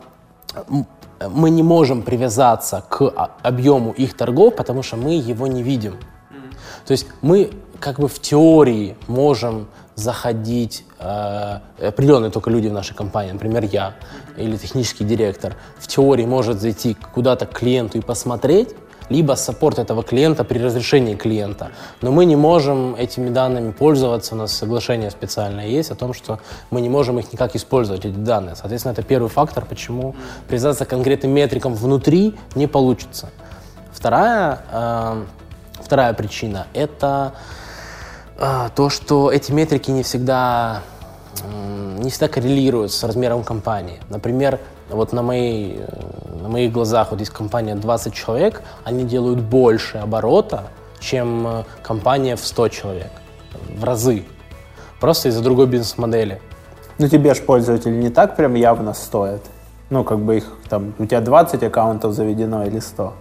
мы 1.21 1.51
не 1.51 1.61
можем 1.61 2.01
привязаться 2.01 2.83
к 2.89 3.03
объему 3.43 3.91
их 3.91 4.17
торгов, 4.17 4.55
потому 4.55 4.81
что 4.81 4.95
мы 4.97 5.13
его 5.13 5.45
не 5.45 5.61
видим. 5.61 5.99
То 6.87 6.93
есть 6.93 7.05
мы 7.21 7.51
как 7.79 7.99
бы 7.99 8.07
в 8.07 8.19
теории 8.19 8.95
можем 9.07 9.67
заходить 9.95 10.85
э, 10.99 11.59
определенные 11.79 12.31
только 12.31 12.49
люди 12.49 12.67
в 12.67 12.73
нашей 12.73 12.95
компании, 12.95 13.31
например, 13.31 13.63
я 13.63 13.95
или 14.37 14.57
технический 14.57 15.05
директор, 15.05 15.55
в 15.77 15.87
теории 15.87 16.25
может 16.25 16.59
зайти 16.59 16.95
куда-то 17.13 17.45
к 17.45 17.53
клиенту 17.53 17.97
и 17.97 18.01
посмотреть, 18.01 18.75
либо 19.09 19.33
саппорт 19.33 19.79
этого 19.79 20.03
клиента 20.03 20.43
при 20.43 20.59
разрешении 20.59 21.15
клиента. 21.15 21.71
Но 22.01 22.11
мы 22.11 22.25
не 22.25 22.35
можем 22.35 22.95
этими 22.95 23.29
данными 23.29 23.71
пользоваться, 23.71 24.35
у 24.35 24.37
нас 24.37 24.51
соглашение 24.51 25.11
специальное 25.11 25.67
есть 25.67 25.91
о 25.91 25.95
том, 25.95 26.13
что 26.13 26.39
мы 26.71 26.81
не 26.81 26.89
можем 26.89 27.19
их 27.19 27.31
никак 27.31 27.55
использовать, 27.55 28.05
эти 28.05 28.15
данные. 28.15 28.55
Соответственно, 28.55 28.93
это 28.93 29.03
первый 29.03 29.29
фактор, 29.29 29.65
почему 29.65 30.15
привязаться 30.47 30.85
к 30.85 30.89
конкретным 30.89 31.31
метрикам 31.31 31.73
внутри 31.75 32.35
не 32.55 32.67
получится. 32.67 33.29
Вторая, 33.93 34.59
э, 34.71 35.23
вторая 35.81 36.13
причина– 36.13 36.67
это 36.73 37.33
то, 38.37 38.89
что 38.89 39.31
эти 39.31 39.51
метрики 39.51 39.91
не 39.91 40.03
всегда 40.03 40.81
не 42.05 42.11
всегда 42.11 42.27
коррелируют 42.27 42.91
с 42.91 43.03
размером 43.03 43.43
компании. 43.43 43.99
Например, 44.09 44.59
вот 44.89 45.11
на, 45.11 45.21
моей, 45.21 45.79
э, 45.79 46.41
на 46.41 46.49
моих 46.49 46.71
глазах 46.71 47.11
вот 47.11 47.19
есть 47.19 47.31
компания 47.31 47.75
20 47.75 48.13
человек, 48.13 48.61
они 48.83 49.03
делают 49.03 49.41
больше 49.41 49.97
оборота, 49.97 50.65
чем 50.99 51.47
э, 51.47 51.63
компания 51.81 52.35
в 52.35 52.45
100 52.45 52.69
человек. 52.69 53.11
В 53.75 53.83
разы. 53.83 54.23
Просто 54.99 55.29
из-за 55.29 55.41
другой 55.41 55.67
бизнес-модели. 55.67 56.39
Ну 56.99 57.09
тебе 57.09 57.33
же 57.33 57.41
пользователи 57.41 57.93
не 57.93 58.09
так 58.09 58.35
прям 58.35 58.53
явно 58.53 58.93
стоят. 58.93 59.41
Ну, 59.89 60.03
как 60.03 60.19
бы 60.19 60.37
их 60.37 60.45
там, 60.69 60.93
у 60.97 61.05
тебя 61.05 61.21
20 61.21 61.61
аккаунтов 61.63 62.13
заведено 62.13 62.65
или 62.65 62.79
100? 62.79 63.13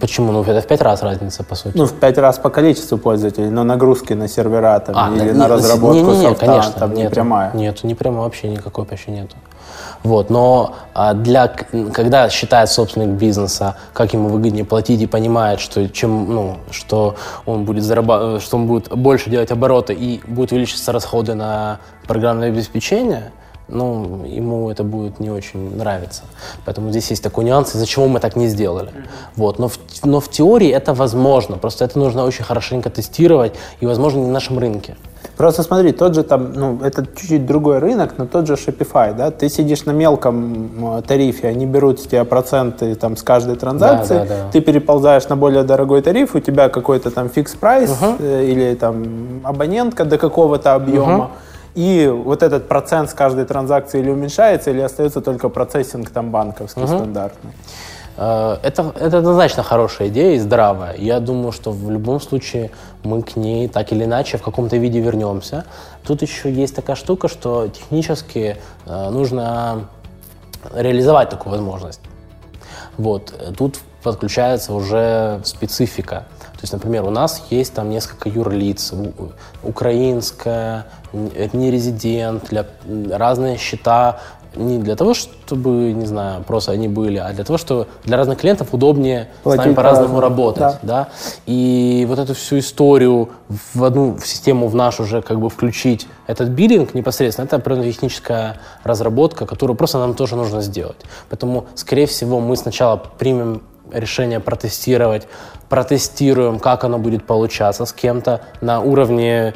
Почему? 0.00 0.32
Ну, 0.32 0.42
это 0.42 0.60
в 0.60 0.66
пять 0.66 0.80
раз 0.80 1.02
разница, 1.02 1.42
по 1.42 1.54
сути. 1.54 1.76
Ну, 1.76 1.86
в 1.86 1.92
пять 1.94 2.18
раз 2.18 2.38
по 2.38 2.50
количеству 2.50 2.98
пользователей, 2.98 3.50
но 3.50 3.64
нагрузки 3.64 4.12
на 4.12 4.28
сервера 4.28 4.78
там, 4.78 4.94
а, 4.96 5.10
или 5.14 5.32
да, 5.32 5.38
на 5.38 5.48
разработку 5.48 6.12
не, 6.12 6.18
не, 6.18 6.28
софта 6.28 6.46
конечно, 6.46 6.72
там 6.72 6.94
нет, 6.94 6.98
не 6.98 7.10
прямая. 7.10 7.50
Нет, 7.54 7.84
не 7.84 7.94
прямая 7.94 8.22
вообще 8.22 8.48
никакой 8.48 8.84
почти 8.84 9.10
нету. 9.10 9.36
Вот, 10.04 10.30
но 10.30 10.74
а, 10.94 11.14
для, 11.14 11.48
когда 11.48 12.28
считает 12.28 12.70
собственник 12.70 13.18
бизнеса, 13.18 13.76
как 13.92 14.12
ему 14.12 14.28
выгоднее 14.28 14.64
платить 14.64 15.00
и 15.00 15.06
понимает, 15.06 15.58
что, 15.58 15.88
чем, 15.88 16.32
ну, 16.32 16.56
что, 16.70 17.16
он 17.44 17.64
будет 17.64 17.82
зарабатывать, 17.82 18.42
что 18.42 18.56
он 18.56 18.66
будет 18.66 18.88
больше 18.90 19.30
делать 19.30 19.50
обороты 19.50 19.94
и 19.94 20.20
будет 20.26 20.52
увеличиваться 20.52 20.92
расходы 20.92 21.34
на 21.34 21.80
программное 22.06 22.48
обеспечение– 22.48 23.32
ну, 23.68 24.24
ему 24.26 24.70
это 24.70 24.84
будет 24.84 25.20
не 25.20 25.30
очень 25.30 25.76
нравиться. 25.76 26.22
Поэтому 26.64 26.90
здесь 26.90 27.10
есть 27.10 27.22
такой 27.22 27.44
нюанс, 27.44 27.74
из-за 27.74 27.86
чего 27.86 28.08
мы 28.08 28.20
так 28.20 28.36
не 28.36 28.48
сделали. 28.48 28.90
Вот. 29.36 29.58
Но, 29.58 29.68
в, 29.68 29.78
но 30.04 30.20
в 30.20 30.28
теории 30.30 30.68
это 30.68 30.92
возможно, 30.92 31.56
просто 31.56 31.84
это 31.84 31.98
нужно 31.98 32.24
очень 32.24 32.44
хорошенько 32.44 32.90
тестировать, 32.90 33.54
и, 33.80 33.86
возможно, 33.86 34.18
не 34.18 34.26
на 34.26 34.32
нашем 34.32 34.58
рынке. 34.58 34.96
Просто 35.36 35.62
смотри, 35.62 35.92
тот 35.92 36.14
же 36.14 36.22
там, 36.22 36.52
ну, 36.52 36.78
это 36.82 37.04
чуть-чуть 37.06 37.46
другой 37.46 37.78
рынок, 37.78 38.14
но 38.18 38.26
тот 38.26 38.46
же 38.46 38.54
Shopify, 38.54 39.14
да, 39.14 39.30
ты 39.30 39.48
сидишь 39.48 39.84
на 39.84 39.90
мелком 39.90 41.02
тарифе, 41.06 41.48
они 41.48 41.66
берут 41.66 42.00
с 42.00 42.04
тебя 42.04 42.24
проценты 42.24 42.94
там 42.94 43.16
с 43.16 43.22
каждой 43.22 43.56
транзакции, 43.56 44.18
да, 44.18 44.24
да, 44.24 44.28
да. 44.28 44.50
ты 44.52 44.60
переползаешь 44.60 45.26
на 45.28 45.36
более 45.36 45.64
дорогой 45.64 46.02
тариф, 46.02 46.34
у 46.36 46.40
тебя 46.40 46.68
какой-то 46.68 47.10
там 47.10 47.30
фикс 47.30 47.54
прайс 47.54 47.90
э, 48.20 48.44
или 48.44 48.74
там 48.74 49.40
абонентка 49.42 50.04
до 50.04 50.18
какого-то 50.18 50.74
объема, 50.74 51.30
uh-huh 51.32 51.53
и 51.74 52.06
вот 52.08 52.42
этот 52.42 52.68
процент 52.68 53.10
с 53.10 53.14
каждой 53.14 53.44
транзакции 53.44 54.00
или 54.00 54.10
уменьшается, 54.10 54.70
или 54.70 54.80
остается 54.80 55.20
только 55.20 55.48
процессинг 55.48 56.10
там 56.10 56.30
банковский 56.30 56.80
угу. 56.80 56.88
стандартный. 56.88 57.52
Э, 58.16 58.58
это, 58.62 58.92
это 58.98 59.18
однозначно 59.18 59.62
хорошая 59.62 60.08
идея 60.08 60.36
и 60.36 60.38
здравая. 60.38 60.94
Я 60.96 61.20
думаю, 61.20 61.52
что 61.52 61.72
в 61.72 61.90
любом 61.90 62.20
случае 62.20 62.70
мы 63.02 63.22
к 63.22 63.36
ней 63.36 63.68
так 63.68 63.92
или 63.92 64.04
иначе 64.04 64.38
в 64.38 64.42
каком-то 64.42 64.76
виде 64.76 65.00
вернемся. 65.00 65.64
Тут 66.06 66.22
еще 66.22 66.52
есть 66.52 66.76
такая 66.76 66.96
штука, 66.96 67.28
что 67.28 67.68
технически 67.68 68.56
э, 68.86 69.10
нужно 69.10 69.88
реализовать 70.74 71.28
такую 71.30 71.52
возможность. 71.52 72.00
Вот. 72.96 73.34
Тут 73.58 73.78
подключается 74.02 74.72
уже 74.72 75.40
специфика. 75.44 76.26
То 76.54 76.60
есть, 76.62 76.72
например, 76.72 77.04
у 77.04 77.10
нас 77.10 77.42
есть 77.50 77.74
там 77.74 77.90
несколько 77.90 78.28
юрлиц, 78.28 78.94
украинская, 79.62 80.86
нерезидент, 81.12 82.48
для, 82.48 82.66
разные 83.10 83.58
счета, 83.58 84.20
не 84.56 84.78
для 84.78 84.96
того, 84.96 85.14
чтобы, 85.14 85.92
не 85.92 86.06
знаю, 86.06 86.42
просто 86.44 86.72
они 86.72 86.88
были, 86.88 87.18
а 87.18 87.32
для 87.32 87.44
того, 87.44 87.58
чтобы 87.58 87.86
для 88.04 88.16
разных 88.16 88.38
клиентов 88.38 88.72
удобнее 88.72 89.28
Платить 89.42 89.62
с 89.62 89.64
нами 89.64 89.74
по-разному 89.74 90.20
работать. 90.20 90.62
Да. 90.62 90.78
Да? 90.82 91.08
И 91.46 92.06
вот 92.08 92.18
эту 92.18 92.34
всю 92.34 92.58
историю 92.58 93.30
в 93.74 93.84
одну 93.84 94.16
в 94.16 94.26
систему, 94.26 94.68
в 94.68 94.74
нашу 94.74 95.02
уже 95.02 95.22
как 95.22 95.40
бы 95.40 95.50
включить 95.50 96.06
этот 96.26 96.50
биллинг 96.50 96.94
непосредственно, 96.94 97.46
это 97.46 97.56
определенная 97.56 97.92
техническая 97.92 98.58
разработка, 98.84 99.46
которую 99.46 99.76
просто 99.76 99.98
нам 99.98 100.14
тоже 100.14 100.36
нужно 100.36 100.62
сделать. 100.62 100.98
Поэтому, 101.28 101.66
скорее 101.74 102.06
всего, 102.06 102.40
мы 102.40 102.56
сначала 102.56 102.96
примем 102.96 103.62
решение 103.92 104.40
протестировать, 104.40 105.26
протестируем, 105.68 106.58
как 106.58 106.84
оно 106.84 106.98
будет 106.98 107.24
получаться 107.24 107.84
с 107.84 107.92
кем-то 107.92 108.40
на 108.60 108.80
уровне 108.80 109.54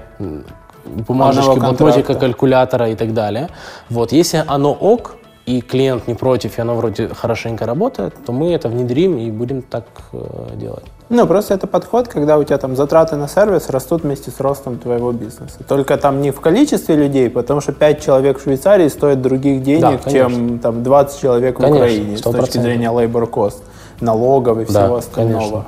бумажечки, 0.85 1.59
блокнотика, 1.59 2.15
калькулятора 2.15 2.91
и 2.91 2.95
так 2.95 3.15
далее. 3.15 3.49
Вот, 3.91 4.13
если 4.13 4.45
оно 4.47 4.73
ок, 4.73 5.17
и 5.49 5.63
клиент 5.63 6.07
не 6.09 6.15
против, 6.15 6.59
и 6.59 6.61
оно 6.61 6.75
вроде 6.75 7.09
хорошенько 7.09 7.65
работает, 7.65 8.15
то 8.27 8.33
мы 8.33 8.53
это 8.53 8.69
внедрим 8.69 9.17
и 9.17 9.31
будем 9.31 9.63
так 9.63 9.85
э, 10.13 10.19
делать. 10.57 10.85
Ну, 11.09 11.27
просто 11.27 11.55
это 11.55 11.67
подход, 11.67 12.07
когда 12.09 12.37
у 12.37 12.45
тебя 12.45 12.59
там 12.59 12.77
затраты 12.77 13.17
на 13.17 13.29
сервис 13.29 13.71
растут 13.71 14.03
вместе 14.03 14.31
с 14.31 14.41
ростом 14.41 14.79
твоего 14.79 15.11
бизнеса. 15.13 15.59
Только 15.67 15.97
там 15.97 16.21
не 16.21 16.33
в 16.33 16.41
количестве 16.43 16.97
людей, 16.97 17.31
потому 17.31 17.63
что 17.63 17.73
5 17.73 18.05
человек 18.05 18.39
в 18.39 18.43
Швейцарии 18.43 18.89
стоят 18.89 19.23
других 19.23 19.63
денег, 19.63 20.01
да, 20.05 20.11
чем 20.11 20.59
там 20.59 20.83
20 20.83 21.21
человек 21.21 21.59
в 21.59 21.63
конечно, 21.63 21.79
Украине 21.79 22.15
100%. 22.17 22.19
с 22.19 22.23
точки 22.23 22.59
зрения 22.59 22.89
labor 22.89 23.31
cost 23.31 23.63
налогов 24.01 24.59
и 24.59 24.65
всего 24.65 24.89
да, 24.89 24.97
остального. 24.99 25.65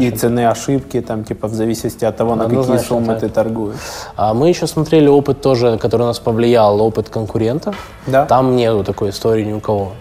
И 0.00 0.10
цены 0.10 0.46
ошибки, 0.46 1.00
там, 1.00 1.24
типа, 1.24 1.48
в 1.48 1.54
зависимости 1.54 2.04
от 2.04 2.16
того, 2.16 2.34
на 2.34 2.48
какие 2.48 2.78
суммы 2.78 3.14
ты 3.14 3.28
торгуешь. 3.28 3.76
А 4.16 4.34
мы 4.34 4.48
еще 4.48 4.66
смотрели 4.66 5.08
опыт 5.08 5.40
тоже, 5.40 5.78
который 5.78 6.06
нас 6.06 6.18
повлиял, 6.18 6.80
опыт 6.80 7.08
конкурентов. 7.08 7.76
Да. 8.06 8.26
Там 8.26 8.56
нету 8.56 8.84
такой 8.84 9.10
истории 9.10 9.44
ни 9.44 9.52
у 9.52 9.60
кого. 9.60 9.92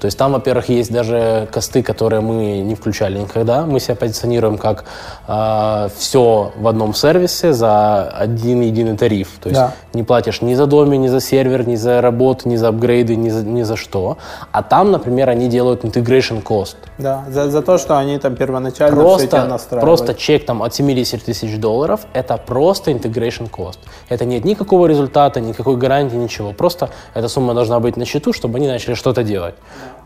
То 0.00 0.06
есть 0.06 0.16
там, 0.16 0.32
во-первых, 0.32 0.70
есть 0.70 0.90
даже 0.90 1.46
косты, 1.52 1.82
которые 1.82 2.20
мы 2.20 2.60
не 2.60 2.74
включали 2.74 3.18
никогда. 3.18 3.66
Мы 3.66 3.80
себя 3.80 3.94
позиционируем 3.94 4.56
как 4.56 4.80
э, 4.80 4.84
а, 5.28 5.90
все 5.96 6.52
в 6.56 6.66
одном 6.66 6.94
сервисе 6.94 7.52
за 7.52 8.08
один 8.08 8.62
единый 8.62 8.96
тариф. 8.96 9.28
То 9.40 9.50
есть 9.50 9.60
да. 9.60 9.74
не 9.92 10.02
платишь 10.02 10.40
ни 10.40 10.54
за 10.54 10.66
домен, 10.66 11.02
ни 11.02 11.08
за 11.08 11.20
сервер, 11.20 11.68
ни 11.68 11.76
за 11.76 12.00
работу, 12.00 12.48
ни 12.48 12.56
за 12.56 12.68
апгрейды, 12.68 13.14
ни 13.14 13.28
за, 13.28 13.44
ни 13.44 13.62
за 13.62 13.76
что. 13.76 14.16
А 14.52 14.62
там, 14.62 14.90
например, 14.90 15.28
они 15.28 15.48
делают 15.48 15.84
integration 15.84 16.42
cost. 16.42 16.76
Да, 16.96 17.24
за, 17.28 17.50
за 17.50 17.60
то, 17.60 17.76
что 17.76 17.98
они 17.98 18.18
там 18.18 18.36
первоначально 18.36 18.96
просто, 18.96 19.26
все 19.26 19.44
настраивают. 19.44 19.84
Просто 19.84 20.14
чек 20.14 20.46
там 20.46 20.62
от 20.62 20.74
70 20.74 21.22
тысяч 21.22 21.58
долларов, 21.58 22.00
это 22.14 22.38
просто 22.38 22.90
integration 22.90 23.50
cost. 23.50 23.78
Это 24.08 24.24
нет 24.24 24.44
никакого 24.44 24.86
результата, 24.86 25.40
никакой 25.40 25.76
гарантии, 25.76 26.16
ничего. 26.16 26.52
Просто 26.52 26.88
эта 27.12 27.28
сумма 27.28 27.52
должна 27.52 27.80
быть 27.80 27.98
на 27.98 28.06
счету, 28.06 28.32
чтобы 28.32 28.56
они 28.56 28.66
начали 28.66 28.94
что-то 28.94 29.22
делать. 29.22 29.54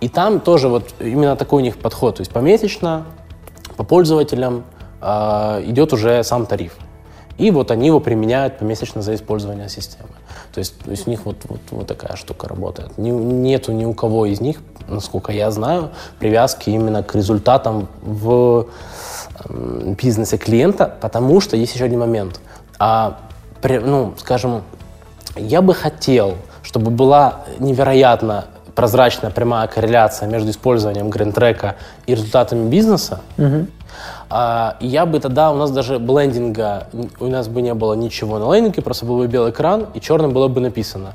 И 0.04 0.08
там 0.10 0.40
тоже 0.40 0.68
вот 0.68 0.84
именно 1.00 1.34
такой 1.34 1.62
у 1.62 1.64
них 1.64 1.78
подход. 1.78 2.16
То 2.16 2.20
есть 2.20 2.30
помесячно, 2.30 3.06
по 3.78 3.84
пользователям 3.84 4.64
э, 5.00 5.62
идет 5.64 5.94
уже 5.94 6.22
сам 6.24 6.44
тариф. 6.44 6.76
И 7.38 7.50
вот 7.50 7.70
они 7.70 7.86
его 7.86 8.00
применяют 8.00 8.58
помесячно 8.58 9.00
за 9.00 9.14
использование 9.14 9.70
системы. 9.70 10.10
То 10.52 10.58
есть, 10.58 10.78
то 10.80 10.90
есть 10.90 11.06
у 11.06 11.10
них 11.10 11.24
вот, 11.24 11.38
вот, 11.44 11.60
вот 11.70 11.86
такая 11.86 12.16
штука 12.16 12.48
работает. 12.48 12.98
Не, 12.98 13.12
нету 13.12 13.72
ни 13.72 13.86
у 13.86 13.94
кого 13.94 14.26
из 14.26 14.42
них, 14.42 14.60
насколько 14.88 15.32
я 15.32 15.50
знаю, 15.50 15.88
привязки 16.18 16.68
именно 16.68 17.02
к 17.02 17.14
результатам 17.14 17.88
в 18.02 18.66
э, 19.48 19.94
бизнесе 19.98 20.36
клиента, 20.36 20.98
потому 21.00 21.40
что 21.40 21.56
есть 21.56 21.74
еще 21.74 21.86
один 21.86 22.00
момент. 22.00 22.42
А, 22.78 23.20
при, 23.62 23.78
ну, 23.78 24.12
скажем, 24.18 24.64
я 25.34 25.62
бы 25.62 25.72
хотел, 25.72 26.34
чтобы 26.62 26.90
была 26.90 27.46
невероятно 27.58 28.48
прозрачная 28.74 29.30
прямая 29.30 29.66
корреляция 29.68 30.28
между 30.28 30.50
использованием 30.50 31.10
гринтрека 31.10 31.76
и 32.06 32.14
результатами 32.14 32.68
бизнеса, 32.68 33.20
угу. 33.38 33.66
а, 34.30 34.76
я 34.80 35.06
бы 35.06 35.20
тогда, 35.20 35.52
у 35.52 35.56
нас 35.56 35.70
даже 35.70 35.98
блендинга, 35.98 36.88
у 37.20 37.26
нас 37.26 37.48
бы 37.48 37.62
не 37.62 37.74
было 37.74 37.94
ничего 37.94 38.38
на 38.38 38.52
лендинге, 38.52 38.82
просто 38.82 39.06
был 39.06 39.18
бы 39.18 39.26
белый 39.26 39.50
экран, 39.50 39.86
и 39.94 40.00
черным 40.00 40.32
было 40.32 40.48
бы 40.48 40.60
написано, 40.60 41.12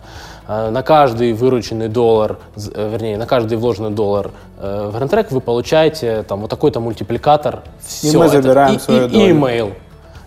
а, 0.48 0.72
на 0.72 0.84
каждый 0.84 1.34
вырученный 1.34 1.90
доллар, 1.90 2.38
э, 2.56 2.90
вернее, 2.92 3.18
на 3.18 3.26
каждый 3.26 3.58
вложенный 3.58 3.92
доллар 3.92 4.32
э, 4.60 4.90
в 4.92 4.98
гринтрек 4.98 5.32
вы 5.32 5.42
получаете 5.42 6.24
там 6.24 6.42
вот 6.42 6.50
такой-то 6.50 6.80
мультипликатор. 6.80 7.62
Все 7.86 8.14
и 8.14 8.18
мы 8.18 8.30
забираем 8.30 8.76
это, 8.76 8.84
свою 8.84 9.06
и, 9.06 9.10
долю. 9.10 9.26
И 9.26 9.32
email, 9.32 9.74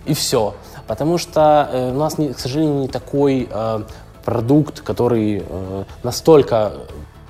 и 0.05 0.13
все. 0.13 0.53
Потому 0.87 1.17
что 1.17 1.69
э, 1.71 1.91
у 1.91 1.97
нас, 1.97 2.17
не, 2.17 2.33
к 2.33 2.39
сожалению, 2.39 2.81
не 2.81 2.87
такой 2.87 3.49
э, 3.51 3.79
продукт, 4.23 4.81
который 4.81 5.43
э, 5.47 5.83
настолько 6.03 6.73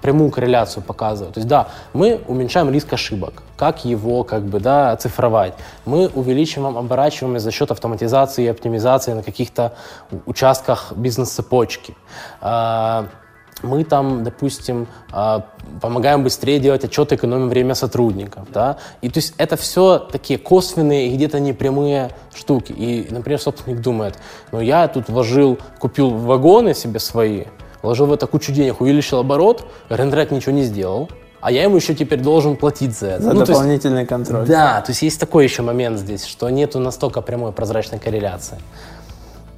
прямую 0.04 0.32
корреляцию 0.32 0.84
показывает. 0.84 1.34
То 1.34 1.40
есть 1.40 1.48
да, 1.48 1.70
мы 1.94 2.22
уменьшаем 2.28 2.70
риск 2.70 2.92
ошибок. 2.92 3.42
Как 3.56 3.86
его 3.86 4.26
как 4.26 4.44
бы, 4.44 4.60
да, 4.60 4.92
оцифровать? 4.92 5.54
Мы 5.86 6.10
увеличиваем 6.14 6.78
оборачиваемость 6.78 7.46
за 7.46 7.52
счет 7.52 7.72
автоматизации 7.72 8.44
и 8.44 8.48
оптимизации 8.48 9.14
на 9.14 9.24
каких-то 9.24 9.76
участках 10.26 10.92
бизнес-цепочки. 10.96 11.96
Э, 12.42 13.06
мы 13.62 13.86
там, 13.86 14.26
допустим, 14.26 14.88
а, 15.12 15.46
помогаем 15.82 16.24
быстрее 16.24 16.60
делать 16.60 16.84
отчеты, 16.84 17.16
экономим 17.16 17.48
время 17.48 17.76
сотрудников, 17.76 18.52
да, 18.52 18.78
и 19.02 19.08
то 19.10 19.20
есть 19.20 19.34
это 19.38 19.56
все 19.56 20.00
такие 20.00 20.38
косвенные 20.38 21.08
и 21.08 21.16
где-то 21.16 21.40
непрямые 21.40 22.10
штуки. 22.36 22.74
И, 22.74 23.08
например, 23.10 23.40
собственник 23.40 23.80
думает, 23.80 24.18
ну 24.52 24.60
я 24.60 24.88
тут 24.90 25.08
вложил, 25.08 25.58
купил 25.80 26.10
вагоны 26.10 26.74
себе 26.74 27.00
свои, 27.00 27.46
вложил 27.84 28.08
в 28.08 28.14
это 28.14 28.26
кучу 28.26 28.52
денег, 28.52 28.82
увеличил 28.82 29.20
оборот, 29.20 29.66
Рендрек 29.90 30.32
ничего 30.32 30.54
не 30.54 30.64
сделал, 30.64 31.10
а 31.42 31.52
я 31.52 31.64
ему 31.64 31.76
еще 31.76 31.94
теперь 31.94 32.22
должен 32.22 32.56
платить 32.56 32.98
за 32.98 33.08
это. 33.08 33.24
За 33.24 33.34
ну, 33.34 33.46
дополнительный 33.46 34.00
есть, 34.00 34.10
контроль. 34.10 34.48
Да, 34.48 34.82
то 34.82 34.90
есть 34.92 35.04
есть 35.04 35.20
такой 35.20 35.44
еще 35.44 35.62
момент 35.62 36.00
здесь, 36.00 36.26
что 36.26 36.50
нету 36.50 36.80
настолько 36.80 37.22
прямой 37.22 37.52
прозрачной 37.52 38.00
корреляции 38.00 38.58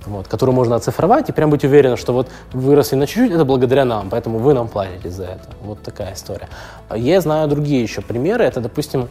вот, 0.08 0.28
которую 0.28 0.56
можно 0.56 0.76
оцифровать 0.76 1.30
и 1.30 1.32
прям 1.32 1.50
быть 1.50 1.64
уверенным, 1.64 1.98
что 1.98 2.14
вот 2.14 2.30
выросли 2.54 2.96
на 2.96 3.08
чуть-чуть, 3.08 3.32
это 3.32 3.46
благодаря 3.46 3.86
нам, 3.86 4.10
поэтому 4.10 4.40
вы 4.40 4.54
нам 4.54 4.68
платите 4.68 5.10
за 5.10 5.24
это. 5.24 5.48
Вот 5.62 5.82
такая 5.82 6.14
история. 6.14 6.48
Я 6.94 7.22
знаю 7.22 7.48
другие 7.48 7.82
еще 7.82 8.02
примеры. 8.02 8.44
Это, 8.44 8.60
допустим, 8.60 9.10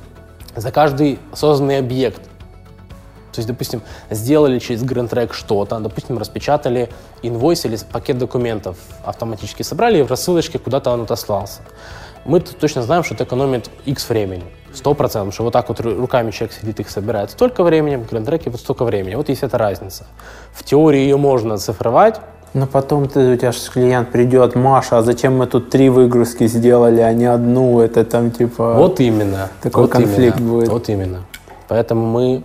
за 0.54 0.70
каждый 0.70 1.18
созданный 1.32 1.78
объект. 1.78 2.22
То 3.34 3.40
есть, 3.40 3.48
допустим, 3.48 3.82
сделали 4.10 4.58
через 4.58 4.82
GrandTrack 4.82 5.32
что-то, 5.32 5.78
допустим, 5.78 6.18
распечатали 6.18 6.88
инвойс 7.22 7.64
или 7.64 7.76
пакет 7.90 8.18
документов, 8.18 8.76
автоматически 9.04 9.62
собрали 9.62 9.98
и 9.98 10.02
в 10.02 10.10
рассылочке 10.10 10.58
куда-то 10.58 10.90
он 10.90 11.02
отослался. 11.02 11.60
Мы 12.24 12.40
точно 12.40 12.82
знаем, 12.82 13.04
что 13.04 13.14
это 13.14 13.24
экономит 13.24 13.70
X 13.84 14.08
времени. 14.08 14.44
Сто 14.72 14.94
процентов, 14.94 15.34
что 15.34 15.44
вот 15.44 15.52
так 15.52 15.68
вот 15.68 15.80
руками 15.80 16.30
человек 16.30 16.56
сидит, 16.58 16.80
их 16.80 16.90
собирает 16.90 17.30
столько 17.30 17.62
времени, 17.62 17.96
в 17.96 18.08
грандтреке 18.08 18.50
вот 18.50 18.60
столько 18.60 18.84
времени. 18.84 19.14
Вот 19.14 19.28
есть 19.28 19.42
эта 19.42 19.58
разница. 19.58 20.06
В 20.52 20.64
теории 20.64 21.00
ее 21.00 21.16
можно 21.16 21.54
оцифровать, 21.54 22.20
но 22.54 22.66
потом 22.66 23.08
ты, 23.08 23.32
у 23.32 23.36
тебя 23.36 23.52
же 23.52 23.58
клиент 23.70 24.10
придет, 24.10 24.54
Маша, 24.54 24.98
а 24.98 25.02
зачем 25.02 25.36
мы 25.36 25.46
тут 25.46 25.70
три 25.70 25.88
выгрузки 25.88 26.46
сделали, 26.46 27.00
а 27.00 27.12
не 27.12 27.26
одну? 27.26 27.80
Это 27.80 28.04
там 28.04 28.30
типа... 28.30 28.74
Вот 28.74 29.00
именно. 29.00 29.50
Такой 29.60 29.82
вот 29.82 29.92
конфликт 29.92 30.38
именно, 30.38 30.52
будет. 30.52 30.68
Вот 30.68 30.88
именно. 30.88 31.22
Поэтому 31.68 32.06
мы... 32.06 32.42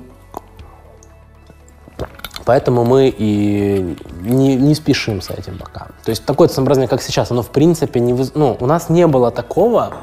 Поэтому 2.50 2.84
мы 2.84 3.14
и 3.16 3.96
не, 4.22 4.56
не 4.56 4.74
спешим 4.74 5.22
с 5.22 5.30
этим 5.30 5.60
пока. 5.60 5.90
То 6.04 6.10
есть 6.10 6.26
такое 6.26 6.48
самообразование, 6.48 6.90
как 6.90 7.04
сейчас, 7.04 7.30
оно 7.30 7.44
в 7.44 7.50
принципе 7.50 8.00
не... 8.00 8.14
Ну, 8.34 8.58
у 8.60 8.66
нас 8.66 8.90
не 8.90 9.06
было 9.06 9.30
такого, 9.30 9.94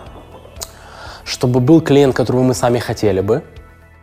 чтобы 1.24 1.58
был 1.58 1.80
клиент, 1.80 2.14
которого 2.14 2.44
мы 2.44 2.54
сами 2.54 2.78
хотели 2.78 3.20
бы. 3.20 3.42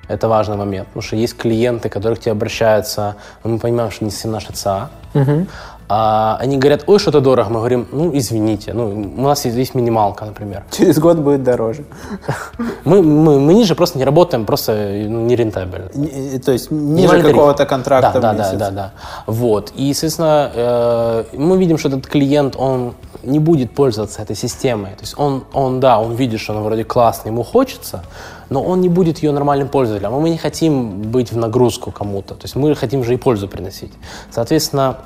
Это 0.09 0.27
важный 0.27 0.57
момент, 0.57 0.87
потому 0.87 1.03
что 1.03 1.15
есть 1.15 1.37
клиенты, 1.37 1.87
которые 1.87 2.17
к 2.17 2.19
тебе 2.19 2.33
обращаются, 2.33 3.15
но 3.45 3.51
мы 3.51 3.59
понимаем, 3.59 3.91
что 3.91 4.03
не 4.03 4.11
все 4.11 4.27
наши 4.27 4.51
ЦА. 4.51 4.89
Угу. 5.13 5.47
А 5.89 6.37
они 6.39 6.57
говорят, 6.57 6.83
ой, 6.87 6.99
что-то 6.99 7.21
дорого. 7.21 7.49
Мы 7.49 7.59
говорим, 7.59 7.87
ну, 7.91 8.11
извините, 8.13 8.73
ну, 8.73 9.13
у 9.17 9.21
нас 9.21 9.45
есть 9.45 9.75
минималка, 9.75 10.25
например. 10.25 10.63
Через 10.71 10.99
год 10.99 11.17
будет 11.17 11.43
дороже. 11.43 11.83
Мы, 12.85 13.01
мы, 13.01 13.39
мы 13.39 13.53
ниже 13.53 13.75
просто 13.75 13.97
не 13.97 14.03
работаем, 14.03 14.45
просто 14.45 14.73
ну, 14.73 15.25
не 15.25 15.35
рентабельно. 15.35 15.89
Не, 15.93 16.37
то 16.39 16.51
есть 16.51 16.71
ниже 16.71 17.21
какого-то 17.21 17.65
контракта 17.65 18.19
да, 18.19 18.33
да, 18.33 18.51
да, 18.51 18.57
да, 18.57 18.71
да. 18.71 18.91
Вот. 19.25 19.71
И, 19.75 19.93
соответственно, 19.93 20.51
э, 20.53 21.23
мы 21.33 21.57
видим, 21.57 21.77
что 21.77 21.87
этот 21.89 22.07
клиент, 22.07 22.55
он 22.57 22.93
не 23.23 23.39
будет 23.39 23.71
пользоваться 23.71 24.21
этой 24.21 24.35
системой. 24.35 24.91
То 24.91 25.01
есть 25.01 25.17
он, 25.17 25.43
он, 25.53 25.79
да, 25.79 25.99
он 25.99 26.15
видит, 26.15 26.39
что 26.39 26.53
она 26.53 26.61
вроде 26.61 26.83
классная, 26.83 27.31
ему 27.31 27.43
хочется, 27.43 28.03
но 28.49 28.61
он 28.61 28.81
не 28.81 28.89
будет 28.89 29.23
ее 29.23 29.31
нормальным 29.31 29.67
пользователем. 29.67 30.13
А 30.13 30.19
мы 30.19 30.29
не 30.29 30.37
хотим 30.37 31.01
быть 31.11 31.31
в 31.31 31.37
нагрузку 31.37 31.91
кому-то. 31.91 32.35
То 32.35 32.43
есть 32.43 32.55
мы 32.55 32.75
хотим 32.75 33.03
же 33.03 33.13
и 33.13 33.17
пользу 33.17 33.47
приносить. 33.47 33.93
Соответственно, 34.31 34.97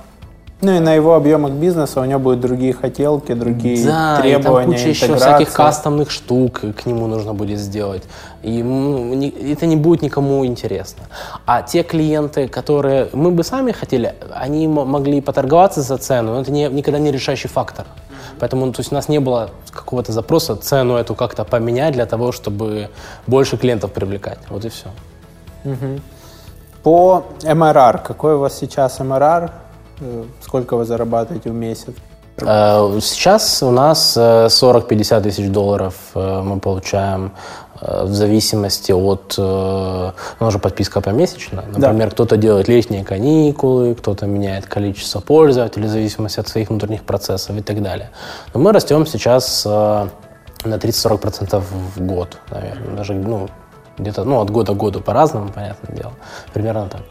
ну 0.60 0.72
и 0.72 0.80
на 0.80 0.94
его 0.94 1.14
объемах 1.14 1.52
бизнеса 1.52 2.02
у 2.02 2.06
него 2.06 2.20
будут 2.20 2.40
другие 2.40 2.74
хотелки, 2.74 3.34
другие 3.34 3.86
да, 3.86 4.20
требования, 4.20 4.40
и 4.40 4.66
там 4.66 4.66
куча 4.66 4.90
еще 4.90 5.16
всяких 5.16 5.54
кастомных 5.54 6.10
штук 6.10 6.62
к 6.62 6.86
нему 6.88 7.06
нужно 7.06 7.36
будет 7.36 7.60
сделать. 7.60 8.04
И 8.42 8.60
это 9.52 9.68
не 9.68 9.76
будет 9.76 10.02
никому 10.02 10.44
интересно. 10.46 11.04
А 11.46 11.62
те 11.62 11.84
клиенты, 11.84 12.48
которые 12.48 13.10
мы 13.14 13.30
бы 13.30 13.44
сами 13.44 13.72
хотели, 13.72 14.16
они 14.34 14.68
могли 14.68 15.22
поторговаться 15.22 15.82
за 15.82 15.98
цену, 15.98 16.34
но 16.34 16.42
это 16.42 16.52
не, 16.52 16.68
никогда 16.70 16.98
не 16.98 17.12
решающий 17.12 17.50
фактор. 17.50 17.86
Поэтому 18.40 18.66
ну, 18.66 18.72
то 18.72 18.80
есть 18.80 18.92
у 18.92 18.96
нас 18.96 19.10
не 19.10 19.20
было 19.20 19.52
какого-то 19.72 20.12
запроса 20.12 20.56
цену 20.56 20.96
эту 20.96 21.14
как-то 21.14 21.44
поменять 21.46 21.94
для 21.94 22.08
того, 22.08 22.32
чтобы 22.32 22.90
больше 23.28 23.58
клиентов 23.58 23.92
привлекать. 23.92 24.40
Вот 24.50 24.66
и 24.66 24.70
все. 24.70 24.88
Угу. 25.66 26.02
По 26.82 27.26
МРР, 27.44 28.00
какой 28.00 28.36
у 28.36 28.40
вас 28.40 28.58
сейчас 28.58 29.00
МРР? 29.00 29.52
Э, 30.00 30.26
сколько 30.42 30.76
вы 30.76 30.86
зарабатываете 30.86 31.50
в 31.50 31.54
месяц? 31.54 31.94
Э, 32.40 33.00
сейчас 33.02 33.64
у 33.64 33.72
нас 33.72 34.16
40-50 34.18 35.20
э, 35.20 35.22
тысяч 35.22 35.50
долларов 35.50 35.96
мы 36.14 36.60
получаем 36.60 37.32
в 37.80 38.12
зависимости 38.12 38.92
от, 38.92 39.36
ну, 39.38 40.14
уже 40.40 40.58
подписка 40.58 41.00
помесячно. 41.00 41.64
Например, 41.68 42.08
да. 42.08 42.12
кто-то 42.12 42.36
делает 42.36 42.68
летние 42.68 43.04
каникулы, 43.04 43.94
кто-то 43.94 44.26
меняет 44.26 44.66
количество 44.66 45.20
пользователей 45.20 45.86
в 45.86 45.92
зависимости 45.92 46.40
от 46.40 46.48
своих 46.48 46.70
внутренних 46.70 47.04
процессов 47.04 47.56
и 47.56 47.62
так 47.62 47.84
далее. 47.84 48.10
Но 48.56 48.62
мы 48.62 48.72
растем 48.72 49.06
сейчас 49.06 49.64
на 49.64 50.10
30-40% 50.64 51.62
в 51.96 52.02
год, 52.02 52.40
наверное. 52.50 52.96
Даже, 52.96 53.14
ну, 53.14 53.48
где-то, 54.00 54.24
ну, 54.24 54.42
от 54.42 54.50
года 54.50 54.74
к 54.74 54.78
году 54.78 55.00
по-разному, 55.00 55.50
понятное 55.50 55.96
дело. 55.96 56.14
Примерно 56.54 56.90
так 56.90 57.02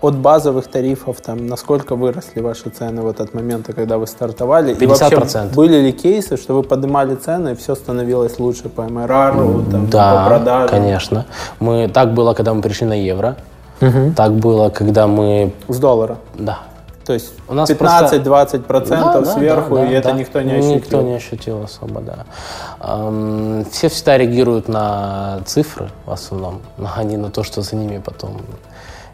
от 0.00 0.16
базовых 0.16 0.68
тарифов, 0.68 1.20
там, 1.20 1.46
насколько 1.46 1.96
выросли 1.96 2.40
ваши 2.40 2.70
цены 2.70 3.02
в 3.02 3.08
этот 3.08 3.34
момент, 3.34 3.66
когда 3.74 3.98
вы 3.98 4.06
стартовали? 4.06 4.74
50%. 4.74 4.82
И 4.82 4.86
вообще, 4.86 5.40
были 5.54 5.80
ли 5.80 5.92
кейсы, 5.92 6.36
что 6.36 6.54
вы 6.54 6.62
поднимали 6.62 7.14
цены, 7.16 7.50
и 7.50 7.54
все 7.54 7.74
становилось 7.74 8.38
лучше 8.38 8.68
по 8.68 8.82
МРР, 8.82 9.34
там, 9.70 9.90
да, 9.90 10.24
по 10.24 10.28
продажам? 10.28 10.68
конечно. 10.68 11.26
Мы, 11.60 11.88
так 11.88 12.14
было, 12.14 12.34
когда 12.34 12.54
мы 12.54 12.62
пришли 12.62 12.86
на 12.86 12.94
евро. 12.94 13.36
Угу. 13.80 14.12
Так 14.16 14.32
было, 14.34 14.70
когда 14.70 15.06
мы... 15.06 15.52
С 15.68 15.78
доллара? 15.78 16.18
Да. 16.34 16.58
То 17.04 17.14
есть 17.14 17.32
15-20% 17.48 18.62
процентов 18.64 19.24
да, 19.24 19.32
сверху, 19.32 19.76
да, 19.76 19.80
да, 19.80 19.90
и 19.90 19.94
это 19.94 20.10
да. 20.10 20.14
никто 20.14 20.42
не 20.42 20.52
ощутил? 20.52 20.74
Никто 20.74 21.00
не 21.00 21.14
ощутил 21.14 21.62
особо, 21.62 22.02
да. 22.02 22.26
Эм, 22.80 23.64
все 23.70 23.88
всегда 23.88 24.18
реагируют 24.18 24.68
на 24.68 25.40
цифры 25.46 25.88
в 26.04 26.10
основном, 26.10 26.60
а 26.76 27.02
не 27.04 27.16
на 27.16 27.30
то, 27.30 27.44
что 27.44 27.62
за 27.62 27.76
ними 27.76 28.02
потом 28.04 28.42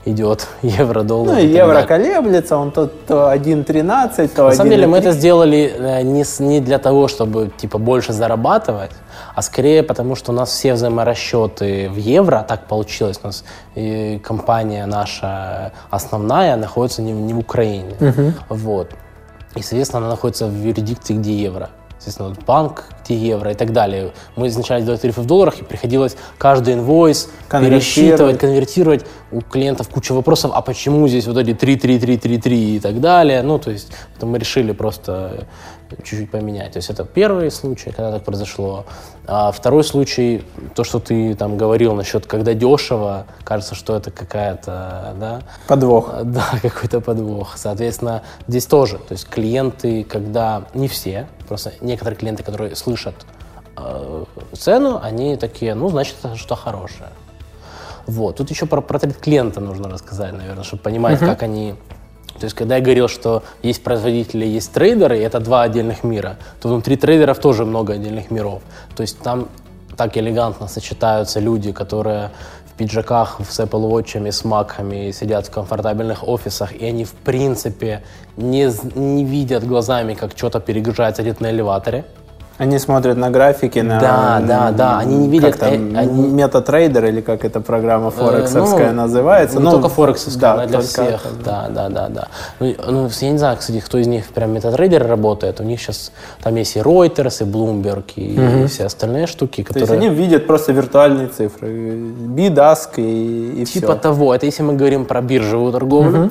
идет 0.04 0.48
евро-доллар. 0.62 1.36
Ну, 1.36 1.40
евро 1.40 1.82
колеблется, 1.82 2.56
он 2.56 2.70
то, 2.70 2.86
то 2.86 3.32
1.13, 3.32 4.28
то 4.28 4.44
На 4.48 4.52
самом 4.52 4.70
деле 4.70 4.86
мы 4.86 4.98
это 4.98 5.12
сделали 5.12 5.74
э, 5.76 6.02
не, 6.02 6.24
не 6.38 6.60
для 6.60 6.78
того, 6.78 7.08
чтобы 7.08 7.50
типа 7.56 7.78
больше 7.78 8.12
зарабатывать, 8.12 8.90
а 9.34 9.42
скорее 9.42 9.82
потому, 9.82 10.16
что 10.16 10.32
у 10.32 10.34
нас 10.34 10.50
все 10.50 10.74
взаиморасчеты 10.74 11.88
в 11.90 11.96
евро, 11.96 12.44
так 12.48 12.66
получилось, 12.66 13.20
у 13.22 13.26
нас 13.26 13.44
и 13.74 14.20
компания 14.24 14.86
наша 14.86 15.72
основная 15.90 16.56
находится 16.56 17.02
не, 17.02 17.12
не 17.12 17.34
в 17.34 17.38
Украине. 17.38 17.94
Угу. 18.00 18.32
Вот. 18.50 18.90
И, 19.54 19.62
соответственно, 19.62 20.02
она 20.02 20.10
находится 20.10 20.46
в 20.46 20.54
юрисдикции, 20.54 21.14
где 21.14 21.34
евро 21.34 21.70
естественно, 22.04 22.34
банк, 22.46 22.84
где 23.04 23.16
евро 23.16 23.50
и 23.50 23.54
так 23.54 23.72
далее. 23.72 24.12
Мы 24.36 24.48
изначально 24.48 24.84
делали 24.84 25.00
тарифы 25.00 25.20
в 25.20 25.26
долларах, 25.26 25.60
и 25.60 25.64
приходилось 25.64 26.16
каждый 26.38 26.74
инвойс 26.74 27.28
пересчитывать, 27.50 28.38
конвертировать. 28.38 29.06
У 29.32 29.40
клиентов 29.40 29.88
куча 29.88 30.12
вопросов, 30.12 30.52
а 30.54 30.60
почему 30.62 31.08
здесь 31.08 31.26
вот 31.26 31.38
эти 31.38 31.54
3, 31.54 31.76
3, 31.76 31.98
3, 31.98 32.16
3, 32.18 32.38
3 32.38 32.76
и 32.76 32.80
так 32.80 33.00
далее. 33.00 33.42
Ну, 33.42 33.58
то 33.58 33.70
есть, 33.70 33.90
мы 34.22 34.38
решили 34.38 34.72
просто 34.72 35.46
чуть-чуть 36.02 36.30
поменять. 36.30 36.72
То 36.72 36.78
есть 36.78 36.90
это 36.90 37.04
первый 37.04 37.50
случай, 37.50 37.90
когда 37.90 38.12
так 38.12 38.24
произошло. 38.24 38.84
А 39.26 39.52
второй 39.52 39.84
случай, 39.84 40.44
то, 40.74 40.84
что 40.84 41.00
ты 41.00 41.34
там 41.34 41.56
говорил 41.56 41.94
насчет, 41.94 42.26
когда 42.26 42.54
дешево, 42.54 43.26
кажется, 43.44 43.74
что 43.74 43.96
это 43.96 44.10
какая-то, 44.10 45.14
да? 45.18 45.42
Подвох. 45.66 46.22
Да, 46.24 46.46
какой-то 46.62 47.00
подвох. 47.00 47.56
Соответственно, 47.56 48.22
здесь 48.48 48.66
тоже, 48.66 48.98
то 48.98 49.12
есть 49.12 49.28
клиенты, 49.28 50.04
когда, 50.04 50.64
не 50.74 50.88
все, 50.88 51.26
просто 51.48 51.72
некоторые 51.80 52.18
клиенты, 52.18 52.42
которые 52.42 52.76
слышат 52.76 53.14
э, 53.76 54.24
цену, 54.52 55.00
они 55.02 55.36
такие, 55.36 55.74
ну, 55.74 55.88
значит, 55.88 56.16
это 56.22 56.36
что 56.36 56.54
хорошее. 56.54 57.10
Вот. 58.06 58.36
Тут 58.36 58.50
еще 58.50 58.66
про 58.66 58.80
портрет 58.80 59.16
клиента 59.16 59.60
нужно 59.60 59.88
рассказать, 59.88 60.32
наверное, 60.32 60.64
чтобы 60.64 60.82
понимать, 60.82 61.20
uh-huh. 61.20 61.26
как 61.26 61.42
они 61.42 61.74
то 62.38 62.44
есть, 62.44 62.56
когда 62.56 62.76
я 62.76 62.82
говорил, 62.82 63.08
что 63.08 63.42
есть 63.62 63.82
производители, 63.82 64.44
есть 64.44 64.72
трейдеры, 64.72 65.18
и 65.18 65.22
это 65.22 65.38
два 65.40 65.62
отдельных 65.62 66.02
мира, 66.02 66.36
то 66.60 66.68
внутри 66.68 66.96
трейдеров 66.96 67.38
тоже 67.38 67.64
много 67.64 67.92
отдельных 67.92 68.30
миров. 68.30 68.62
То 68.96 69.02
есть 69.02 69.18
там 69.20 69.48
так 69.96 70.16
элегантно 70.16 70.66
сочетаются 70.68 71.38
люди, 71.40 71.72
которые 71.72 72.30
в 72.66 72.76
пиджаках, 72.76 73.40
с 73.48 73.60
Apple 73.60 73.88
Watch, 73.88 74.30
с 74.32 74.44
маками, 74.44 75.12
сидят 75.12 75.46
в 75.46 75.50
комфортабельных 75.50 76.26
офисах, 76.26 76.72
и 76.72 76.84
они, 76.84 77.04
в 77.04 77.12
принципе, 77.12 78.02
не, 78.36 78.68
не 78.98 79.24
видят 79.24 79.64
глазами, 79.64 80.14
как 80.14 80.32
что-то 80.36 80.58
перегружается 80.58 81.22
где-то 81.22 81.44
на 81.44 81.50
элеваторе. 81.52 82.04
Они 82.56 82.78
смотрят 82.78 83.16
на 83.16 83.30
графики, 83.30 83.80
на... 83.80 83.98
Да, 83.98 84.40
да, 84.46 84.70
да, 84.70 84.98
они 84.98 85.16
не 85.16 85.28
видят... 85.28 85.56
Как 85.56 85.70
там, 85.70 85.72
э, 85.72 85.98
они... 85.98 86.28
Метатрейдер 86.28 87.06
или 87.06 87.20
как 87.20 87.44
эта 87.44 87.60
программа 87.60 88.12
Форексовская 88.12 88.90
э, 88.90 88.92
ну, 88.92 89.02
называется. 89.02 89.58
Не 89.58 89.64
ну, 89.64 89.72
только 89.72 89.88
Форексовская, 89.88 90.40
да, 90.40 90.52
она 90.52 90.66
для 90.66 90.80
всех. 90.80 91.26
Это, 91.26 91.44
да, 91.44 91.66
да, 91.68 91.88
да, 91.88 92.08
да. 92.08 92.28
Ну, 92.60 92.74
ну, 92.86 93.10
я 93.20 93.30
не 93.30 93.38
знаю, 93.38 93.56
кстати, 93.56 93.80
кто 93.80 93.98
из 93.98 94.06
них 94.06 94.28
прям 94.28 94.52
метатрейдер 94.52 95.04
работает. 95.04 95.60
У 95.60 95.64
них 95.64 95.80
сейчас 95.80 96.12
там 96.42 96.54
есть 96.54 96.76
и 96.76 96.78
Reuters, 96.78 97.42
и 97.42 97.50
Bloomberg, 97.50 98.04
и, 98.14 98.38
угу. 98.38 98.64
и 98.64 98.66
все 98.68 98.84
остальные 98.84 99.26
штуки, 99.26 99.64
которые... 99.64 99.86
То 99.86 99.94
есть 99.94 100.04
они 100.04 100.14
видят 100.14 100.46
просто 100.46 100.72
виртуальные 100.72 101.28
цифры. 101.28 101.68
Бидаsk 101.68 102.90
и, 102.98 103.62
и 103.62 103.64
Типа 103.64 103.92
все. 103.92 103.96
того. 103.96 104.32
Это 104.32 104.46
если 104.46 104.62
мы 104.62 104.74
говорим 104.74 105.06
про 105.06 105.20
биржевую 105.22 105.72
торговлю. 105.72 106.26
Угу 106.26 106.30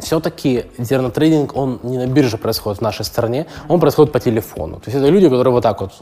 все-таки 0.00 0.66
зернотрейдинг, 0.78 1.56
он 1.56 1.80
не 1.82 1.98
на 1.98 2.06
бирже 2.06 2.36
происходит 2.36 2.78
в 2.80 2.82
нашей 2.82 3.04
стране, 3.04 3.46
он 3.68 3.80
происходит 3.80 4.12
по 4.12 4.20
телефону. 4.20 4.76
То 4.76 4.90
есть 4.90 4.96
это 4.96 5.08
люди, 5.08 5.28
которые 5.28 5.52
вот 5.52 5.62
так 5.62 5.80
вот 5.80 5.92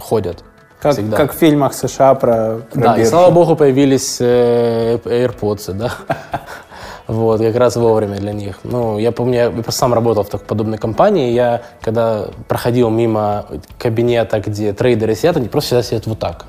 ходят. 0.00 0.42
Как, 0.80 0.92
всегда. 0.92 1.16
как 1.16 1.32
в 1.32 1.36
фильмах 1.36 1.72
США 1.74 2.14
про, 2.14 2.60
про 2.72 2.80
Да, 2.80 2.96
биржу. 2.96 3.02
и 3.02 3.04
слава 3.06 3.30
богу 3.30 3.56
появились 3.56 4.18
э, 4.20 4.98
AirPods, 5.04 5.72
да. 5.72 5.92
Вот, 7.06 7.40
как 7.40 7.54
раз 7.54 7.76
вовремя 7.76 8.16
для 8.16 8.32
них. 8.32 8.58
Ну, 8.64 8.98
я 8.98 9.12
помню, 9.12 9.36
я 9.36 9.52
сам 9.68 9.94
работал 9.94 10.24
в 10.24 10.28
такой 10.28 10.44
подобной 10.44 10.76
компании, 10.76 11.30
я 11.30 11.62
когда 11.80 12.26
проходил 12.48 12.90
мимо 12.90 13.46
кабинета, 13.78 14.40
где 14.40 14.72
трейдеры 14.72 15.14
сидят, 15.14 15.36
они 15.36 15.48
просто 15.48 15.68
всегда 15.68 15.82
сидят 15.84 16.06
вот 16.08 16.18
так 16.18 16.46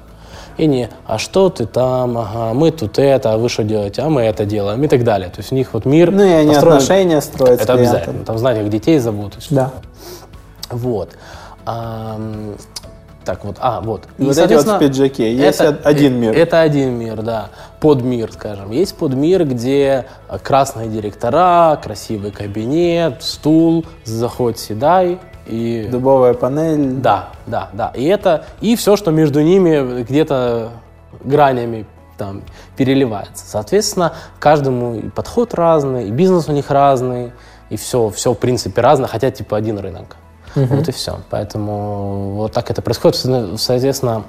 и 0.57 0.65
не 0.67 0.89
«а 1.05 1.17
что 1.17 1.49
ты 1.49 1.65
там?», 1.65 2.17
ага, 2.17 2.53
«мы 2.53 2.71
тут 2.71 2.99
это, 2.99 3.33
а 3.33 3.37
вы 3.37 3.49
что 3.49 3.63
делаете?», 3.63 4.01
«а 4.01 4.09
мы 4.09 4.23
это 4.23 4.45
делаем» 4.45 4.83
и 4.83 4.87
так 4.87 5.03
далее. 5.03 5.29
То 5.29 5.39
есть 5.39 5.51
у 5.51 5.55
них 5.55 5.73
вот 5.73 5.85
мир 5.85 6.11
Ну 6.11 6.23
и 6.23 6.31
они 6.31 6.49
построен... 6.49 6.77
отношения 6.77 7.21
строят 7.21 7.61
Это 7.61 7.73
обязательно. 7.73 8.25
Там 8.25 8.37
знать, 8.37 8.57
как 8.57 8.69
детей 8.69 8.99
зовут. 8.99 9.33
Да. 9.49 9.71
Вот. 10.69 11.11
А, 11.65 12.19
так 13.23 13.43
вот, 13.43 13.57
а, 13.59 13.81
вот. 13.81 14.03
И, 14.17 14.23
вот 14.23 14.37
эти 14.37 14.53
вот 14.53 14.65
в 14.65 14.79
пиджаке, 14.79 15.33
есть 15.35 15.59
это, 15.59 15.87
один 15.87 16.15
мир. 16.19 16.35
Это 16.35 16.61
один 16.61 16.93
мир, 16.93 17.21
да. 17.21 17.49
Подмир, 17.81 18.31
скажем. 18.31 18.71
Есть 18.71 18.95
подмир, 18.95 19.45
где 19.45 20.05
красные 20.43 20.87
директора, 20.87 21.79
красивый 21.83 22.31
кабинет, 22.31 23.21
стул, 23.21 23.85
заходь, 24.05 24.57
седай, 24.57 25.19
и... 25.47 25.87
Дубовая 25.89 26.33
панель. 26.33 26.95
Да, 26.95 27.29
да, 27.45 27.69
да. 27.73 27.91
И 27.95 28.05
это, 28.05 28.45
и 28.61 28.75
все, 28.75 28.95
что 28.95 29.11
между 29.11 29.41
ними 29.41 30.03
где-то 30.03 30.71
гранями 31.23 31.85
там 32.17 32.41
переливается. 32.75 33.45
Соответственно, 33.47 34.13
каждому 34.39 34.95
и 34.95 35.09
подход 35.09 35.53
разный, 35.53 36.07
и 36.07 36.11
бизнес 36.11 36.49
у 36.49 36.51
них 36.51 36.69
разный, 36.69 37.31
и 37.69 37.77
все, 37.77 38.09
все 38.09 38.33
в 38.33 38.37
принципе 38.37 38.81
разное, 38.81 39.07
хотя 39.07 39.31
типа 39.31 39.57
один 39.57 39.77
рынок. 39.79 40.17
Угу. 40.55 40.65
Вот 40.65 40.89
и 40.89 40.91
все. 40.91 41.19
Поэтому 41.29 42.31
вот 42.35 42.51
так 42.51 42.69
это 42.71 42.81
происходит. 42.81 43.17
Соответственно, 43.59 44.23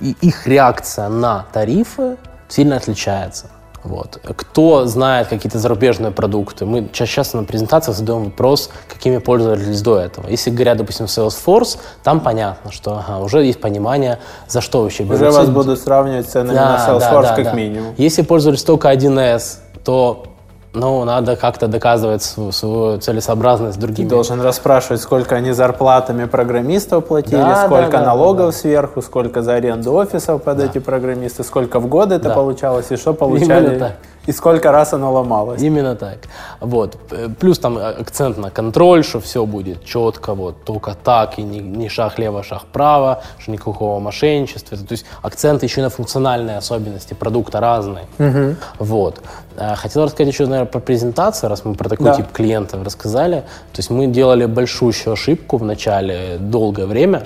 и 0.00 0.16
их 0.20 0.46
реакция 0.46 1.08
на 1.08 1.46
тарифы 1.52 2.16
сильно 2.48 2.76
отличается. 2.76 3.50
Вот. 3.84 4.18
Кто 4.36 4.86
знает 4.86 5.28
какие-то 5.28 5.58
зарубежные 5.58 6.10
продукты? 6.10 6.64
Мы 6.64 6.88
часто 6.92 7.36
на 7.36 7.44
презентациях 7.44 7.96
задаем 7.96 8.24
вопрос, 8.24 8.70
какими 8.88 9.18
пользовались 9.18 9.82
до 9.82 9.98
этого. 9.98 10.28
Если 10.28 10.50
говорят, 10.50 10.78
допустим, 10.78 11.04
Salesforce, 11.04 11.78
там 12.02 12.20
понятно, 12.20 12.72
что 12.72 12.98
ага, 12.98 13.18
уже 13.22 13.44
есть 13.44 13.60
понимание, 13.60 14.18
за 14.48 14.62
что 14.62 14.82
вообще 14.82 15.04
берут. 15.04 15.20
Уже 15.20 15.30
вас 15.30 15.50
будут 15.50 15.78
сравнивать 15.78 16.26
ценами 16.28 16.56
да, 16.56 16.70
на 16.70 16.92
Salesforce 16.92 17.22
да, 17.22 17.22
да, 17.22 17.36
как 17.36 17.44
да. 17.44 17.52
минимум. 17.52 17.94
Если 17.98 18.22
пользовались 18.22 18.64
только 18.64 18.90
1С, 18.90 19.58
то 19.84 20.33
ну, 20.74 21.04
надо 21.04 21.36
как-то 21.36 21.68
доказывать 21.68 22.22
свою, 22.22 22.52
свою 22.52 22.98
целесообразность 22.98 23.78
другим. 23.78 24.08
Ты 24.08 24.14
должен 24.14 24.40
расспрашивать, 24.40 25.00
сколько 25.00 25.36
они 25.36 25.52
зарплатами 25.52 26.24
программистов 26.24 27.06
платили, 27.06 27.36
да, 27.36 27.66
сколько 27.66 27.92
да, 27.92 27.98
да, 27.98 28.04
налогов 28.04 28.46
да, 28.46 28.52
сверху, 28.52 29.02
сколько 29.02 29.42
за 29.42 29.54
аренду 29.54 29.92
офисов 29.94 30.42
под 30.42 30.58
да. 30.58 30.66
эти 30.66 30.78
программисты, 30.78 31.44
сколько 31.44 31.80
в 31.80 31.86
год 31.86 32.12
это 32.12 32.28
да. 32.28 32.34
получалось 32.34 32.86
и 32.90 32.96
что 32.96 33.14
получали. 33.14 33.94
И 34.26 34.32
сколько 34.32 34.72
раз 34.72 34.92
оно 34.92 35.12
ломалось. 35.12 35.62
Именно 35.62 35.96
так. 35.96 36.18
Вот. 36.60 36.96
Плюс 37.38 37.58
там 37.58 37.78
акцент 37.78 38.38
на 38.38 38.50
контроль, 38.50 39.04
что 39.04 39.20
все 39.20 39.44
будет 39.44 39.84
четко, 39.84 40.34
вот, 40.34 40.64
только 40.64 40.94
так, 40.94 41.38
и 41.38 41.42
не, 41.42 41.58
не 41.58 41.88
шаг 41.88 42.18
лево, 42.18 42.42
шаг 42.42 42.62
право, 42.72 43.22
что 43.38 43.52
никакого 43.52 44.00
мошенничества. 44.00 44.78
То 44.78 44.92
есть 44.92 45.04
акцент 45.22 45.62
еще 45.62 45.82
на 45.82 45.90
функциональные 45.90 46.56
особенности 46.56 47.14
продукта 47.14 47.60
разные. 47.60 48.06
Угу. 48.18 48.56
Вот. 48.78 49.20
А, 49.56 49.74
хотел 49.76 50.04
рассказать 50.04 50.32
еще, 50.32 50.46
наверное, 50.46 50.70
про 50.70 50.80
презентацию, 50.80 51.50
раз 51.50 51.64
мы 51.64 51.74
про 51.74 51.88
такой 51.88 52.06
да. 52.06 52.14
тип 52.14 52.32
клиентов 52.32 52.82
рассказали. 52.82 53.44
То 53.72 53.78
есть 53.78 53.90
мы 53.90 54.06
делали 54.06 54.46
большущую 54.46 55.12
ошибку 55.12 55.58
в 55.58 55.64
начале 55.64 56.36
долгое 56.38 56.86
время, 56.86 57.24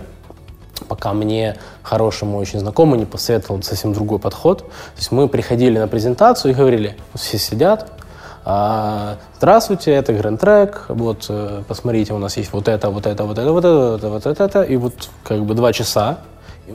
пока 0.87 1.13
мне 1.13 1.57
хороший 1.83 2.25
мой 2.25 2.43
очень 2.43 2.61
знакомый 2.61 2.99
не 2.99 3.07
посоветовал 3.07 3.63
совсем 3.63 3.93
другой 3.93 4.19
подход. 4.19 4.59
То 4.59 4.99
есть 4.99 5.13
мы 5.13 5.29
приходили 5.29 5.79
на 5.79 5.89
презентацию 5.89 6.53
и 6.53 6.55
говорили, 6.55 6.97
все 7.15 7.39
сидят, 7.39 7.93
«А, 8.45 9.19
здравствуйте, 9.37 9.93
это 9.93 10.13
Grand 10.13 10.39
Track, 10.39 10.77
вот 10.89 11.27
э, 11.29 11.63
посмотрите, 11.69 12.15
у 12.15 12.19
нас 12.19 12.37
есть 12.39 12.51
вот 12.53 12.67
это, 12.67 12.89
вот 12.89 13.07
это, 13.07 13.25
вот 13.25 13.39
это, 13.39 13.53
вот 13.53 13.65
это, 13.65 14.09
вот 14.09 14.25
это, 14.25 14.31
вот 14.31 14.41
это, 14.41 14.63
и 14.63 14.77
вот 14.77 14.95
как 15.23 15.45
бы 15.45 15.53
два 15.53 15.73
часа 15.75 16.21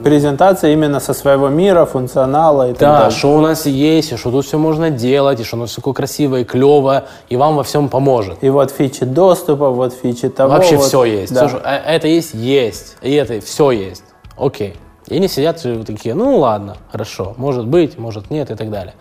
Презентация 0.02 0.72
именно 0.72 1.00
со 1.00 1.14
своего 1.14 1.48
мира, 1.48 1.84
функционала 1.84 2.70
и 2.70 2.72
так 2.72 2.80
да, 2.80 2.92
далее. 2.92 3.10
Да, 3.10 3.16
что 3.16 3.36
у 3.36 3.40
нас 3.40 3.66
есть, 3.66 4.12
и 4.12 4.16
что 4.16 4.30
тут 4.30 4.46
все 4.46 4.58
можно 4.58 4.90
делать, 4.90 5.40
и 5.40 5.44
что 5.44 5.56
у 5.56 5.60
нас 5.60 5.74
такое 5.74 5.94
красивое 5.94 6.40
и 6.40 6.44
клевое, 6.44 7.04
и 7.28 7.36
вам 7.36 7.56
во 7.56 7.62
всем 7.62 7.88
поможет. 7.88 8.42
И 8.42 8.50
вот 8.50 8.70
фичи 8.70 9.04
доступа, 9.04 9.70
вот 9.70 9.92
фичи 9.94 10.28
того. 10.28 10.50
Вообще 10.50 10.76
вот, 10.76 10.86
все 10.86 11.04
есть. 11.04 11.32
Да. 11.32 11.48
Слушай, 11.48 11.60
а 11.64 11.76
это 11.76 12.08
есть, 12.08 12.34
есть. 12.34 12.96
И 13.02 13.12
это 13.12 13.40
все 13.40 13.70
есть. 13.70 14.04
Окей. 14.36 14.76
И 15.06 15.16
они 15.16 15.28
сидят 15.28 15.62
такие, 15.86 16.14
ну 16.14 16.38
ладно, 16.38 16.76
хорошо, 16.90 17.34
может 17.36 17.66
быть, 17.66 17.98
может 17.98 18.30
нет 18.30 18.50
и 18.50 18.54
так 18.54 18.70
далее. 18.70 18.94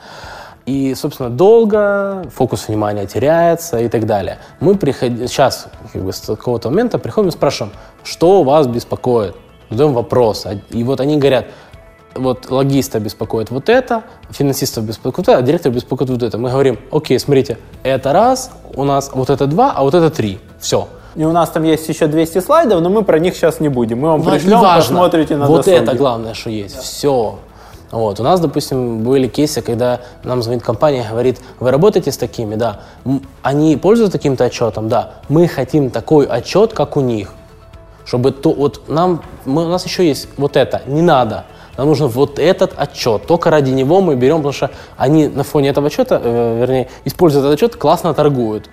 И, 0.66 0.96
собственно, 0.96 1.30
долго 1.30 2.24
фокус 2.34 2.68
внимания 2.68 3.06
теряется 3.06 3.80
и 3.80 3.90
так 3.90 4.06
далее. 4.06 4.38
Мы 4.62 4.76
приходим, 4.76 5.28
сейчас 5.28 5.68
как 5.92 6.04
бы, 6.04 6.14
с 6.14 6.22
какого-то 6.22 6.70
момента 6.70 7.00
приходим 7.00 7.30
и 7.30 7.32
спрашиваем, 7.32 7.74
что 8.04 8.44
вас 8.44 8.68
беспокоит? 8.68 9.36
Задаем 9.74 9.94
вопрос. 9.94 10.46
А, 10.46 10.56
и 10.70 10.84
вот 10.84 11.00
они 11.00 11.18
говорят, 11.18 11.46
вот 12.16 12.50
логиста 12.50 13.00
беспокоит 13.00 13.52
вот 13.52 13.70
это, 13.70 14.04
финансистов 14.30 14.84
беспокоит 14.84 15.18
вот 15.18 15.28
это, 15.30 15.38
а 15.38 15.42
директор 15.42 15.72
беспокоит 15.72 16.10
вот 16.10 16.24
это. 16.24 16.38
Мы 16.38 16.50
говорим, 16.50 16.80
окей, 16.92 17.20
смотрите, 17.20 17.58
это 17.84 18.14
раз, 18.14 18.52
у 18.76 18.84
нас 18.84 19.12
вот 19.14 19.30
это 19.30 19.48
два, 19.48 19.72
а 19.76 19.84
вот 19.84 19.94
это 19.94 20.10
три. 20.10 20.40
Все. 20.60 20.88
И 21.16 21.24
у 21.24 21.32
нас 21.32 21.50
там 21.50 21.64
есть 21.64 21.88
еще 21.88 22.08
200 22.08 22.40
слайдов, 22.40 22.82
но 22.82 22.90
мы 22.90 23.04
про 23.04 23.20
них 23.20 23.36
сейчас 23.36 23.60
не 23.60 23.70
будем. 23.70 24.00
Мы 24.00 24.10
вам 24.10 24.22
ну, 24.24 24.32
пришлем, 24.32 24.60
важно. 24.60 24.96
посмотрите 24.96 25.38
на 25.38 25.46
Вот 25.46 25.58
досуге. 25.58 25.78
это 25.78 25.94
главное, 25.94 26.34
что 26.34 26.50
есть. 26.50 26.76
Да. 26.76 26.82
Все. 26.82 27.40
Вот. 27.92 28.20
У 28.20 28.24
нас, 28.24 28.40
допустим, 28.40 29.04
были 29.04 29.28
кейсы, 29.28 29.62
когда 29.62 30.02
нам 30.24 30.42
звонит 30.42 30.64
компания 30.64 31.06
и 31.06 31.10
говорит, 31.12 31.40
вы 31.60 31.70
работаете 31.70 32.12
с 32.12 32.18
такими, 32.18 32.56
да. 32.56 32.82
Они 33.44 33.78
пользуются 33.78 34.18
таким-то 34.18 34.46
отчетом, 34.46 34.90
да. 34.90 35.12
Мы 35.30 35.48
хотим 35.48 35.92
такой 35.92 36.26
отчет, 36.26 36.74
как 36.74 36.98
у 36.98 37.02
них 37.02 37.32
чтобы 38.06 38.32
то 38.32 38.52
вот 38.52 38.90
нам 38.90 39.24
мы, 39.46 39.66
у 39.66 39.70
нас 39.70 39.86
еще 39.86 40.08
есть 40.08 40.30
вот 40.38 40.56
это. 40.58 40.82
Не 40.88 41.02
надо. 41.02 41.46
Нам 41.78 41.88
нужен 41.88 42.08
вот 42.08 42.38
этот 42.38 42.74
отчет 42.78 43.26
только 43.26 43.50
ради 43.50 43.72
него 43.72 44.00
мы 44.00 44.16
берем 44.16 44.38
потому 44.38 44.54
что 44.54 44.70
они 44.96 45.28
на 45.28 45.44
фоне 45.44 45.70
этого 45.70 45.88
отчета 45.88 46.22
э, 46.24 46.60
вернее 46.60 46.90
используя 47.04 47.42
этот 47.42 47.56
отчет 47.56 47.76
классно 47.76 48.14
торгуют. 48.14 48.70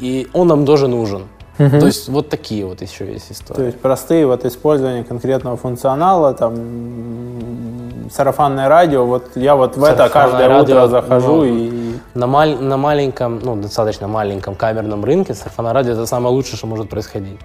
И 0.00 0.28
он 0.32 0.48
нам 0.48 0.64
тоже 0.64 0.88
нужен 0.88 1.26
Угу. 1.58 1.78
То 1.78 1.86
есть 1.86 2.08
вот 2.08 2.28
такие 2.28 2.66
вот 2.66 2.82
еще 2.82 3.10
есть 3.12 3.30
истории. 3.30 3.56
То 3.56 3.64
есть 3.66 3.80
простые 3.80 4.26
вот 4.26 4.44
использование 4.44 5.04
конкретного 5.04 5.56
функционала, 5.56 6.34
там 6.34 8.10
сарафанное 8.10 8.68
радио, 8.68 9.04
вот 9.04 9.30
я 9.36 9.54
вот 9.54 9.76
в 9.76 9.84
это 9.84 10.08
каждое 10.08 10.48
радио, 10.48 10.76
утро 10.76 10.88
захожу 10.88 11.36
ну, 11.36 11.44
и... 11.44 11.94
На, 12.14 12.26
маль, 12.26 12.56
на 12.56 12.76
маленьком, 12.76 13.40
ну, 13.42 13.56
достаточно 13.56 14.08
маленьком 14.08 14.54
камерном 14.54 15.04
рынке 15.04 15.34
сарафанное 15.34 15.72
радио 15.72 15.92
это 15.92 16.06
самое 16.06 16.34
лучшее, 16.34 16.56
что 16.56 16.66
может 16.66 16.88
происходить. 16.88 17.38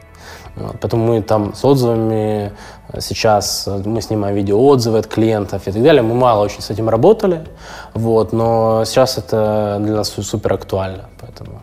Вот, 0.55 0.75
поэтому 0.81 1.05
мы 1.05 1.21
там 1.21 1.53
с 1.53 1.63
отзывами 1.63 2.51
сейчас, 2.99 3.67
мы 3.85 4.01
снимаем 4.01 4.35
видеоотзывы 4.35 4.99
от 4.99 5.07
клиентов 5.07 5.67
и 5.67 5.71
так 5.71 5.81
далее. 5.81 6.01
Мы 6.01 6.15
мало 6.15 6.43
очень 6.43 6.61
с 6.61 6.69
этим 6.69 6.89
работали, 6.89 7.45
вот, 7.93 8.33
но 8.33 8.83
сейчас 8.85 9.17
это 9.17 9.77
для 9.79 9.95
нас 9.95 10.09
супер 10.09 10.53
актуально, 10.53 11.09
поэтому 11.21 11.61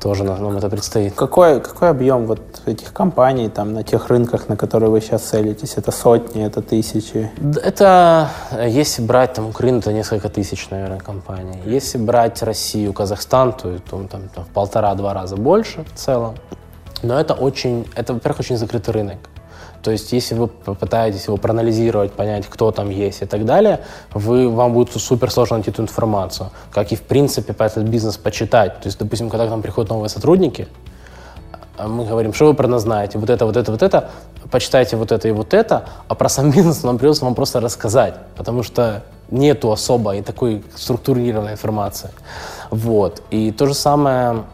тоже 0.00 0.24
нам, 0.24 0.56
это 0.56 0.68
предстоит. 0.68 1.14
Какой, 1.14 1.60
какой 1.60 1.90
объем 1.90 2.26
вот 2.26 2.40
этих 2.66 2.92
компаний 2.92 3.48
там 3.48 3.72
на 3.74 3.82
тех 3.82 4.08
рынках, 4.08 4.48
на 4.48 4.56
которые 4.56 4.90
вы 4.90 5.00
сейчас 5.00 5.22
целитесь? 5.22 5.74
Это 5.76 5.92
сотни, 5.92 6.44
это 6.44 6.62
тысячи? 6.62 7.30
Это, 7.62 8.30
если 8.66 9.02
брать 9.02 9.34
там 9.34 9.48
Украину, 9.48 9.78
это 9.78 9.92
несколько 9.92 10.28
тысяч, 10.28 10.70
наверное, 10.70 10.98
компаний. 10.98 11.60
Если 11.66 11.98
брать 11.98 12.42
Россию, 12.42 12.92
Казахстан, 12.92 13.52
то, 13.52 13.78
то 13.78 14.02
там, 14.10 14.28
там 14.34 14.44
в 14.44 14.48
полтора-два 14.48 15.14
раза 15.14 15.36
больше 15.36 15.84
в 15.84 15.98
целом. 15.98 16.34
Но 17.02 17.18
это 17.18 17.34
очень, 17.34 17.86
это, 17.94 18.12
во-первых, 18.12 18.40
очень 18.40 18.56
закрытый 18.56 18.92
рынок. 18.92 19.18
То 19.82 19.90
есть, 19.90 20.12
если 20.12 20.34
вы 20.34 20.46
попытаетесь 20.46 21.26
его 21.26 21.36
проанализировать, 21.36 22.12
понять, 22.12 22.46
кто 22.46 22.70
там 22.70 22.90
есть 22.90 23.22
и 23.22 23.26
так 23.26 23.44
далее, 23.44 23.80
вы, 24.12 24.48
вам 24.48 24.72
будет 24.72 24.92
супер 25.00 25.30
сложно 25.30 25.56
найти 25.56 25.70
эту 25.70 25.82
информацию. 25.82 26.50
Как 26.70 26.92
и, 26.92 26.96
в 26.96 27.02
принципе, 27.02 27.52
по 27.52 27.62
этот 27.62 27.84
бизнес 27.84 28.16
почитать. 28.16 28.80
То 28.80 28.88
есть, 28.88 28.98
допустим, 28.98 29.30
когда 29.30 29.46
к 29.46 29.50
нам 29.50 29.62
приходят 29.62 29.90
новые 29.90 30.10
сотрудники, 30.10 30.68
а 31.78 31.88
мы 31.88 32.04
говорим, 32.04 32.34
что 32.34 32.46
вы 32.46 32.54
про 32.54 32.68
нас 32.68 32.82
знаете, 32.82 33.18
вот 33.18 33.30
это, 33.30 33.46
вот 33.46 33.56
это, 33.56 33.72
вот 33.72 33.82
это, 33.82 34.10
почитайте 34.50 34.96
вот 34.96 35.12
это 35.12 35.28
и 35.28 35.30
вот 35.30 35.54
это, 35.54 35.88
а 36.08 36.14
про 36.14 36.28
сам 36.28 36.50
бизнес 36.54 36.82
нам 36.82 36.98
придется 36.98 37.24
вам 37.24 37.34
просто 37.34 37.60
рассказать, 37.60 38.14
потому 38.36 38.62
что 38.62 39.02
нету 39.30 39.72
особой 39.72 40.22
такой 40.22 40.62
структурированной 40.74 41.52
информации. 41.52 42.10
Вот. 42.70 43.22
И 43.30 43.50
то 43.52 43.66
же 43.66 43.74
самое, 43.74 44.44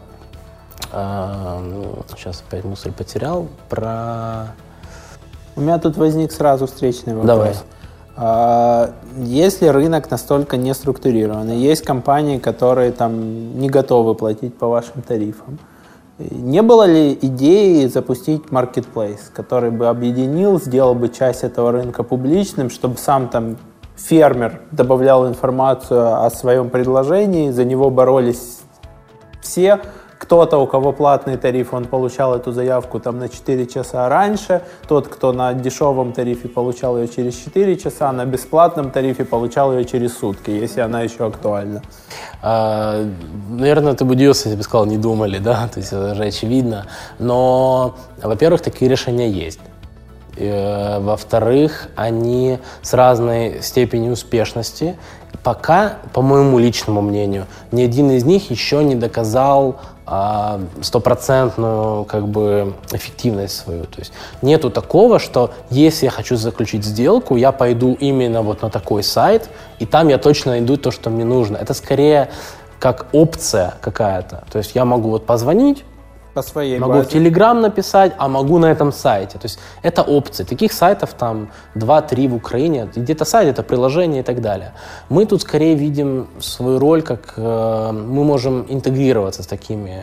э, 0.91 1.83
сейчас 2.15 2.43
опять 2.47 2.63
мысль 2.63 2.93
потерял, 2.93 3.47
про 3.67 4.53
у 5.57 5.61
меня 5.61 5.79
тут 5.79 5.97
возник 5.97 6.31
сразу 6.31 6.67
встречный 6.67 7.15
вопрос. 7.15 7.27
Давай. 7.27 7.53
А, 8.15 8.91
если 9.17 9.67
рынок 9.67 10.09
настолько 10.09 10.55
не 10.55 10.73
структурированный, 10.73 11.57
есть 11.57 11.83
компании, 11.83 12.37
которые 12.37 12.91
там 12.91 13.59
не 13.59 13.69
готовы 13.69 14.15
платить 14.15 14.55
по 14.55 14.67
вашим 14.67 15.01
тарифам, 15.01 15.59
не 16.19 16.61
было 16.61 16.83
ли 16.83 17.17
идеи 17.21 17.85
запустить 17.87 18.45
marketplace, 18.49 19.31
который 19.33 19.71
бы 19.71 19.87
объединил, 19.87 20.59
сделал 20.59 20.95
бы 20.95 21.09
часть 21.09 21.43
этого 21.43 21.71
рынка 21.71 22.03
публичным, 22.03 22.69
чтобы 22.69 22.97
сам 22.97 23.27
там 23.27 23.57
фермер 23.95 24.61
добавлял 24.71 25.27
информацию 25.27 26.23
о 26.23 26.29
своем 26.29 26.69
предложении, 26.69 27.51
за 27.51 27.65
него 27.65 27.89
боролись 27.89 28.59
все, 29.41 29.79
кто-то, 30.27 30.57
у 30.57 30.67
кого 30.67 30.91
платный 30.91 31.37
тариф, 31.37 31.73
он 31.73 31.85
получал 31.85 32.35
эту 32.35 32.51
заявку 32.51 32.99
там 32.99 33.17
на 33.17 33.29
4 33.29 33.65
часа 33.65 34.09
раньше. 34.09 34.61
Тот, 34.85 35.07
кто 35.07 35.31
на 35.31 35.53
дешевом 35.53 36.11
тарифе 36.11 36.49
получал 36.49 36.97
ее 36.97 37.07
через 37.07 37.35
4 37.37 37.77
часа, 37.77 38.11
на 38.11 38.25
бесплатном 38.25 38.91
тарифе 38.91 39.23
получал 39.23 39.71
ее 39.71 39.85
через 39.85 40.17
сутки, 40.17 40.49
если 40.51 40.81
она 40.81 41.01
еще 41.01 41.25
актуальна. 41.25 41.81
А, 42.41 43.05
наверное, 43.49 43.93
ты 43.93 44.03
бы 44.03 44.11
удивился, 44.11 44.49
если 44.49 44.57
бы 44.57 44.63
сказал, 44.63 44.85
не 44.85 44.97
думали, 44.97 45.37
да, 45.37 45.69
то 45.73 45.79
есть 45.79 45.93
это 45.93 46.13
же 46.13 46.25
очевидно. 46.25 46.87
Но, 47.19 47.95
во-первых, 48.21 48.61
такие 48.61 48.91
решения 48.91 49.29
есть. 49.29 49.61
Э, 50.35 50.99
во-вторых, 50.99 51.87
они 51.95 52.59
с 52.81 52.93
разной 52.93 53.61
степенью 53.61 54.11
успешности. 54.11 54.97
Пока, 55.41 55.99
по 56.11 56.21
моему 56.21 56.59
личному 56.59 57.01
мнению, 57.01 57.45
ни 57.71 57.81
один 57.81 58.11
из 58.11 58.25
них 58.25 58.51
еще 58.51 58.83
не 58.83 58.95
доказал 58.95 59.77
а, 60.09 60.61
стопроцентную 60.81 62.05
как 62.05 62.29
бы 62.29 62.73
эффективность 62.93 63.57
свою. 63.57 63.83
То 63.83 63.99
есть 63.99 64.13
нету 64.41 64.69
такого, 64.69 65.19
что 65.19 65.51
если 65.69 66.05
я 66.05 66.11
хочу 66.11 66.37
заключить 66.37 66.85
сделку, 66.85 67.35
я 67.35 67.51
пойду 67.51 67.93
именно 67.99 68.41
вот 68.41 68.61
на 68.61 68.69
такой 68.69 69.03
сайт, 69.03 69.49
и 69.79 69.85
там 69.85 70.07
я 70.07 70.17
точно 70.17 70.51
найду 70.51 70.77
то, 70.77 70.91
что 70.91 71.09
мне 71.09 71.25
нужно. 71.25 71.57
Это 71.57 71.73
скорее 71.73 72.29
как 72.79 73.07
опция 73.11 73.73
какая-то. 73.81 74.45
То 74.49 74.59
есть 74.59 74.75
я 74.75 74.85
могу 74.85 75.09
вот 75.09 75.25
позвонить, 75.25 75.83
по 76.37 76.43
своей 76.43 76.79
Могу 76.79 76.93
базе. 76.93 77.07
в 77.07 77.11
Телеграм 77.11 77.61
написать, 77.61 78.11
а 78.17 78.27
могу 78.27 78.59
на 78.59 78.67
этом 78.67 78.91
сайте. 78.91 79.39
То 79.39 79.45
есть 79.45 79.59
это 79.83 80.03
опции. 80.03 80.45
Таких 80.45 80.71
сайтов 80.71 81.13
там 81.13 81.49
2-3 81.75 82.27
в 82.27 82.35
Украине. 82.35 82.87
Где-то 82.95 83.25
сайт, 83.25 83.47
это 83.47 83.63
приложение 83.63 84.19
и 84.19 84.23
так 84.23 84.39
далее. 84.41 84.71
Мы 85.09 85.25
тут 85.25 85.41
скорее 85.41 85.75
видим 85.75 86.27
свою 86.39 86.79
роль, 86.79 87.01
как 87.01 87.33
э, 87.37 87.91
мы 87.91 88.23
можем 88.23 88.65
интегрироваться 88.69 89.41
с 89.41 89.47
такими 89.47 89.99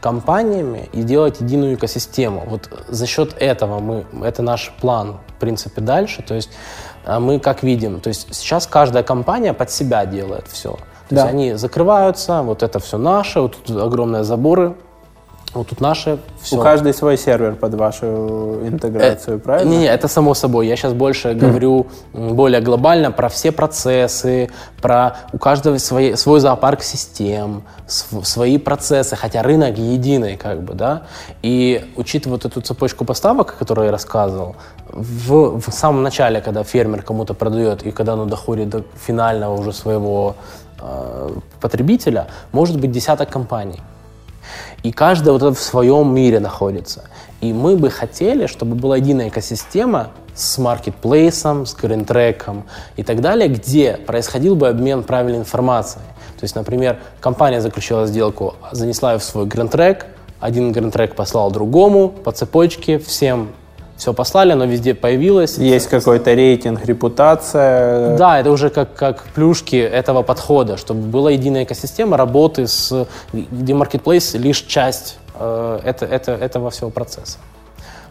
компаниями 0.00 0.88
и 0.94 1.02
делать 1.02 1.40
единую 1.42 1.74
экосистему. 1.74 2.44
Вот 2.46 2.70
за 2.88 3.06
счет 3.06 3.36
этого 3.38 3.78
мы, 3.80 4.04
это 4.24 4.42
наш 4.42 4.72
план, 4.80 5.16
в 5.36 5.40
принципе, 5.40 5.82
дальше. 5.82 6.22
То 6.22 6.34
есть 6.34 6.50
э, 7.04 7.18
мы 7.18 7.40
как 7.40 7.62
видим, 7.62 8.00
то 8.00 8.08
есть 8.08 8.34
сейчас 8.34 8.66
каждая 8.66 9.02
компания 9.02 9.52
под 9.52 9.70
себя 9.70 10.06
делает 10.06 10.46
все. 10.50 10.70
То 10.70 11.14
да. 11.14 11.20
есть 11.22 11.34
они 11.34 11.54
закрываются, 11.56 12.42
вот 12.42 12.62
это 12.62 12.78
все 12.78 12.96
наше, 12.96 13.40
вот 13.40 13.56
тут 13.66 13.76
огромные 13.76 14.24
заборы 14.24 14.74
вот 15.54 15.68
тут 15.68 15.80
наше 15.80 16.18
все. 16.40 16.56
У 16.56 16.60
каждой 16.60 16.92
свой 16.92 17.16
сервер 17.16 17.54
под 17.54 17.74
вашу 17.74 18.60
интеграцию, 18.64 19.36
э, 19.36 19.40
правильно? 19.40 19.70
Не, 19.70 19.78
не, 19.78 19.86
это 19.86 20.08
само 20.08 20.34
собой. 20.34 20.66
Я 20.66 20.76
сейчас 20.76 20.92
больше 20.92 21.28
mm. 21.28 21.34
говорю 21.34 21.86
более 22.12 22.60
глобально 22.60 23.10
про 23.10 23.28
все 23.28 23.50
процессы, 23.52 24.50
про 24.82 25.16
у 25.32 25.38
каждого 25.38 25.78
свой, 25.78 26.16
свой 26.16 26.40
зоопарк 26.40 26.82
систем, 26.82 27.62
св, 27.86 28.26
свои 28.26 28.58
процессы, 28.58 29.16
хотя 29.16 29.42
рынок 29.42 29.78
единый, 29.78 30.36
как 30.36 30.62
бы, 30.62 30.74
да. 30.74 31.02
И 31.42 31.92
учитывая 31.96 32.36
вот 32.36 32.44
эту 32.44 32.60
цепочку 32.60 33.04
поставок, 33.04 33.54
о 33.54 33.58
которой 33.58 33.86
я 33.86 33.92
рассказывал, 33.92 34.56
в, 34.90 35.60
в 35.60 35.72
самом 35.72 36.02
начале, 36.02 36.40
когда 36.40 36.62
фермер 36.62 37.02
кому-то 37.02 37.34
продает 37.34 37.82
и 37.82 37.90
когда 37.90 38.12
оно 38.12 38.26
доходит 38.26 38.68
до 38.68 38.82
финального 39.06 39.58
уже 39.58 39.72
своего 39.72 40.36
э, 40.80 41.30
потребителя, 41.60 42.26
может 42.52 42.78
быть 42.78 42.90
десяток 42.90 43.30
компаний. 43.30 43.80
И 44.82 44.92
каждая 44.92 45.36
вот 45.36 45.56
в 45.56 45.60
своем 45.60 46.14
мире 46.14 46.40
находится. 46.40 47.04
И 47.40 47.52
мы 47.52 47.76
бы 47.76 47.90
хотели, 47.90 48.46
чтобы 48.46 48.74
была 48.74 48.96
единая 48.96 49.28
экосистема 49.28 50.08
с 50.34 50.58
маркетплейсом, 50.58 51.66
с 51.66 51.74
гринтреком 51.74 52.64
и 52.96 53.02
так 53.02 53.20
далее, 53.20 53.48
где 53.48 53.96
происходил 53.96 54.54
бы 54.54 54.68
обмен 54.68 55.02
правильной 55.02 55.40
информацией. 55.40 56.04
То 56.38 56.44
есть, 56.44 56.54
например, 56.54 56.98
компания 57.20 57.60
заключила 57.60 58.06
сделку, 58.06 58.54
занесла 58.70 59.14
ее 59.14 59.18
в 59.18 59.24
свой 59.24 59.46
гринтрек, 59.46 60.06
один 60.40 60.70
гринтрек 60.70 61.16
послал 61.16 61.50
другому 61.50 62.08
по 62.08 62.30
цепочке, 62.30 62.98
всем 62.98 63.50
все 63.98 64.14
послали, 64.14 64.52
оно 64.52 64.64
везде 64.64 64.94
появилось. 64.94 65.58
Есть 65.58 65.88
какой-то 65.88 66.32
рейтинг, 66.32 66.86
репутация. 66.86 68.16
Да, 68.16 68.38
это 68.38 68.52
уже 68.52 68.70
как, 68.70 68.94
как 68.94 69.24
плюшки 69.34 69.76
этого 69.76 70.22
подхода, 70.22 70.76
чтобы 70.76 71.00
была 71.00 71.32
единая 71.32 71.64
экосистема 71.64 72.16
работы 72.16 72.68
с, 72.68 73.06
где 73.32 73.72
Marketplace 73.72 74.38
лишь 74.38 74.62
часть 74.62 75.18
э, 75.34 75.80
это, 75.84 76.06
это, 76.06 76.32
этого 76.32 76.70
всего 76.70 76.90
процесса. 76.90 77.38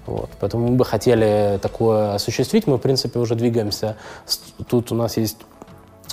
Вот. 0.06 0.30
Поэтому 0.42 0.68
мы 0.68 0.76
бы 0.76 0.84
хотели 0.84 1.58
такое 1.62 2.16
осуществить. 2.16 2.68
Мы, 2.68 2.78
в 2.78 2.82
принципе, 2.82 3.20
уже 3.20 3.36
двигаемся. 3.36 3.96
Тут 4.70 4.92
у 4.92 4.96
нас 4.96 5.16
есть 5.18 5.38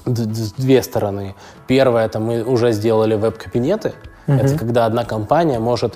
две 0.07 0.83
стороны. 0.83 1.35
Первое, 1.67 2.07
это 2.07 2.21
мы 2.21 2.45
уже 2.45 2.73
сделали 2.73 3.17
веб-кабинеты. 3.17 3.93
Угу. 4.29 4.37
Это 4.37 4.57
когда 4.57 4.87
одна 4.87 5.05
компания 5.05 5.59
может 5.59 5.95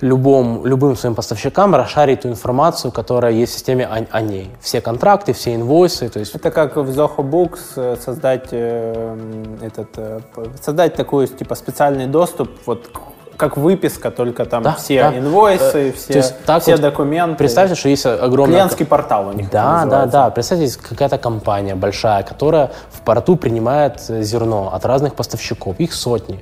любом, 0.00 0.66
любым 0.66 0.96
своим 0.96 1.14
поставщикам 1.14 1.74
расшарить 1.74 2.22
ту 2.22 2.28
информацию, 2.28 2.92
которая 2.92 3.32
есть 3.32 3.52
в 3.52 3.54
системе 3.56 3.86
о, 3.86 4.04
о 4.10 4.20
ней. 4.20 4.50
Все 4.60 4.80
контракты, 4.80 5.32
все 5.32 5.54
инвойсы. 5.54 6.08
То 6.08 6.18
есть... 6.18 6.34
Это 6.34 6.50
как 6.50 6.76
в 6.76 6.90
Zoho 6.90 7.18
Books 7.18 7.60
э, 7.76 7.96
создать, 8.04 8.48
э, 8.50 9.16
этот, 9.62 9.88
э, 9.96 10.20
создать 10.60 10.94
такой 10.94 11.26
типа 11.26 11.54
специальный 11.54 12.06
доступ 12.06 12.50
вот 12.66 12.88
как 13.36 13.56
выписка, 13.56 14.10
только 14.10 14.44
там 14.44 14.62
да, 14.62 14.74
все 14.74 15.02
да. 15.02 15.18
инвойсы, 15.18 15.92
все, 15.96 16.12
То 16.12 16.18
есть, 16.18 16.34
так 16.44 16.62
все 16.62 16.72
вот 16.72 16.82
документы. 16.82 17.36
Представьте, 17.36 17.74
что 17.74 17.88
есть 17.88 18.06
огромный... 18.06 18.54
Клиентский 18.54 18.86
портал 18.86 19.28
у 19.28 19.32
них 19.32 19.50
Да, 19.50 19.84
да, 19.86 20.06
да. 20.06 20.30
Представьте, 20.30 20.66
есть 20.66 20.76
какая-то 20.76 21.18
компания 21.18 21.74
большая, 21.74 22.22
которая 22.22 22.70
в 22.92 23.00
порту 23.00 23.36
принимает 23.36 24.00
зерно 24.00 24.72
от 24.72 24.84
разных 24.84 25.14
поставщиков. 25.14 25.78
Их 25.80 25.94
сотни. 25.94 26.40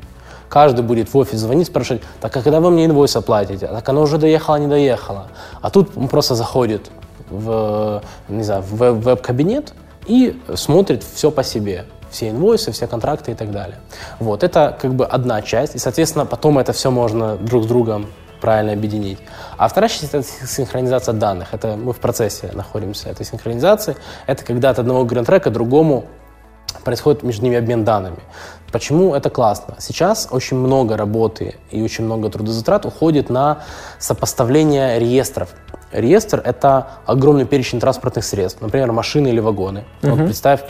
Каждый 0.53 0.83
будет 0.83 1.09
в 1.09 1.17
офис 1.17 1.39
звонить, 1.39 1.69
спрашивать, 1.69 2.03
так 2.21 2.37
а 2.37 2.43
когда 2.43 2.61
вы 2.61 2.71
мне 2.71 2.85
инвойс 2.85 3.17
оплатите? 3.17 3.67
Так 3.69 3.89
оно 3.89 4.03
уже 4.03 4.19
доехало, 4.19 4.57
не 4.57 4.67
доехало. 4.67 5.29
А 5.63 5.71
тут 5.71 5.97
он 5.97 6.09
просто 6.09 6.35
заходит 6.35 6.91
в, 7.31 8.03
не 8.29 8.43
знаю, 8.43 8.61
в 8.61 9.01
веб-кабинет 9.01 9.73
и 10.05 10.39
смотрит 10.55 11.05
все 11.05 11.31
по 11.31 11.43
себе 11.43 11.87
все 12.11 12.29
инвойсы, 12.29 12.71
все 12.71 12.87
контракты 12.87 13.33
и 13.33 13.35
так 13.35 13.51
далее. 13.51 13.79
Вот, 14.21 14.43
это 14.43 14.77
как 14.79 14.93
бы 14.93 15.07
одна 15.07 15.41
часть, 15.41 15.75
и, 15.75 15.79
соответственно, 15.79 16.27
потом 16.27 16.59
это 16.59 16.75
все 16.75 16.91
можно 16.91 17.37
друг 17.37 17.65
с 17.65 17.67
другом 17.67 18.07
правильно 18.43 18.75
объединить. 18.75 19.21
А 19.57 19.69
вторая 19.69 19.89
часть— 19.89 20.05
это 20.13 20.23
синхронизация 20.23 21.15
данных. 21.15 21.55
Это 21.55 21.77
мы 21.77 21.95
в 21.95 21.99
процессе 21.99 22.51
находимся 22.53 23.09
этой 23.09 23.25
синхронизации. 23.25 23.97
Это 24.27 24.45
когда 24.45 24.69
от 24.69 24.79
одного 24.79 25.05
гринтрека 25.05 25.49
к 25.49 25.53
другому 25.55 26.05
происходит 26.85 27.23
между 27.23 27.45
ними 27.45 27.57
обмен 27.57 27.85
данными. 27.85 28.19
Почему 28.73 29.15
это 29.15 29.29
классно? 29.29 29.77
Сейчас 29.79 30.29
очень 30.31 30.57
много 30.57 30.97
работы 30.97 31.57
и 31.71 31.83
очень 31.83 32.05
много 32.05 32.31
трудозатрат 32.31 32.87
уходит 32.87 33.29
на 33.29 33.65
сопоставление 33.99 34.99
реестров. 34.99 35.51
Реестр— 35.93 36.41
это 36.45 36.89
огромный 37.05 37.45
перечень 37.45 37.81
транспортных 37.81 38.25
средств, 38.25 38.63
например, 38.63 38.93
машины 38.93 39.29
или 39.29 39.41
вагоны. 39.41 39.85
Uh-huh. 40.01 40.11
Вот 40.11 40.25
представь, 40.25 40.63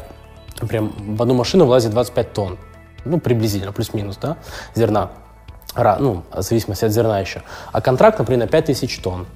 прям 0.69 0.93
в 1.17 1.23
одну 1.23 1.35
машину 1.35 1.67
влазит 1.67 1.93
25 1.93 2.33
тонн, 2.33 2.59
ну, 3.05 3.21
приблизительно, 3.21 3.73
плюс-минус, 3.73 4.19
да, 4.21 4.37
зерна. 4.75 5.11
Ну, 6.01 6.25
в 6.33 6.43
зависимости 6.43 6.85
от 6.85 6.93
зерна 6.93 7.21
еще. 7.21 7.43
А 7.71 7.81
контракт, 7.81 8.19
например, 8.19 8.47
на 8.47 8.47
5000 8.49 8.99
тонн. 8.99 9.27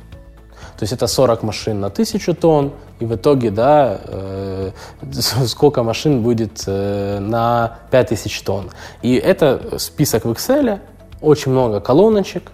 То 0.79 0.83
есть 0.83 0.93
это 0.93 1.07
40 1.07 1.43
машин 1.43 1.81
на 1.81 1.87
1000 1.87 2.35
тонн, 2.35 2.73
и 3.01 3.05
в 3.07 3.15
итоге, 3.15 3.51
да, 3.51 3.99
э, 4.05 4.71
сколько 5.47 5.83
машин 5.83 6.23
будет 6.23 6.65
э, 6.67 7.19
на 7.19 7.79
5000 7.91 8.43
тонн. 8.43 8.71
И 9.03 9.15
это 9.15 9.79
список 9.79 10.25
в 10.25 10.31
Excel, 10.33 10.81
очень 11.21 11.53
много 11.53 11.81
колоночек, 11.81 12.53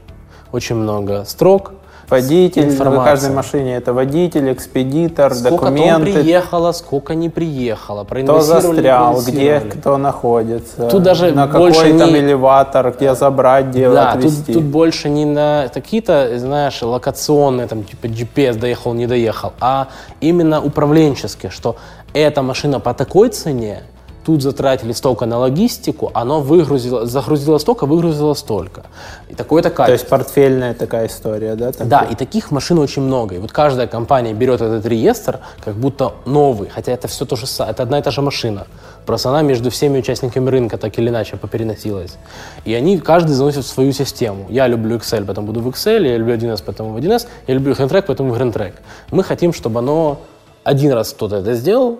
очень 0.52 0.76
много 0.76 1.24
строк, 1.24 1.72
Водитель, 2.08 2.70
в 2.70 3.04
каждой 3.04 3.30
машине 3.30 3.76
это 3.76 3.92
водитель, 3.92 4.52
экспедитор, 4.52 5.34
сколько 5.34 5.66
документы. 5.66 6.10
Сколько 6.10 6.22
приехало, 6.22 6.72
сколько 6.72 7.14
не 7.14 7.28
приехало, 7.28 8.04
Кто 8.04 8.40
застрял, 8.40 9.20
где 9.22 9.60
кто 9.60 9.96
находится, 9.96 10.88
тут 10.88 11.02
даже 11.02 11.32
на 11.32 11.46
больше 11.46 11.80
какой 11.80 11.92
не... 11.92 11.98
там 11.98 12.16
элеватор, 12.16 12.92
где 12.92 13.14
забрать, 13.14 13.66
где 13.66 13.90
да, 13.90 14.12
отвезти. 14.12 14.52
Тут, 14.52 14.54
тут 14.54 14.64
больше 14.64 15.08
не 15.08 15.24
на 15.24 15.68
какие-то, 15.72 16.38
знаешь, 16.38 16.82
локационные, 16.82 17.66
там, 17.66 17.84
типа 17.84 18.06
GPS 18.06 18.58
доехал, 18.58 18.94
не 18.94 19.06
доехал, 19.06 19.52
а 19.60 19.88
именно 20.20 20.62
управленческие, 20.62 21.50
что 21.50 21.76
эта 22.12 22.42
машина 22.42 22.80
по 22.80 22.94
такой 22.94 23.30
цене, 23.30 23.82
тут 24.24 24.42
затратили 24.42 24.92
столько 24.92 25.26
на 25.26 25.38
логистику, 25.38 26.10
оно 26.14 26.40
выгрузило, 26.40 27.06
загрузило 27.06 27.58
столько, 27.58 27.86
выгрузило 27.86 28.34
столько. 28.34 28.82
И 29.28 29.34
такое-то 29.34 29.70
качество. 29.70 29.86
То 29.86 29.92
есть 29.92 30.08
портфельная 30.08 30.74
такая 30.74 31.06
история, 31.06 31.54
да? 31.54 31.72
Такой? 31.72 31.86
Да, 31.86 32.02
и 32.02 32.14
таких 32.14 32.50
машин 32.50 32.78
очень 32.78 33.02
много. 33.02 33.34
И 33.34 33.38
вот 33.38 33.52
каждая 33.52 33.86
компания 33.86 34.32
берет 34.32 34.60
этот 34.60 34.86
реестр 34.86 35.40
как 35.64 35.74
будто 35.74 36.12
новый, 36.24 36.68
хотя 36.68 36.92
это 36.92 37.08
все 37.08 37.24
то 37.24 37.36
же 37.36 37.46
самое, 37.46 37.72
это 37.72 37.82
одна 37.82 37.98
и 37.98 38.02
та 38.02 38.10
же 38.10 38.22
машина. 38.22 38.66
Просто 39.06 39.30
она 39.30 39.42
между 39.42 39.70
всеми 39.70 39.98
участниками 39.98 40.48
рынка 40.48 40.78
так 40.78 40.98
или 40.98 41.08
иначе 41.08 41.36
попереносилась. 41.36 42.16
И 42.64 42.74
они, 42.74 42.98
каждый 42.98 43.32
заносит 43.32 43.64
в 43.64 43.68
свою 43.68 43.92
систему. 43.92 44.46
Я 44.48 44.68
люблю 44.68 44.96
Excel, 44.96 45.24
поэтому 45.24 45.48
буду 45.48 45.60
в 45.60 45.68
Excel, 45.68 46.06
я 46.06 46.16
люблю 46.16 46.34
1С, 46.34 46.62
поэтому 46.64 46.92
в 46.92 46.96
1С, 46.96 47.26
я 47.46 47.54
люблю 47.54 47.72
HandTrack, 47.72 48.04
поэтому 48.06 48.32
в 48.32 48.40
HandTrack. 48.40 48.74
Мы 49.10 49.24
хотим, 49.24 49.52
чтобы 49.52 49.80
оно 49.80 50.20
один 50.64 50.92
раз 50.92 51.12
кто-то 51.12 51.36
это 51.36 51.54
сделал, 51.54 51.98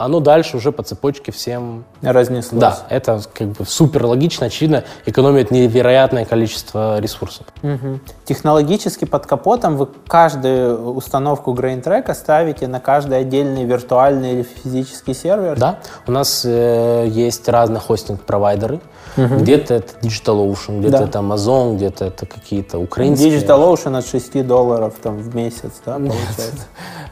оно 0.00 0.20
дальше 0.20 0.56
уже 0.56 0.72
по 0.72 0.82
цепочке 0.82 1.30
всем... 1.30 1.84
Разнеслось. 2.00 2.58
Да, 2.58 2.78
это 2.88 3.20
как 3.34 3.48
бы 3.48 3.66
супер 3.66 4.06
логично, 4.06 4.46
очевидно, 4.46 4.84
экономит 5.04 5.50
невероятное 5.50 6.24
количество 6.24 6.98
ресурсов. 6.98 7.46
Угу. 7.62 8.00
Технологически 8.24 9.04
под 9.04 9.26
капотом 9.26 9.76
вы 9.76 9.88
каждую 10.06 10.94
установку 10.94 11.52
GrainTrack 11.52 12.14
ставите 12.14 12.66
на 12.66 12.80
каждый 12.80 13.18
отдельный 13.18 13.64
виртуальный 13.64 14.32
или 14.32 14.42
физический 14.42 15.12
сервер? 15.12 15.58
Да, 15.58 15.80
у 16.06 16.12
нас 16.12 16.46
э, 16.46 17.06
есть 17.06 17.46
разные 17.46 17.80
хостинг-провайдеры. 17.80 18.80
Угу. 19.16 19.36
Где-то 19.36 19.74
это 19.74 19.92
DigitalOcean, 20.02 20.80
где-то 20.80 20.98
да. 20.98 21.04
это 21.04 21.18
Amazon, 21.18 21.76
где-то 21.76 22.04
это 22.04 22.26
какие-то 22.26 22.78
украинские. 22.78 23.38
DigitalOcean 23.38 23.98
от 23.98 24.06
6 24.06 24.46
долларов 24.46 24.94
там, 25.02 25.18
в 25.18 25.34
месяц, 25.34 25.72
да, 25.84 25.94
получается? 25.94 26.66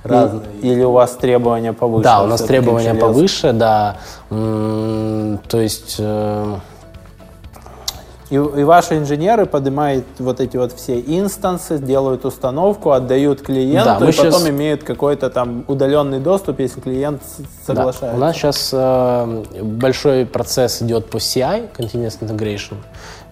Разные. 0.04 0.42
Или 0.62 0.82
у 0.82 0.92
вас 0.92 1.12
требования 1.12 1.72
повыше? 1.72 2.04
Да, 2.04 2.22
у 2.22 2.26
нас 2.26 2.42
требования 2.42 2.94
повыше, 2.94 3.52
да. 3.52 3.96
То 4.28 5.60
есть 5.60 5.96
э, 5.98 6.56
и, 8.30 8.34
и 8.34 8.64
ваши 8.64 8.98
инженеры 8.98 9.46
поднимают 9.46 10.04
вот 10.18 10.40
эти 10.40 10.56
вот 10.56 10.72
все 10.72 11.00
инстансы, 11.00 11.78
делают 11.78 12.24
установку, 12.24 12.90
отдают 12.90 13.40
клиенту, 13.40 13.96
да, 14.00 14.08
и 14.08 14.12
потом 14.12 14.32
сейчас... 14.32 14.48
имеют 14.48 14.84
какой-то 14.84 15.30
там 15.30 15.64
удаленный 15.66 16.20
доступ, 16.20 16.60
если 16.60 16.80
клиент 16.80 17.22
соглашается. 17.66 18.10
Да. 18.10 18.14
У 18.14 18.18
нас 18.18 18.36
сейчас 18.36 18.70
э, 18.72 19.44
большой 19.62 20.26
процесс 20.26 20.82
идет 20.82 21.08
по 21.08 21.16
CI, 21.16 21.70
Continuous 21.76 22.18
Integration, 22.20 22.76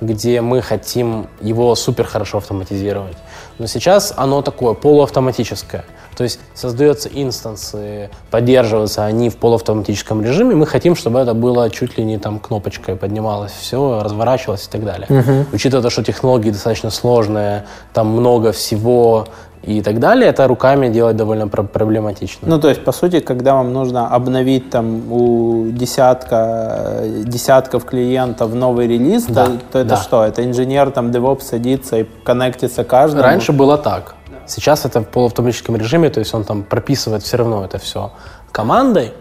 где 0.00 0.40
мы 0.40 0.62
хотим 0.62 1.28
его 1.40 1.74
супер 1.74 2.04
хорошо 2.04 2.38
автоматизировать. 2.38 3.16
Но 3.58 3.66
сейчас 3.66 4.14
оно 4.16 4.40
такое 4.42 4.74
полуавтоматическое. 4.74 5.84
То 6.16 6.24
есть 6.24 6.40
создаются 6.54 7.08
инстансы, 7.12 8.10
поддерживаются 8.30 9.04
они 9.04 9.28
в 9.28 9.36
полуавтоматическом 9.36 10.22
режиме. 10.22 10.54
Мы 10.54 10.66
хотим, 10.66 10.96
чтобы 10.96 11.18
это 11.18 11.34
было 11.34 11.68
чуть 11.70 11.98
ли 11.98 12.04
не 12.04 12.18
там 12.18 12.38
кнопочкой 12.38 12.96
поднималось 12.96 13.52
все, 13.52 14.00
разворачивалось 14.02 14.66
и 14.66 14.70
так 14.70 14.84
далее. 14.84 15.06
Угу. 15.08 15.46
Учитывая 15.52 15.82
то, 15.82 15.90
что 15.90 16.02
технологии 16.02 16.50
достаточно 16.50 16.90
сложные, 16.90 17.66
там 17.92 18.08
много 18.08 18.52
всего, 18.52 19.26
и 19.66 19.82
так 19.82 19.98
далее, 19.98 20.30
это 20.30 20.46
руками 20.46 20.88
делать 20.88 21.16
довольно 21.16 21.48
проблематично. 21.48 22.48
Ну, 22.48 22.60
то 22.60 22.68
есть, 22.68 22.84
по 22.84 22.92
сути, 22.92 23.18
когда 23.20 23.54
вам 23.54 23.72
нужно 23.72 24.08
обновить 24.08 24.70
там 24.70 25.12
у 25.12 25.66
десятка, 25.70 27.02
десятков 27.24 27.84
клиентов 27.84 28.54
новый 28.54 28.86
релиз, 28.86 29.24
да, 29.24 29.46
то, 29.46 29.52
то 29.72 29.78
это 29.80 29.88
да. 29.90 29.96
что? 29.96 30.24
Это 30.24 30.44
инженер, 30.44 30.92
там, 30.92 31.10
DevOps 31.10 31.42
садится 31.42 31.98
и 31.98 32.06
коннектится 32.24 32.84
каждому? 32.84 33.24
Раньше 33.24 33.52
было 33.52 33.76
так. 33.76 34.15
Сейчас 34.46 34.84
это 34.84 35.00
в 35.00 35.08
полуавтоматическом 35.08 35.76
режиме, 35.76 36.10
то 36.10 36.20
есть 36.20 36.34
он 36.34 36.44
там 36.44 36.62
прописывает 36.62 37.22
все 37.22 37.36
равно 37.36 37.64
это 37.64 37.78
все 37.78 38.12
командой, 38.52 39.12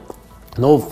но 0.58 0.78
в 0.78 0.86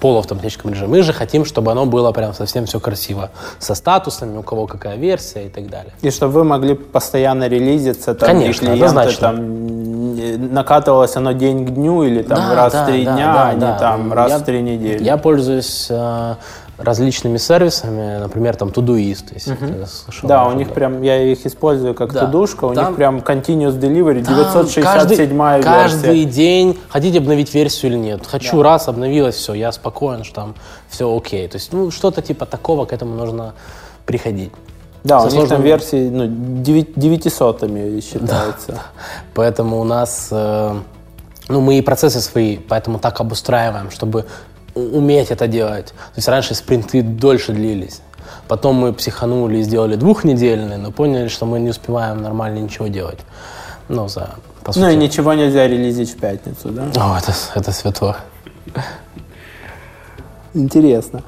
полуавтоматическом 0.00 0.70
режиме. 0.70 0.88
Мы 0.88 1.02
же 1.02 1.12
хотим, 1.12 1.44
чтобы 1.44 1.72
оно 1.72 1.86
было 1.86 2.12
прям 2.12 2.34
совсем 2.34 2.66
все 2.66 2.78
красиво, 2.80 3.30
со 3.58 3.74
статусами, 3.74 4.38
у 4.38 4.42
кого 4.42 4.66
какая 4.66 4.96
версия 4.96 5.46
и 5.46 5.48
так 5.48 5.68
далее. 5.68 5.92
И 6.02 6.10
чтобы 6.10 6.32
вы 6.34 6.44
могли 6.44 6.74
постоянно 6.74 7.48
релизиться, 7.48 8.14
там, 8.14 8.28
Конечно, 8.28 8.66
клиенты, 8.66 8.84
однозначно. 8.84 9.28
там, 9.28 10.52
накатывалось 10.52 11.16
оно 11.16 11.32
день 11.32 11.66
к 11.66 11.70
дню 11.70 12.02
или 12.04 12.22
там 12.22 12.38
да, 12.38 12.54
раз 12.54 12.72
да, 12.72 12.84
в 12.84 12.86
три 12.86 13.04
да, 13.04 13.14
дня, 13.14 13.32
да, 13.32 13.48
а 13.48 13.54
да. 13.54 13.72
не 13.72 13.78
там 13.78 14.12
раз 14.12 14.30
я, 14.30 14.38
в 14.38 14.42
три 14.44 14.62
недели. 14.62 15.02
Я 15.02 15.16
пользуюсь 15.16 15.86
э, 15.90 16.34
различными 16.78 17.38
сервисами, 17.38 18.18
например, 18.18 18.56
там 18.56 18.68
Todoist. 18.68 19.26
Если 19.34 19.52
угу. 19.52 19.86
слышал, 19.86 20.28
да, 20.28 20.46
у 20.46 20.52
них 20.52 20.72
прям, 20.72 21.02
я 21.02 21.20
их 21.20 21.44
использую 21.44 21.94
как 21.94 22.12
да. 22.12 22.26
тудушка, 22.26 22.66
у 22.66 22.74
там, 22.74 22.88
них 22.88 22.96
прям 22.96 23.18
continuous 23.18 23.78
delivery, 23.78 24.20
967 24.20 24.84
каждый, 24.84 25.16
версия. 25.16 25.62
Каждый 25.62 26.24
день 26.24 26.78
хотите 26.88 27.18
обновить 27.18 27.52
версию 27.52 27.92
или 27.92 27.98
нет. 27.98 28.26
Хочу, 28.26 28.58
да. 28.58 28.62
раз, 28.62 28.88
обновилось, 28.88 29.34
все, 29.34 29.54
я 29.54 29.72
спокоен, 29.72 30.22
что 30.22 30.34
там 30.36 30.54
все 30.88 31.14
окей. 31.14 31.48
То 31.48 31.56
есть, 31.56 31.72
ну, 31.72 31.90
что-то 31.90 32.22
типа 32.22 32.46
такого, 32.46 32.84
к 32.84 32.92
этому 32.92 33.16
нужно 33.16 33.54
приходить. 34.06 34.52
Да, 35.04 35.20
Со 35.20 35.36
у 35.36 35.40
них 35.40 35.48
там 35.48 35.62
версии 35.62 36.08
ну, 36.08 36.26
900 36.28 37.60
считается. 38.02 38.72
Да. 38.72 38.82
Поэтому 39.34 39.80
у 39.80 39.84
нас, 39.84 40.28
э, 40.30 40.74
ну, 41.48 41.60
мы 41.60 41.78
и 41.78 41.82
процессы 41.82 42.20
свои, 42.20 42.56
поэтому 42.56 42.98
так 42.98 43.20
обустраиваем, 43.20 43.90
чтобы 43.90 44.26
уметь 44.78 45.30
это 45.30 45.46
делать. 45.46 45.86
То 45.86 46.16
есть 46.16 46.28
раньше 46.28 46.54
спринты 46.54 47.02
дольше 47.02 47.52
длились. 47.52 48.00
Потом 48.46 48.76
мы 48.76 48.92
психанули 48.92 49.58
и 49.58 49.62
сделали 49.62 49.96
двухнедельные, 49.96 50.78
но 50.78 50.90
поняли, 50.90 51.28
что 51.28 51.46
мы 51.46 51.60
не 51.60 51.70
успеваем 51.70 52.22
нормально 52.22 52.58
ничего 52.58 52.88
делать. 52.88 53.18
Ну, 53.88 54.08
за, 54.08 54.36
по 54.64 54.72
сути. 54.72 54.84
Ну 54.84 54.90
и 54.90 54.96
ничего 54.96 55.34
нельзя 55.34 55.66
релизить 55.66 56.10
в 56.10 56.18
пятницу, 56.18 56.70
да? 56.70 56.90
О, 56.96 57.18
это, 57.18 57.34
это 57.54 57.72
святое. 57.72 58.16
Интересно. 60.54 61.22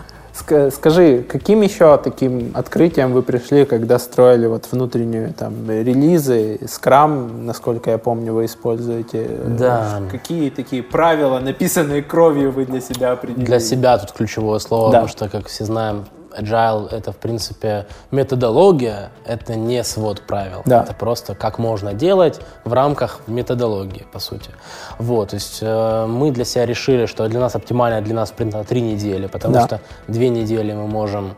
Скажи, 0.70 1.22
каким 1.22 1.62
еще 1.62 1.96
таким 1.98 2.50
открытием 2.54 3.12
вы 3.12 3.22
пришли, 3.22 3.64
когда 3.64 3.98
строили 3.98 4.46
вот 4.46 4.68
внутреннюю 4.70 5.32
там 5.34 5.70
релизы, 5.70 6.60
скрам, 6.68 7.46
насколько 7.46 7.90
я 7.90 7.98
помню, 7.98 8.32
вы 8.32 8.44
используете? 8.46 9.28
Да. 9.46 10.02
Какие 10.10 10.50
такие 10.50 10.82
правила, 10.82 11.38
написанные 11.38 12.02
кровью, 12.02 12.50
вы 12.50 12.66
для 12.66 12.80
себя 12.80 13.12
определили? 13.12 13.44
Для 13.44 13.60
себя 13.60 13.98
тут 13.98 14.12
ключевое 14.12 14.58
слово, 14.58 14.90
да. 14.90 15.00
потому 15.00 15.08
что, 15.08 15.28
как 15.28 15.48
все 15.48 15.64
знаем, 15.64 16.04
agile— 16.36 16.88
это, 16.90 17.12
в 17.12 17.16
принципе, 17.16 17.86
методология, 18.10 19.10
это 19.24 19.54
не 19.56 19.84
свод 19.84 20.22
правил. 20.22 20.62
Да. 20.64 20.82
Это 20.82 20.94
просто 20.94 21.34
как 21.34 21.58
можно 21.58 21.94
делать 21.94 22.40
в 22.64 22.72
рамках 22.72 23.20
методологии, 23.26 24.06
по 24.12 24.18
сути. 24.18 24.50
Вот, 24.98 25.30
то 25.30 25.34
есть 25.34 25.58
э, 25.62 26.06
мы 26.06 26.30
для 26.30 26.44
себя 26.44 26.66
решили, 26.66 27.06
что 27.06 27.28
для 27.28 27.40
нас 27.40 27.54
оптимально 27.54 28.00
для 28.00 28.14
нас 28.14 28.30
спринт 28.30 28.54
три 28.66 28.80
недели, 28.80 29.26
потому 29.26 29.54
да. 29.54 29.66
что 29.66 29.80
две 30.08 30.28
недели 30.28 30.72
мы 30.72 30.86
можем 30.86 31.34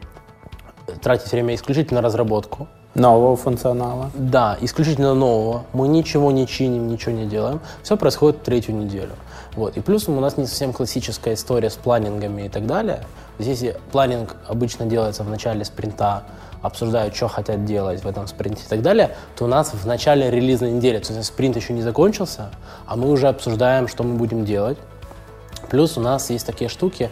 тратить 1.03 1.31
время 1.33 1.55
исключительно 1.55 2.01
на 2.01 2.07
разработку. 2.07 2.69
Нового 2.95 3.37
функционала. 3.37 4.11
Да, 4.15 4.59
исключительно 4.61 5.15
нового. 5.15 5.65
Мы 5.73 5.89
ничего 5.89 6.31
не 6.31 6.47
чиним, 6.47 6.89
ничего 6.89 7.13
не 7.13 7.25
делаем. 7.25 7.61
Все 7.83 7.97
происходит 7.97 8.43
третью 8.43 8.75
неделю. 8.75 9.13
Вот. 9.55 9.77
И 9.77 9.81
плюс 9.81 10.09
у 10.09 10.21
нас 10.21 10.37
не 10.37 10.47
совсем 10.47 10.73
классическая 10.73 11.35
история 11.35 11.69
с 11.69 11.75
планингами 11.75 12.43
и 12.43 12.49
так 12.49 12.67
далее. 12.67 13.05
Здесь 13.39 13.75
планинг 13.91 14.37
обычно 14.47 14.87
делается 14.87 15.25
в 15.25 15.29
начале 15.29 15.65
спринта, 15.65 16.25
обсуждают, 16.63 17.15
что 17.15 17.29
хотят 17.29 17.65
делать 17.65 18.03
в 18.03 18.07
этом 18.07 18.27
спринте 18.29 18.63
и 18.65 18.69
так 18.69 18.83
далее, 18.83 19.15
то 19.37 19.45
у 19.45 19.49
нас 19.49 19.75
в 19.75 19.87
начале 19.87 20.31
релизной 20.31 20.71
недели, 20.71 20.99
то 20.99 21.13
есть 21.13 21.27
спринт 21.27 21.57
еще 21.57 21.73
не 21.73 21.83
закончился, 21.83 22.51
а 22.87 22.97
мы 22.97 23.11
уже 23.11 23.29
обсуждаем, 23.29 23.89
что 23.89 24.05
мы 24.05 24.15
будем 24.15 24.45
делать. 24.45 24.79
Плюс 25.71 25.99
у 25.99 26.01
нас 26.01 26.31
есть 26.31 26.47
такие 26.47 26.71
штуки, 26.71 27.11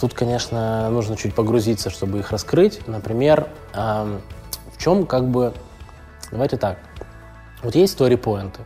тут, 0.00 0.12
конечно, 0.12 0.90
нужно 0.90 1.16
чуть 1.16 1.34
погрузиться, 1.34 1.90
чтобы 1.90 2.18
их 2.18 2.30
раскрыть. 2.30 2.86
Например, 2.88 3.48
эм, 3.74 4.22
в 4.74 4.82
чем 4.82 5.06
как 5.06 5.28
бы, 5.28 5.52
давайте 6.32 6.56
так, 6.56 6.78
вот 7.62 7.74
есть 7.74 7.98
story-поинты, 7.98 8.60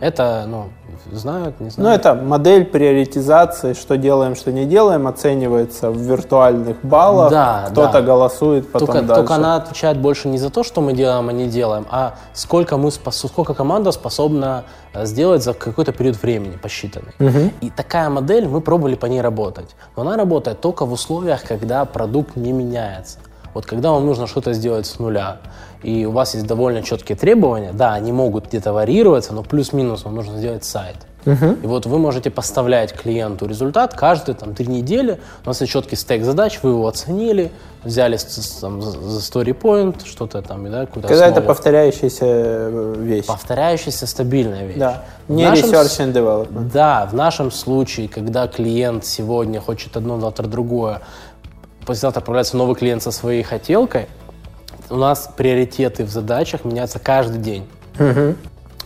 это, 0.00 0.44
ну, 0.46 0.68
знают, 1.12 1.60
не 1.60 1.70
знают. 1.70 2.04
Ну, 2.04 2.10
это 2.10 2.22
модель 2.22 2.64
приоритизации, 2.64 3.72
что 3.72 3.96
делаем, 3.96 4.34
что 4.36 4.52
не 4.52 4.64
делаем, 4.64 5.06
оценивается 5.06 5.90
в 5.90 5.98
виртуальных 5.98 6.84
баллах. 6.84 7.30
Да, 7.30 7.66
Кто-то 7.70 7.94
да. 7.94 8.02
голосует 8.02 8.70
потом 8.70 8.86
только, 8.86 9.02
дальше. 9.02 9.14
Только 9.14 9.34
она 9.34 9.56
отвечает 9.56 9.98
больше 9.98 10.28
не 10.28 10.38
за 10.38 10.50
то, 10.50 10.62
что 10.62 10.80
мы 10.80 10.92
делаем, 10.92 11.28
а 11.28 11.32
не 11.32 11.46
делаем, 11.46 11.86
а 11.90 12.14
сколько, 12.32 12.76
мы 12.76 12.90
сколько 12.90 13.54
команда 13.54 13.92
способна 13.92 14.64
э, 14.92 15.06
сделать 15.06 15.42
за 15.42 15.54
какой-то 15.54 15.92
период 15.92 16.20
времени 16.22 16.56
посчитанный. 16.56 17.12
Угу. 17.18 17.52
И 17.60 17.70
такая 17.70 18.08
модель, 18.08 18.46
мы 18.46 18.60
пробовали 18.60 18.94
по 18.94 19.06
ней 19.06 19.20
работать. 19.20 19.74
Но 19.96 20.02
она 20.02 20.16
работает 20.16 20.60
только 20.60 20.86
в 20.86 20.92
условиях, 20.92 21.42
когда 21.44 21.84
продукт 21.84 22.36
не 22.36 22.52
меняется. 22.52 23.18
Вот 23.54 23.66
когда 23.66 23.90
вам 23.90 24.06
нужно 24.06 24.26
что-то 24.26 24.52
сделать 24.52 24.86
с 24.86 24.98
нуля, 24.98 25.38
и 25.82 26.04
у 26.06 26.10
вас 26.10 26.34
есть 26.34 26.46
довольно 26.46 26.82
четкие 26.82 27.16
требования, 27.16 27.72
да, 27.72 27.94
они 27.94 28.12
могут 28.12 28.48
где-то 28.48 28.72
варьироваться, 28.72 29.32
но 29.32 29.42
плюс-минус 29.42 30.04
вам 30.04 30.16
нужно 30.16 30.38
сделать 30.38 30.64
сайт. 30.64 30.96
Uh-huh. 31.24 31.62
И 31.62 31.66
вот 31.66 31.84
вы 31.84 31.98
можете 31.98 32.30
поставлять 32.30 32.92
клиенту 32.94 33.46
результат 33.46 33.94
каждые 33.94 34.34
там, 34.34 34.54
три 34.54 34.66
недели. 34.66 35.18
У 35.44 35.48
нас 35.48 35.60
есть 35.60 35.72
четкий 35.72 35.96
стек 35.96 36.24
задач, 36.24 36.60
вы 36.62 36.70
его 36.70 36.86
оценили, 36.86 37.50
взяли 37.84 38.18
там, 38.60 38.80
за 38.80 39.20
story 39.20 39.58
point, 39.58 40.06
что-то 40.06 40.40
там, 40.42 40.70
да, 40.70 40.86
куда 40.86 41.08
Когда 41.08 41.26
основу. 41.26 41.40
это 41.40 41.46
повторяющаяся 41.46 42.24
э, 42.24 42.94
вещь. 42.98 43.26
Повторяющаяся 43.26 44.06
стабильная 44.06 44.64
вещь. 44.64 44.78
Да, 44.78 45.04
не 45.28 45.44
в 45.44 45.52
research 45.52 45.72
нашем, 45.72 46.06
and 46.06 46.12
development. 46.12 46.70
Да, 46.72 47.06
в 47.10 47.14
нашем 47.14 47.50
случае, 47.50 48.08
когда 48.08 48.46
клиент 48.46 49.04
сегодня 49.04 49.60
хочет 49.60 49.96
одно, 49.96 50.18
завтра 50.20 50.46
другое, 50.46 51.02
послезавтра 51.84 52.20
отправляется 52.20 52.56
новый 52.56 52.74
клиент 52.74 53.02
со 53.02 53.10
своей 53.10 53.42
хотелкой, 53.42 54.08
у 54.90 54.96
нас 54.96 55.30
приоритеты 55.36 56.04
в 56.04 56.10
задачах 56.10 56.64
меняются 56.64 56.98
каждый 56.98 57.38
день. 57.38 57.66
Угу. 57.98 58.34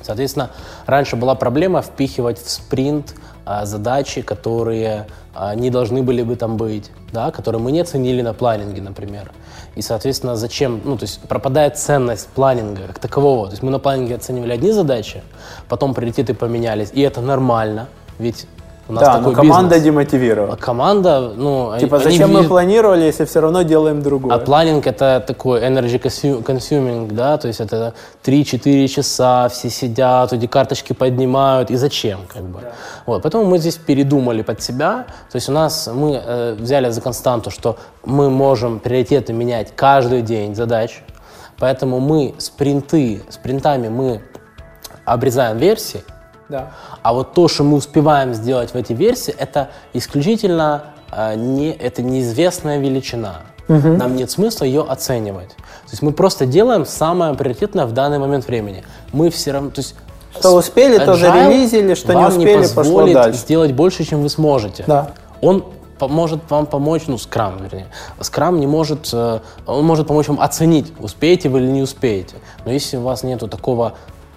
Соответственно, 0.03 0.51
раньше 0.87 1.17
была 1.17 1.35
проблема 1.35 1.81
впихивать 1.83 2.43
в 2.43 2.51
спринт 2.51 3.15
а, 3.45 3.67
задачи, 3.67 4.23
которые 4.23 5.07
а, 5.35 5.55
не 5.55 5.71
должны 5.71 6.03
были 6.03 6.23
бы 6.23 6.37
там 6.37 6.57
быть, 6.57 6.91
да, 7.13 7.31
которые 7.31 7.61
мы 7.61 7.73
не 7.73 7.85
ценили 7.85 8.23
на 8.23 8.35
планинге, 8.35 8.83
например. 8.83 9.33
И, 9.75 9.83
соответственно, 9.83 10.37
зачем, 10.37 10.81
ну, 10.85 10.97
то 10.97 11.05
есть 11.05 11.21
пропадает 11.21 11.79
ценность 11.79 12.29
планинга 12.29 12.83
как 12.89 12.99
такового. 12.99 13.47
То 13.47 13.53
есть 13.53 13.63
мы 13.63 13.71
на 13.71 13.79
планинге 13.79 14.17
оценивали 14.17 14.53
одни 14.53 14.73
задачи, 14.73 15.23
потом 15.69 15.95
приоритеты 15.95 16.35
поменялись, 16.35 16.91
и 16.93 17.01
это 17.01 17.21
нормально, 17.21 17.89
ведь 18.19 18.47
у 18.89 18.95
нас 18.95 19.05
да, 19.05 19.13
такой 19.19 19.31
но 19.31 19.37
команда 19.37 19.77
бизнес. 19.77 19.85
демотивировала. 19.85 20.55
А 20.55 20.57
команда, 20.57 21.33
ну... 21.37 21.73
Типа, 21.79 21.97
они, 21.99 22.05
зачем 22.05 22.31
они... 22.31 22.43
мы 22.43 22.49
планировали, 22.49 23.05
если 23.05 23.25
все 23.25 23.41
равно 23.41 23.63
делаем 23.63 24.03
другое? 24.03 24.35
А 24.35 24.39
планинг 24.39 24.87
это 24.87 25.23
такой 25.25 25.61
energy 25.61 26.01
consuming, 26.43 27.13
да, 27.13 27.39
то 27.39 27.47
есть 27.47 27.61
это 27.61 27.95
3-4 28.25 28.89
часа, 28.89 29.49
все 29.49 29.71
сидят, 29.71 30.33
эти 30.33 30.47
карточки 30.47 30.93
поднимают, 30.95 31.71
и 31.71 31.77
зачем, 31.77 32.21
как 32.27 32.43
бы. 32.43 32.61
Да. 32.61 32.73
Вот, 33.07 33.23
поэтому 33.23 33.45
мы 33.45 33.59
здесь 33.59 33.77
передумали 33.77 34.43
под 34.43 34.61
себя, 34.61 35.07
то 35.31 35.37
есть 35.37 35.49
у 35.49 35.53
нас, 35.53 35.89
мы 35.93 36.21
э, 36.25 36.55
взяли 36.59 36.91
за 36.91 37.01
константу, 37.01 37.51
что 37.51 37.77
мы 38.05 38.31
можем 38.31 38.81
приоритеты 38.81 39.33
менять 39.33 39.73
каждый 39.77 40.23
день 40.23 40.57
задач, 40.57 41.03
поэтому 41.59 42.01
мы 42.01 42.35
спринты, 42.39 43.23
спринтами 43.29 43.89
мы 43.89 44.23
обрезаем 45.05 45.59
версии, 45.59 46.03
да. 46.49 46.73
А 47.03 47.13
вот 47.13 47.35
то, 47.35 47.49
что 47.49 47.65
мы 47.65 47.77
успеваем 47.77 48.35
сделать 48.35 48.73
в 48.73 48.77
эти 48.77 48.93
версии, 48.93 49.35
это 49.37 49.71
исключительно 49.93 50.85
э, 51.11 51.35
не, 51.35 51.73
это 51.73 52.03
неизвестная 52.03 52.79
величина. 52.79 53.41
Угу. 53.69 53.89
Нам 53.89 54.17
нет 54.17 54.31
смысла 54.31 54.65
ее 54.65 54.83
оценивать. 54.83 55.51
То 55.51 55.91
есть 55.91 56.03
мы 56.03 56.13
просто 56.13 56.47
делаем 56.47 56.87
самое 56.87 57.35
приоритетное 57.35 57.87
в 57.87 57.93
данный 57.93 58.19
момент 58.19 58.47
времени. 58.47 58.85
Мы 59.13 59.31
все 59.31 59.53
равно, 59.53 59.71
то 59.71 59.81
есть 59.81 59.95
что 60.39 60.57
успели, 60.57 60.99
то 60.99 61.15
зарелизили, 61.15 61.95
что 61.95 62.15
не 62.15 62.25
успели, 62.25 62.63
не 62.63 62.75
пошло 62.75 63.07
дальше. 63.07 63.39
сделать 63.39 63.73
больше, 63.73 64.05
чем 64.05 64.23
вы 64.23 64.31
сможете. 64.31 64.85
Да. 64.87 65.11
Он 65.41 65.65
может 66.01 66.41
вам 66.49 66.67
помочь, 66.67 67.03
ну, 67.07 67.19
скрам, 67.19 67.63
вернее. 67.63 67.87
Скрам 68.21 68.59
не 68.59 68.67
может, 68.67 69.11
э, 69.13 69.41
он 69.67 69.85
может 69.85 70.09
помочь 70.09 70.29
вам 70.29 70.41
оценить, 70.41 70.93
успеете 70.99 71.49
вы 71.49 71.61
или 71.61 71.69
не 71.69 71.83
успеете. 71.83 72.37
Но 72.65 72.73
если 72.73 72.97
у 72.97 73.03
вас 73.03 73.23
нету 73.23 73.47
такого 73.47 73.95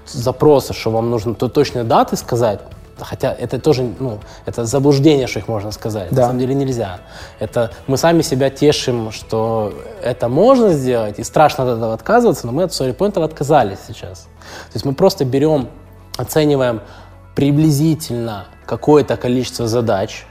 запроса, 0.08 0.74
что 0.74 0.91
вам 0.91 1.10
нужно 1.10 1.36
то 1.36 1.47
точные 1.47 1.84
даты 1.84 2.16
сказать, 2.16 2.60
хотя 2.99 3.34
это 3.34 3.60
тоже, 3.60 3.84
ну, 3.99 4.20
это 4.45 4.66
заблуждение, 4.66 5.28
что 5.28 5.39
их 5.39 5.47
можно 5.47 5.72
сказать. 5.72 6.10
Да. 6.12 6.22
На 6.22 6.28
самом 6.28 6.39
деле 6.39 6.53
нельзя. 6.53 6.99
Это 7.39 7.72
мы 7.88 7.97
сами 7.97 8.22
себя 8.22 8.49
тешим, 8.49 9.12
что 9.12 9.74
это 10.01 10.30
можно 10.30 10.74
сделать, 10.74 11.20
и 11.20 11.24
страшно 11.24 11.66
от 11.66 11.78
этого 11.78 11.93
отказываться, 11.93 12.47
но 12.47 12.53
мы 12.53 12.64
от 12.64 12.72
StoryPoint 12.72 13.22
отказались 13.24 13.80
сейчас. 13.88 14.22
То 14.22 14.76
есть 14.76 14.86
мы 14.86 14.93
просто 14.93 15.26
берем, 15.26 15.70
оцениваем 16.18 16.82
приблизительно 17.36 18.45
какое-то 18.66 19.18
количество 19.18 19.68
задач, 19.68 20.26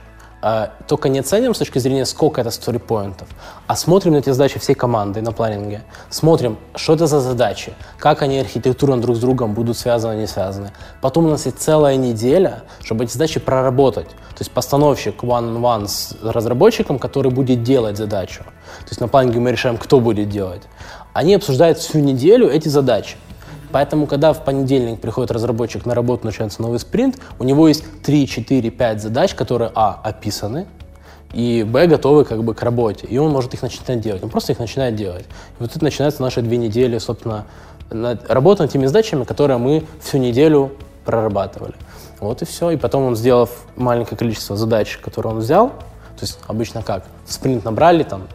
только 0.86 1.08
не 1.08 1.20
оцениваем 1.20 1.54
с 1.54 1.58
точки 1.58 1.78
зрения, 1.78 2.04
сколько 2.04 2.40
это 2.40 2.50
сторипоинтов, 2.50 3.28
а 3.66 3.76
смотрим 3.76 4.12
на 4.12 4.18
эти 4.18 4.30
задачи 4.30 4.58
всей 4.58 4.74
команды 4.74 5.22
на 5.22 5.32
планинге. 5.32 5.82
Смотрим, 6.10 6.58
что 6.74 6.92
это 6.92 7.06
за 7.06 7.20
задачи, 7.20 7.72
как 7.98 8.22
они 8.22 8.40
архитектурно 8.40 9.00
друг 9.00 9.16
с 9.16 9.20
другом 9.20 9.54
будут 9.54 9.78
связаны, 9.78 10.20
не 10.20 10.26
связаны. 10.26 10.70
Потом 11.00 11.26
у 11.26 11.30
нас 11.30 11.46
есть 11.46 11.58
целая 11.58 11.96
неделя, 11.96 12.62
чтобы 12.82 13.04
эти 13.04 13.12
задачи 13.12 13.40
проработать. 13.40 14.08
То 14.08 14.40
есть 14.40 14.50
постановщик 14.50 15.22
one-on-one 15.22 15.86
с 15.86 16.16
разработчиком, 16.22 16.98
который 16.98 17.30
будет 17.30 17.62
делать 17.62 17.96
задачу. 17.96 18.42
То 18.42 18.90
есть 18.90 19.00
на 19.00 19.08
планинге 19.08 19.40
мы 19.40 19.52
решаем, 19.52 19.78
кто 19.78 20.00
будет 20.00 20.28
делать. 20.28 20.62
Они 21.14 21.34
обсуждают 21.34 21.78
всю 21.78 22.00
неделю 22.00 22.50
эти 22.50 22.68
задачи. 22.68 23.16
Поэтому, 23.74 24.06
когда 24.06 24.32
в 24.32 24.44
понедельник 24.44 25.00
приходит 25.00 25.32
разработчик 25.32 25.84
на 25.84 25.96
работу, 25.96 26.26
начинается 26.26 26.62
новый 26.62 26.78
спринт, 26.78 27.18
у 27.40 27.42
него 27.42 27.66
есть 27.66 27.82
3, 28.04 28.28
4, 28.28 28.70
5 28.70 29.02
задач, 29.02 29.34
которые, 29.34 29.72
а, 29.74 30.00
описаны, 30.00 30.68
и 31.32 31.64
б, 31.64 31.88
готовы 31.88 32.24
как 32.24 32.44
бы 32.44 32.54
к 32.54 32.62
работе. 32.62 33.08
И 33.08 33.18
он 33.18 33.32
может 33.32 33.52
их 33.52 33.62
начинать 33.62 34.00
делать. 34.00 34.22
Он 34.22 34.30
просто 34.30 34.52
их 34.52 34.60
начинает 34.60 34.94
делать. 34.94 35.24
И 35.24 35.56
вот 35.58 35.74
это 35.74 35.82
начинается 35.82 36.22
наши 36.22 36.40
две 36.40 36.56
недели, 36.56 36.98
собственно, 36.98 37.46
над, 37.90 38.30
работа 38.30 38.62
над 38.62 38.70
теми 38.70 38.86
задачами, 38.86 39.24
которые 39.24 39.58
мы 39.58 39.82
всю 40.00 40.18
неделю 40.18 40.70
прорабатывали. 41.04 41.74
Вот 42.20 42.42
и 42.42 42.44
все. 42.44 42.70
И 42.70 42.76
потом 42.76 43.02
он, 43.02 43.16
сделав 43.16 43.50
маленькое 43.74 44.16
количество 44.16 44.56
задач, 44.56 44.98
которые 44.98 45.32
он 45.32 45.40
взял, 45.40 45.70
то 45.70 46.20
есть 46.20 46.38
обычно 46.46 46.82
как? 46.82 47.06
Спринт 47.26 47.64
набрали, 47.64 48.04
там, 48.04 48.28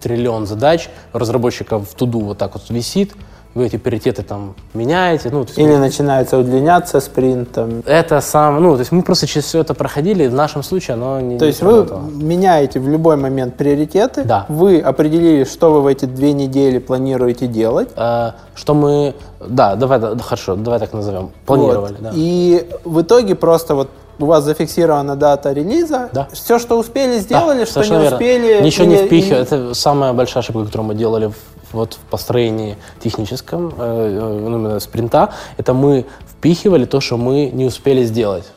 триллион 0.00 0.46
задач, 0.46 0.88
разработчиков 1.12 1.86
в 1.86 1.94
туду 1.94 2.20
вот 2.20 2.38
так 2.38 2.54
вот 2.54 2.70
висит, 2.70 3.12
вы 3.54 3.66
эти 3.66 3.76
приоритеты 3.76 4.22
там 4.22 4.54
меняете. 4.74 5.30
Ну, 5.30 5.46
Или 5.56 5.72
мы... 5.72 5.78
начинается 5.78 6.38
удлиняться 6.38 7.00
спринтом. 7.00 7.82
Это 7.86 8.20
сам, 8.20 8.62
ну, 8.62 8.74
то 8.74 8.80
есть 8.80 8.92
мы 8.92 9.02
просто 9.02 9.26
через 9.26 9.46
все 9.46 9.60
это 9.60 9.74
проходили, 9.74 10.26
в 10.26 10.34
нашем 10.34 10.62
случае 10.62 10.94
оно 10.94 11.20
не 11.20 11.38
То 11.38 11.44
есть 11.44 11.62
не 11.62 11.68
вы 11.68 11.86
меняете 12.12 12.80
в 12.80 12.88
любой 12.88 13.16
момент 13.16 13.56
приоритеты, 13.56 14.24
да. 14.24 14.46
вы 14.48 14.80
определили, 14.80 15.44
что 15.44 15.72
вы 15.72 15.82
в 15.82 15.86
эти 15.86 16.04
две 16.04 16.32
недели 16.32 16.78
планируете 16.78 17.46
делать. 17.46 17.88
А, 17.96 18.34
что 18.54 18.74
мы, 18.74 19.14
да, 19.40 19.76
давай, 19.76 20.00
да, 20.00 20.16
хорошо, 20.18 20.56
давай 20.56 20.80
так 20.80 20.92
назовем, 20.92 21.30
планировали, 21.46 21.92
вот. 21.92 22.02
да. 22.02 22.10
И 22.14 22.68
в 22.84 23.02
итоге 23.02 23.34
просто 23.36 23.74
вот 23.74 23.88
у 24.18 24.26
вас 24.26 24.44
зафиксирована 24.44 25.16
дата 25.16 25.52
релиза. 25.52 26.08
Да. 26.12 26.28
Все, 26.32 26.58
что 26.58 26.78
успели, 26.78 27.18
сделали, 27.18 27.60
да, 27.60 27.66
что 27.66 27.80
не 27.80 27.90
верно. 27.90 28.16
успели. 28.16 28.62
Ничего 28.62 28.84
или, 28.84 28.90
не 28.92 29.06
впихивать. 29.06 29.52
И... 29.52 29.54
Это 29.54 29.74
самая 29.74 30.12
большая 30.12 30.42
ошибка, 30.42 30.64
которую 30.64 30.88
мы 30.88 30.94
делали 30.94 31.26
в 31.26 31.34
вот 31.74 31.94
в 31.94 32.10
построении 32.10 32.76
техническом, 33.00 33.68
э, 33.68 33.72
э, 33.78 34.20
ну, 34.20 34.58
именно 34.58 34.80
спринта, 34.80 35.34
это 35.58 35.74
мы 35.74 36.06
впихивали 36.30 36.84
то, 36.84 37.00
что 37.00 37.16
мы 37.16 37.50
не 37.50 37.66
успели 37.66 38.04
сделать 38.04 38.50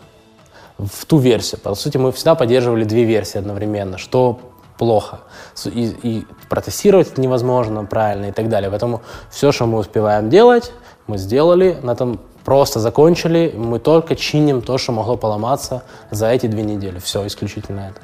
в 0.78 1.06
ту 1.06 1.18
версию. 1.18 1.60
По 1.62 1.76
сути, 1.76 1.98
мы 1.98 2.12
всегда 2.12 2.36
поддерживали 2.36 2.84
две 2.84 3.04
версии 3.04 3.40
одновременно, 3.40 3.98
что 3.98 4.40
плохо. 4.78 5.22
И, 5.66 5.96
и 6.04 6.26
протестировать 6.50 7.18
невозможно 7.18 7.84
правильно 7.86 8.28
и 8.28 8.32
так 8.32 8.48
далее. 8.48 8.70
Поэтому 8.70 9.02
все, 9.32 9.52
что 9.52 9.66
мы 9.66 9.80
успеваем 9.80 10.30
делать, 10.30 10.72
мы 11.08 11.18
сделали, 11.18 11.78
на 11.82 11.92
этом 11.92 12.20
просто 12.46 12.80
закончили. 12.80 13.54
Мы 13.58 13.80
только 13.80 14.16
чиним 14.16 14.62
то, 14.62 14.78
что 14.78 14.92
могло 14.92 15.18
поломаться 15.18 15.84
за 16.12 16.28
эти 16.28 16.46
две 16.46 16.64
недели. 16.64 17.00
Все, 17.00 17.26
исключительно 17.26 17.92
это. 17.92 18.02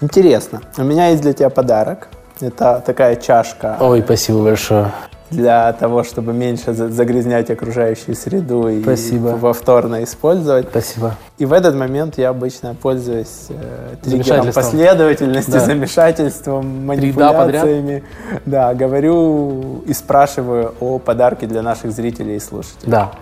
Интересно. 0.00 0.60
У 0.76 0.82
меня 0.82 1.08
есть 1.08 1.22
для 1.22 1.32
тебя 1.32 1.48
подарок. 1.48 2.08
Это 2.40 2.82
такая 2.84 3.16
чашка. 3.16 3.76
Ой, 3.80 4.02
спасибо 4.02 4.42
большое. 4.44 4.92
для 5.30 5.72
того, 5.72 6.04
чтобы 6.04 6.32
меньше 6.32 6.72
загрязнять 6.72 7.50
окружающую 7.50 8.14
среду 8.14 8.68
и 8.68 8.82
Спасибо. 8.82 9.36
повторно 9.36 10.04
использовать. 10.04 10.68
Спасибо. 10.68 11.16
И 11.38 11.46
в 11.46 11.52
этот 11.52 11.74
момент 11.74 12.16
я 12.18 12.28
обычно 12.28 12.74
пользуюсь 12.74 13.46
э, 13.48 13.96
триггером 14.02 14.52
последовательности, 14.52 15.50
да. 15.50 15.60
замешательством, 15.60 16.86
манипуляциями. 16.86 18.04
Да, 18.44 18.74
говорю 18.74 19.82
и 19.86 19.92
спрашиваю 19.92 20.74
о 20.80 20.98
подарке 20.98 21.46
для 21.46 21.62
наших 21.62 21.90
зрителей 21.92 22.36
и 22.36 22.40
слушателей. 22.40 22.92
Да, 22.92 23.12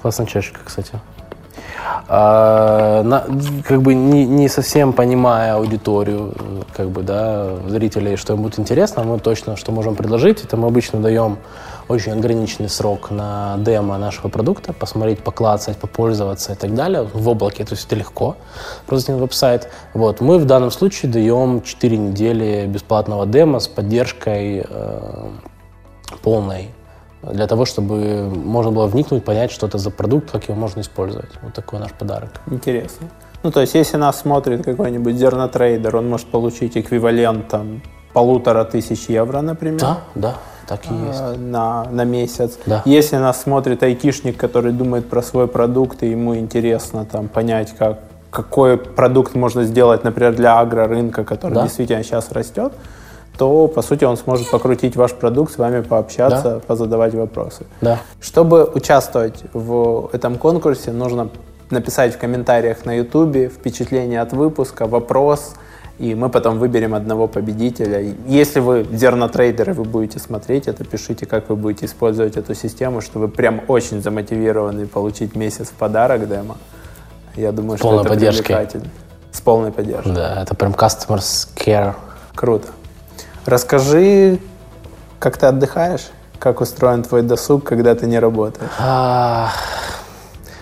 классная 0.00 0.26
чашечка, 0.26 0.60
кстати. 0.64 1.00
А, 2.08 3.02
на, 3.02 3.24
как 3.66 3.82
бы 3.82 3.94
не, 3.94 4.26
не 4.26 4.48
совсем 4.48 4.92
понимая 4.92 5.54
аудиторию, 5.54 6.34
как 6.76 6.90
бы, 6.90 7.02
да, 7.02 7.56
зрителей, 7.68 8.16
что 8.16 8.34
им 8.34 8.42
будет 8.42 8.58
интересно, 8.58 9.02
мы 9.02 9.18
точно, 9.18 9.56
что 9.56 9.72
можем 9.72 9.94
предложить, 9.94 10.44
это 10.44 10.56
мы 10.56 10.68
обычно 10.68 11.00
даем 11.00 11.38
очень 11.88 12.12
ограниченный 12.12 12.68
срок 12.68 13.10
на 13.10 13.56
демо 13.58 13.98
нашего 13.98 14.28
продукта, 14.28 14.72
посмотреть, 14.72 15.20
поклацать, 15.20 15.76
попользоваться 15.76 16.52
и 16.52 16.56
так 16.56 16.74
далее. 16.74 17.08
В 17.12 17.28
облаке, 17.28 17.64
то 17.64 17.72
есть 17.72 17.86
это 17.86 17.96
легко, 17.96 18.36
просто 18.86 19.16
веб-сайт. 19.16 19.68
Вот. 19.94 20.20
Мы 20.20 20.38
в 20.38 20.44
данном 20.44 20.70
случае 20.70 21.12
даем 21.12 21.62
4 21.62 21.96
недели 21.96 22.66
бесплатного 22.66 23.26
демо 23.26 23.58
с 23.58 23.68
поддержкой 23.68 24.64
э, 24.68 25.28
полной 26.22 26.70
для 27.22 27.46
того, 27.46 27.64
чтобы 27.64 28.28
можно 28.34 28.72
было 28.72 28.86
вникнуть, 28.86 29.24
понять, 29.24 29.52
что 29.52 29.66
это 29.66 29.78
за 29.78 29.90
продукт, 29.90 30.30
как 30.30 30.48
его 30.48 30.56
можно 30.56 30.80
использовать. 30.80 31.30
Вот 31.42 31.54
такой 31.54 31.78
наш 31.78 31.92
подарок. 31.92 32.30
Интересно. 32.50 33.08
Ну, 33.42 33.50
то 33.50 33.60
есть, 33.60 33.74
если 33.74 33.96
нас 33.96 34.20
смотрит 34.20 34.64
какой-нибудь 34.64 35.16
зернотрейдер, 35.16 35.96
он 35.96 36.08
может 36.08 36.28
получить 36.28 36.76
эквивалент 36.76 37.48
там 37.48 37.82
полутора 38.12 38.64
тысяч 38.64 39.06
евро, 39.08 39.40
например. 39.40 39.80
Да, 39.80 39.98
да, 40.14 40.34
так 40.66 40.80
и 40.90 40.94
есть. 40.94 41.20
А, 41.20 41.34
на, 41.36 41.84
на 41.90 42.04
месяц. 42.04 42.58
Да. 42.66 42.82
Если 42.84 43.16
нас 43.16 43.42
смотрит 43.42 43.82
айтишник, 43.82 44.36
который 44.36 44.72
думает 44.72 45.08
про 45.08 45.22
свой 45.22 45.48
продукт, 45.48 46.02
и 46.02 46.10
ему 46.10 46.36
интересно 46.36 47.04
там 47.04 47.28
понять, 47.28 47.74
как, 47.76 48.00
какой 48.30 48.76
продукт 48.76 49.34
можно 49.34 49.64
сделать, 49.64 50.04
например, 50.04 50.34
для 50.34 50.60
агрорынка, 50.60 51.24
который 51.24 51.54
да. 51.54 51.62
действительно 51.64 52.04
сейчас 52.04 52.30
растет, 52.30 52.72
то, 53.36 53.66
по 53.66 53.82
сути, 53.82 54.04
он 54.04 54.16
сможет 54.16 54.50
покрутить 54.50 54.96
ваш 54.96 55.12
продукт, 55.12 55.54
с 55.54 55.58
вами 55.58 55.80
пообщаться, 55.80 56.50
да. 56.50 56.60
позадавать 56.60 57.14
вопросы. 57.14 57.66
Да. 57.80 57.98
Чтобы 58.20 58.64
участвовать 58.64 59.42
в 59.52 60.10
этом 60.12 60.36
конкурсе, 60.36 60.92
нужно 60.92 61.30
написать 61.70 62.14
в 62.14 62.18
комментариях 62.18 62.84
на 62.84 62.96
YouTube 62.98 63.50
впечатление 63.50 64.20
от 64.20 64.32
выпуска, 64.32 64.86
вопрос, 64.86 65.54
и 65.98 66.14
мы 66.14 66.28
потом 66.28 66.58
выберем 66.58 66.94
одного 66.94 67.26
победителя. 67.26 68.14
Если 68.26 68.60
вы 68.60 68.86
зернотрейдеры, 68.92 69.72
вы 69.72 69.84
будете 69.84 70.18
смотреть 70.18 70.68
это, 70.68 70.84
пишите, 70.84 71.26
как 71.26 71.48
вы 71.48 71.56
будете 71.56 71.86
использовать 71.86 72.36
эту 72.36 72.54
систему, 72.54 73.00
что 73.00 73.18
вы 73.18 73.28
прям 73.28 73.62
очень 73.68 74.02
замотивированы 74.02 74.86
получить 74.86 75.34
месяц 75.36 75.68
в 75.68 75.72
подарок 75.72 76.28
демо. 76.28 76.56
Я 77.36 77.52
думаю, 77.52 77.78
что 77.78 78.00
это 78.00 78.10
поддержки. 78.10 78.42
привлекательно. 78.42 78.88
С 79.30 79.40
полной 79.40 79.72
поддержкой. 79.72 80.12
Да, 80.12 80.42
это 80.42 80.54
прям 80.54 80.72
customer 80.72 81.18
care. 81.56 81.94
Круто. 82.34 82.68
Расскажи, 83.46 84.38
как 85.18 85.36
ты 85.36 85.46
отдыхаешь? 85.46 86.10
Как 86.38 86.60
устроен 86.60 87.02
твой 87.02 87.22
досуг, 87.22 87.64
когда 87.64 87.94
ты 87.94 88.06
не 88.06 88.18
работаешь? 88.18 88.70
А, 88.78 89.50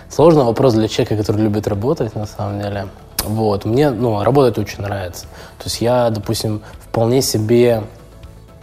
сложный 0.09 0.43
вопрос 0.43 0.73
для 0.73 0.87
человека, 0.87 1.17
который 1.17 1.41
любит 1.41 1.67
работать, 1.67 2.15
на 2.15 2.25
самом 2.25 2.59
деле. 2.59 2.87
Вот. 3.23 3.65
Мне 3.65 3.91
ну, 3.91 4.23
работать 4.23 4.57
очень 4.57 4.81
нравится. 4.81 5.25
То 5.57 5.65
есть 5.65 5.81
я, 5.81 6.09
допустим, 6.09 6.61
вполне 6.79 7.21
себе 7.21 7.83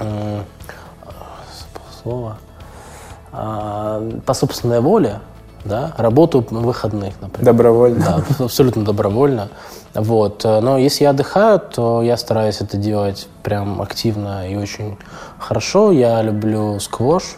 э, 0.00 0.42
слово 2.02 2.38
э, 3.32 4.20
по 4.26 4.34
собственной 4.34 4.80
воле 4.80 5.20
да, 5.64 5.92
работаю 5.96 6.46
на 6.50 6.60
выходных, 6.60 7.20
например. 7.20 7.44
Добровольно? 7.44 8.24
Да, 8.38 8.44
абсолютно 8.44 8.84
добровольно. 8.84 9.48
Вот. 9.94 10.44
Но 10.44 10.78
если 10.78 11.04
я 11.04 11.10
отдыхаю, 11.10 11.60
то 11.60 12.02
я 12.02 12.16
стараюсь 12.16 12.60
это 12.60 12.76
делать 12.76 13.28
прям 13.42 13.82
активно 13.82 14.48
и 14.48 14.56
очень 14.56 14.96
хорошо. 15.38 15.92
Я 15.92 16.22
люблю 16.22 16.78
сквош, 16.78 17.36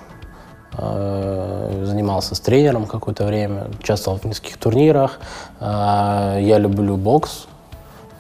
э, 0.77 1.83
занимался 1.85 2.35
с 2.35 2.41
тренером 2.41 2.87
какое-то 2.87 3.25
время, 3.25 3.69
участвовал 3.79 4.19
в 4.19 4.25
нескольких 4.25 4.59
турнирах. 4.59 5.19
Э, 5.61 6.39
я 6.41 6.59
люблю 6.59 6.97
бокс, 6.97 7.47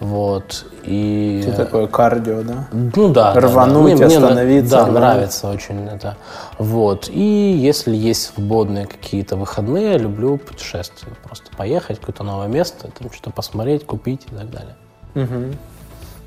вот. 0.00 0.64
И... 0.82 1.44
Это 1.46 1.64
такое 1.64 1.86
кардио, 1.86 2.42
да? 2.42 2.68
Ну 2.72 3.12
да. 3.12 3.34
Рвануть, 3.34 3.98
да, 3.98 3.98
да. 3.98 4.06
Мне, 4.06 4.16
остановиться. 4.16 4.70
Да, 4.70 4.78
рвануть. 4.78 4.94
нравится 4.94 5.50
очень 5.50 5.86
это. 5.86 6.16
Вот. 6.58 7.10
И 7.10 7.52
если 7.52 7.94
есть 7.94 8.32
свободные 8.34 8.86
какие-то 8.86 9.36
выходные, 9.36 9.92
я 9.92 9.98
люблю 9.98 10.38
путешествия. 10.38 11.12
Просто 11.22 11.54
поехать 11.54 11.98
в 11.98 12.00
какое-то 12.00 12.24
новое 12.24 12.48
место, 12.48 12.90
там 12.90 13.12
что-то 13.12 13.30
посмотреть, 13.30 13.84
купить 13.84 14.26
и 14.32 14.34
так 14.34 14.50
далее. 14.50 14.74
Угу. 15.14 15.54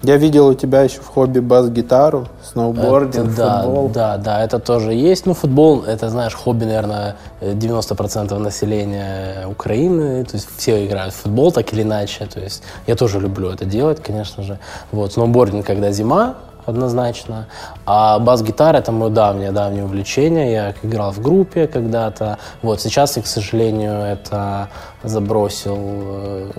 Я 0.06 0.18
видел 0.18 0.48
у 0.48 0.54
тебя 0.54 0.82
еще 0.82 1.00
в 1.00 1.08
хобби 1.08 1.40
бас-гитару, 1.40 2.28
сноубординг, 2.44 3.30
это, 3.30 3.38
да, 3.38 3.62
футбол. 3.62 3.90
Да, 3.90 4.18
да, 4.18 4.44
это 4.44 4.60
тоже 4.60 4.94
есть. 4.94 5.26
Ну, 5.26 5.34
футбол, 5.34 5.84
это, 5.84 6.10
знаешь, 6.10 6.36
хобби, 6.36 6.66
наверное, 6.66 7.16
90% 7.40 8.38
населения 8.38 9.48
Украины. 9.48 10.26
То 10.26 10.36
есть 10.36 10.50
все 10.58 10.86
играют 10.86 11.14
в 11.14 11.18
футбол 11.18 11.54
так 11.54 11.72
или 11.72 11.84
иначе. 11.84 12.26
То 12.26 12.42
есть 12.42 12.64
я 12.86 12.96
тоже 12.96 13.22
люблю 13.22 13.50
это 13.50 13.64
делать, 13.64 14.04
конечно 14.04 14.44
же. 14.44 14.60
Вот, 14.92 15.14
сноубординг, 15.14 15.66
когда 15.66 15.92
зима, 15.92 16.36
однозначно. 16.66 17.48
А 17.86 18.20
бас-гитара— 18.20 18.78
это 18.80 18.92
мое 18.92 19.10
давнее-давнее 19.10 19.84
увлечение. 19.84 20.52
Я 20.52 20.74
играл 20.84 21.12
в 21.12 21.22
группе 21.22 21.68
когда-то. 21.68 22.38
Вот 22.62 22.82
сейчас 22.82 23.18
я, 23.18 23.24
к 23.24 23.28
сожалению, 23.28 23.94
это 23.94 24.70
забросил. 25.04 25.78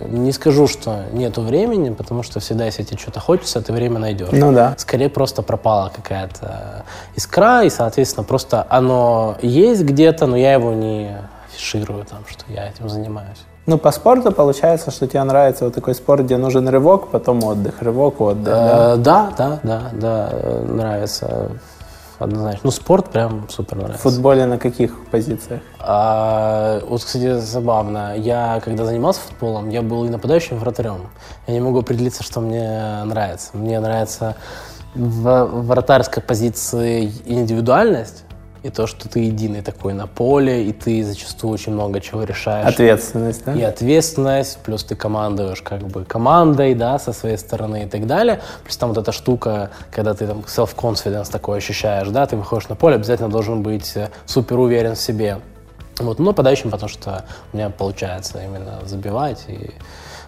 Не 0.08 0.32
скажу, 0.32 0.66
что 0.66 1.04
нету 1.12 1.40
времени, 1.40 1.90
потому 1.90 2.22
что 2.22 2.40
всегда, 2.40 2.66
если 2.66 2.82
тебе 2.82 2.98
что-то 2.98 3.20
хочется, 3.20 3.62
ты 3.62 3.72
время 3.72 3.98
найдешь. 3.98 4.28
Ну 4.32 4.52
да. 4.52 4.74
Скорее 4.78 5.08
просто 5.08 5.42
пропала 5.42 5.90
какая-то 5.94 6.84
искра, 7.16 7.64
и, 7.64 7.70
соответственно, 7.70 8.24
просто 8.24 8.66
оно 8.68 9.36
есть 9.42 9.82
где-то, 9.82 10.26
но 10.26 10.36
я 10.36 10.52
его 10.52 10.72
не 10.72 11.16
афиширую, 11.48 12.04
там, 12.04 12.24
что 12.28 12.44
я 12.48 12.68
этим 12.68 12.88
занимаюсь. 12.88 13.44
Ну, 13.66 13.78
по 13.78 13.92
спорту 13.92 14.30
получается, 14.30 14.90
что 14.90 15.06
тебе 15.06 15.22
нравится 15.22 15.64
вот 15.64 15.74
такой 15.74 15.94
спорт, 15.94 16.24
где 16.24 16.36
нужен 16.36 16.68
рывок, 16.68 17.08
потом 17.08 17.42
отдых, 17.44 17.80
рывок, 17.80 18.20
отдых, 18.20 18.44
да? 18.44 18.96
Да, 18.96 19.32
да, 19.36 19.60
да, 19.62 19.90
да, 19.92 20.30
нравится 20.68 21.50
однозначно. 22.18 22.60
Ну, 22.64 22.70
спорт 22.70 23.08
прям 23.08 23.48
супер 23.48 23.76
нравится. 23.76 23.98
В 23.98 24.02
футболе 24.02 24.44
на 24.46 24.58
каких 24.58 25.06
позициях? 25.06 25.62
А, 25.80 26.80
вот, 26.86 27.02
кстати, 27.04 27.38
забавно. 27.38 28.14
Я, 28.16 28.60
когда 28.64 28.84
занимался 28.84 29.20
футболом, 29.20 29.70
я 29.70 29.82
был 29.82 30.04
и 30.04 30.10
нападающим, 30.10 30.56
и 30.56 30.60
вратарем. 30.60 31.08
Я 31.46 31.54
не 31.54 31.60
могу 31.60 31.78
определиться, 31.80 32.22
что 32.22 32.40
мне 32.40 33.02
нравится. 33.04 33.50
Мне 33.54 33.80
нравится 33.80 34.36
в 34.94 35.44
вратарской 35.46 36.22
позиции 36.22 37.10
индивидуальность, 37.24 38.24
и 38.64 38.70
то, 38.70 38.86
что 38.86 39.10
ты 39.10 39.20
единый 39.20 39.60
такой 39.60 39.92
на 39.92 40.06
поле, 40.06 40.64
и 40.64 40.72
ты 40.72 41.04
зачастую 41.04 41.52
очень 41.52 41.72
много 41.74 42.00
чего 42.00 42.24
решаешь. 42.24 42.66
Ответственность, 42.66 43.44
да? 43.44 43.52
И 43.52 43.60
ответственность, 43.60 44.58
плюс 44.64 44.82
ты 44.84 44.96
командуешь 44.96 45.60
как 45.60 45.82
бы 45.82 46.06
командой, 46.06 46.74
да, 46.74 46.98
со 46.98 47.12
своей 47.12 47.36
стороны 47.36 47.84
и 47.84 47.86
так 47.86 48.06
далее. 48.06 48.40
Плюс 48.62 48.78
там 48.78 48.88
вот 48.88 48.98
эта 48.98 49.12
штука, 49.12 49.70
когда 49.90 50.14
ты 50.14 50.26
там 50.26 50.44
self-confidence 50.46 51.30
такой 51.30 51.58
ощущаешь, 51.58 52.08
да, 52.08 52.24
ты 52.24 52.36
выходишь 52.36 52.70
на 52.70 52.74
поле, 52.74 52.94
обязательно 52.94 53.28
должен 53.28 53.62
быть 53.62 53.92
э, 53.96 54.08
супер 54.24 54.58
уверен 54.58 54.94
в 54.94 54.98
себе. 54.98 55.40
Вот, 55.98 56.18
но 56.18 56.32
подающим, 56.32 56.70
потому 56.70 56.88
что 56.88 57.26
у 57.52 57.56
меня 57.58 57.68
получается 57.68 58.42
именно 58.42 58.80
забивать, 58.86 59.44
и 59.46 59.72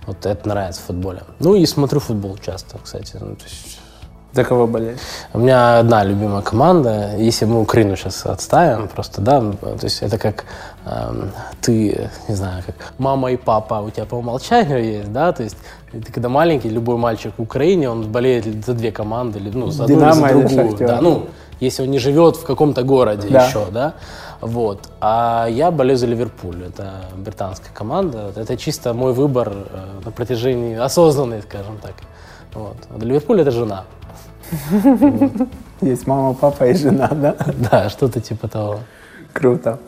вот 0.06 0.26
это 0.26 0.46
нравится 0.46 0.82
в 0.82 0.84
футболе. 0.84 1.22
Ну 1.38 1.54
и 1.54 1.64
смотрю 1.64 2.00
футбол 2.00 2.36
часто, 2.36 2.76
кстати. 2.84 3.16
Ну, 3.18 3.34
то 3.34 3.44
есть 3.44 3.80
за 4.36 4.44
кого 4.44 4.66
болеешь? 4.66 4.98
У 5.32 5.38
меня 5.38 5.78
одна 5.78 6.04
любимая 6.04 6.42
команда. 6.42 7.16
Если 7.16 7.46
мы 7.46 7.60
Украину 7.60 7.96
сейчас 7.96 8.26
отставим, 8.26 8.88
просто, 8.88 9.20
да, 9.20 9.40
то 9.40 9.84
есть 9.84 10.02
это 10.02 10.18
как 10.18 10.44
э, 10.84 11.28
ты, 11.60 12.10
не 12.28 12.34
знаю, 12.34 12.62
как 12.66 12.92
мама 12.98 13.32
и 13.32 13.36
папа 13.36 13.82
у 13.86 13.90
тебя 13.90 14.04
по 14.04 14.16
умолчанию 14.16 14.84
есть, 14.84 15.12
да, 15.12 15.32
то 15.32 15.42
есть 15.42 15.56
ты 15.92 16.12
когда 16.12 16.28
маленький, 16.28 16.68
любой 16.68 16.96
мальчик 16.96 17.32
в 17.38 17.42
Украине, 17.42 17.90
он 17.90 18.12
болеет 18.12 18.64
за 18.64 18.74
две 18.74 18.92
команды, 18.92 19.40
ну, 19.52 19.70
за 19.70 19.84
одну 19.84 19.96
Динамо 19.96 20.28
или 20.30 20.46
за 20.46 20.54
другую. 20.54 20.88
Да, 20.88 21.00
ну, 21.00 21.26
если 21.60 21.84
он 21.84 21.90
не 21.90 21.98
живет 21.98 22.36
в 22.36 22.44
каком-то 22.44 22.82
городе 22.82 23.28
да. 23.28 23.46
еще, 23.46 23.66
да, 23.72 23.94
вот. 24.40 24.88
А 25.00 25.46
я 25.48 25.70
болею 25.70 25.96
за 25.96 26.06
Ливерпуль, 26.06 26.64
это 26.64 27.06
британская 27.16 27.72
команда, 27.72 28.32
это 28.36 28.56
чисто 28.56 28.92
мой 28.94 29.12
выбор 29.12 29.52
э, 29.52 30.00
на 30.04 30.10
протяжении, 30.10 30.76
осознанный, 30.76 31.42
скажем 31.42 31.78
так. 31.78 31.94
Вот. 32.54 32.76
А 32.90 33.04
Ливерпуль 33.04 33.40
это 33.40 33.50
жена. 33.50 33.84
Есть 35.80 36.06
мама, 36.06 36.34
папа 36.34 36.64
и 36.64 36.74
жена, 36.74 37.08
да? 37.08 37.36
Да, 37.70 37.88
что-то 37.90 38.20
типа 38.20 38.48
того. 38.48 38.80
Круто. 39.32 39.78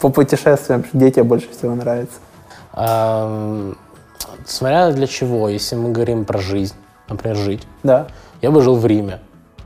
По 0.00 0.10
путешествиям 0.10 0.84
тебе 0.92 1.22
больше 1.22 1.48
всего 1.50 1.74
нравится? 1.74 2.18
Смотря 4.44 4.90
для 4.92 5.06
чего. 5.06 5.48
Если 5.48 5.76
мы 5.76 5.92
говорим 5.92 6.24
про 6.24 6.38
жизнь, 6.38 6.74
например, 7.08 7.36
жить. 7.36 7.66
Да. 7.82 8.08
Я 8.42 8.50
бы 8.50 8.60
жил 8.62 8.76
в 8.76 8.86
Риме. 8.86 9.20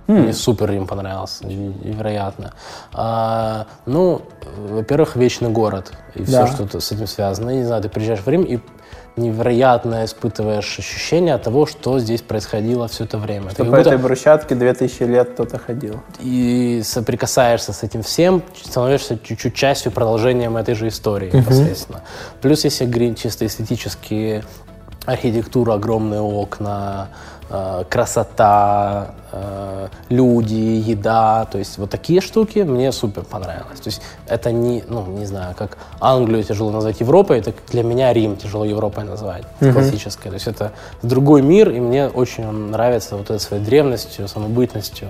Mm. 0.06 0.22
Мне 0.22 0.32
супер 0.32 0.70
им 0.70 0.86
понравился, 0.86 1.44
невероятно. 1.46 2.52
А, 2.92 3.66
ну, 3.86 4.22
во-первых, 4.56 5.16
вечный 5.16 5.48
город 5.48 5.92
и 6.14 6.22
да. 6.22 6.46
все, 6.46 6.66
что 6.66 6.80
с 6.80 6.92
этим 6.92 7.08
связано. 7.08 7.50
Я 7.50 7.56
не 7.56 7.64
знаю, 7.64 7.82
ты 7.82 7.88
приезжаешь 7.88 8.20
в 8.20 8.28
Рим 8.28 8.42
и 8.42 8.60
невероятно 9.16 10.04
испытываешь 10.04 10.78
ощущение 10.78 11.36
того, 11.38 11.66
что 11.66 11.98
здесь 11.98 12.22
происходило 12.22 12.86
все 12.88 13.04
это 13.04 13.18
время. 13.18 13.50
Что 13.50 13.56
Ты 13.56 13.64
по 13.64 13.76
будто... 13.76 13.90
этой 13.90 13.98
брусчатке 13.98 14.54
2000 14.54 15.02
лет 15.04 15.30
кто-то 15.30 15.58
ходил. 15.58 16.00
И 16.20 16.82
соприкасаешься 16.84 17.72
с 17.72 17.82
этим 17.82 18.02
всем, 18.02 18.42
становишься 18.62 19.18
чуть-чуть 19.18 19.54
частью, 19.54 19.92
продолжением 19.92 20.56
этой 20.56 20.74
же 20.74 20.88
истории 20.88 21.30
uh-huh. 21.30 21.38
непосредственно. 21.38 22.02
Плюс 22.42 22.64
если 22.64 22.84
говорить 22.84 23.18
чисто 23.18 23.46
эстетически, 23.46 24.44
архитектура, 25.06 25.74
огромные 25.74 26.20
окна, 26.20 27.08
красота, 27.88 29.14
э, 29.32 29.88
люди, 30.08 30.54
еда, 30.54 31.44
то 31.44 31.58
есть 31.58 31.78
вот 31.78 31.90
такие 31.90 32.20
штуки 32.20 32.60
мне 32.60 32.92
супер 32.92 33.22
понравилось. 33.22 33.80
То 33.80 33.88
есть 33.88 34.02
это 34.26 34.52
не, 34.52 34.82
ну, 34.88 35.06
не 35.06 35.26
знаю, 35.26 35.54
как 35.56 35.78
Англию 36.00 36.42
тяжело 36.42 36.70
назвать 36.70 37.00
Европой, 37.00 37.38
это 37.38 37.52
для 37.70 37.82
меня 37.82 38.12
Рим 38.12 38.36
тяжело 38.36 38.64
Европой 38.64 39.04
назвать, 39.04 39.44
mm-hmm. 39.60 39.72
классической. 39.72 40.30
То 40.30 40.34
есть 40.34 40.46
это 40.46 40.72
другой 41.02 41.42
мир, 41.42 41.70
и 41.70 41.80
мне 41.80 42.08
очень 42.08 42.46
он 42.46 42.70
нравится 42.70 43.16
вот 43.16 43.30
этой 43.30 43.40
своей 43.40 43.62
древностью, 43.62 44.28
самобытностью 44.28 45.08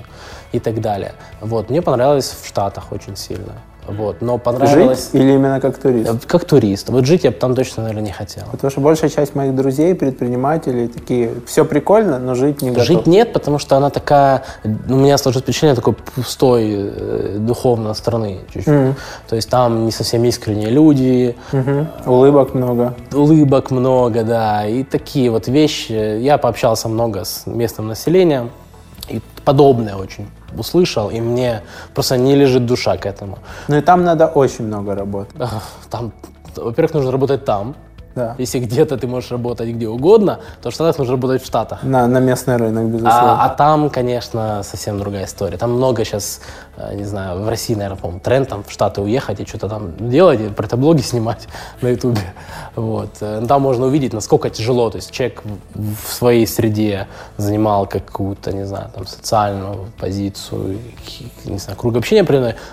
и 0.52 0.60
так 0.60 0.80
далее. 0.80 1.12
Вот, 1.40 1.70
мне 1.70 1.82
понравилось 1.82 2.34
в 2.42 2.46
Штатах 2.46 2.92
очень 2.92 3.16
сильно. 3.16 3.54
Вот, 3.88 4.20
но 4.20 4.38
понравилось... 4.38 5.10
Жить 5.12 5.22
или 5.22 5.32
именно 5.32 5.60
как 5.60 5.78
турист? 5.78 6.10
Э, 6.10 6.18
как 6.26 6.44
турист. 6.44 6.88
Вот 6.88 7.06
жить 7.06 7.24
я 7.24 7.30
бы 7.30 7.36
там 7.36 7.54
точно, 7.54 7.84
наверное, 7.84 8.04
не 8.04 8.12
хотел. 8.12 8.44
Потому 8.50 8.70
что 8.70 8.80
большая 8.80 9.10
часть 9.10 9.34
моих 9.34 9.54
друзей, 9.54 9.94
предпринимателей, 9.94 10.88
такие, 10.88 11.32
все 11.46 11.64
прикольно, 11.64 12.18
но 12.18 12.34
жить 12.34 12.62
не 12.62 12.70
готов. 12.70 12.84
Жить 12.84 13.06
нет, 13.06 13.32
потому 13.32 13.58
что 13.58 13.76
она 13.76 13.90
такая... 13.90 14.42
У 14.64 14.94
меня 14.94 15.18
сложилось 15.18 15.44
впечатление 15.44 15.76
такой 15.76 15.94
пустой 15.94 16.64
э, 16.68 17.36
духовно 17.38 17.94
страны 17.94 18.40
чуть-чуть. 18.52 18.72
Mm-hmm. 18.72 18.94
То 19.28 19.36
есть 19.36 19.48
там 19.48 19.84
не 19.84 19.92
совсем 19.92 20.24
искренние 20.24 20.70
люди. 20.70 21.36
Mm-hmm. 21.52 22.08
Улыбок 22.08 22.54
много. 22.54 22.94
Улыбок 23.12 23.70
много, 23.70 24.24
да. 24.24 24.66
И 24.66 24.82
такие 24.82 25.30
вот 25.30 25.48
вещи. 25.48 25.92
Я 25.92 26.38
пообщался 26.38 26.88
много 26.88 27.24
с 27.24 27.46
местным 27.46 27.88
населением. 27.88 28.50
И 29.08 29.20
подобное 29.44 29.94
очень 29.94 30.26
услышал, 30.56 31.10
и 31.10 31.20
мне 31.20 31.62
просто 31.94 32.16
не 32.16 32.34
лежит 32.36 32.66
душа 32.66 32.96
к 32.96 33.06
этому. 33.06 33.38
Ну 33.68 33.76
и 33.76 33.80
там 33.80 34.04
надо 34.04 34.26
очень 34.26 34.66
много 34.66 34.94
работать. 34.94 35.34
Там, 35.90 36.12
во-первых, 36.56 36.94
нужно 36.94 37.12
работать 37.12 37.44
там, 37.44 37.74
да. 38.16 38.34
Если 38.38 38.60
где-то 38.60 38.96
ты 38.96 39.06
можешь 39.06 39.30
работать 39.30 39.68
где 39.68 39.86
угодно, 39.88 40.40
то 40.62 40.70
в 40.70 40.72
Штатах 40.72 40.98
нужно 40.98 41.16
работать 41.16 41.42
в 41.42 41.46
Штатах. 41.46 41.82
На, 41.82 42.06
на 42.06 42.18
местный 42.18 42.56
рынок, 42.56 42.86
безусловно. 42.86 43.42
А, 43.42 43.44
а 43.44 43.48
там, 43.50 43.90
конечно, 43.90 44.62
совсем 44.62 44.98
другая 44.98 45.26
история. 45.26 45.58
Там 45.58 45.72
много 45.72 46.02
сейчас, 46.02 46.40
э, 46.78 46.94
не 46.94 47.04
знаю, 47.04 47.42
в 47.42 47.48
России, 47.48 47.74
наверное, 47.74 47.98
по 47.98 48.18
тренд 48.18 48.48
там 48.48 48.64
в 48.64 48.72
Штаты 48.72 49.02
уехать 49.02 49.40
и 49.40 49.44
что-то 49.44 49.68
там 49.68 49.92
делать, 49.98 50.40
и 50.40 50.48
про 50.48 50.76
блоги 50.78 51.02
снимать 51.02 51.46
на 51.82 51.88
Ютубе. 51.88 52.22
Вот. 52.74 53.10
Э, 53.20 53.44
там 53.46 53.60
можно 53.60 53.84
увидеть, 53.84 54.14
насколько 54.14 54.48
тяжело. 54.48 54.88
То 54.88 54.96
есть 54.96 55.10
человек 55.10 55.42
в 55.74 56.10
своей 56.10 56.46
среде 56.46 57.08
занимал 57.36 57.86
какую-то, 57.86 58.50
не 58.54 58.64
знаю, 58.64 58.90
там, 58.94 59.06
социальную 59.06 59.88
позицию, 59.98 60.78
не 61.44 61.58
знаю, 61.58 61.78
круг 61.78 61.94
общения, 61.94 62.24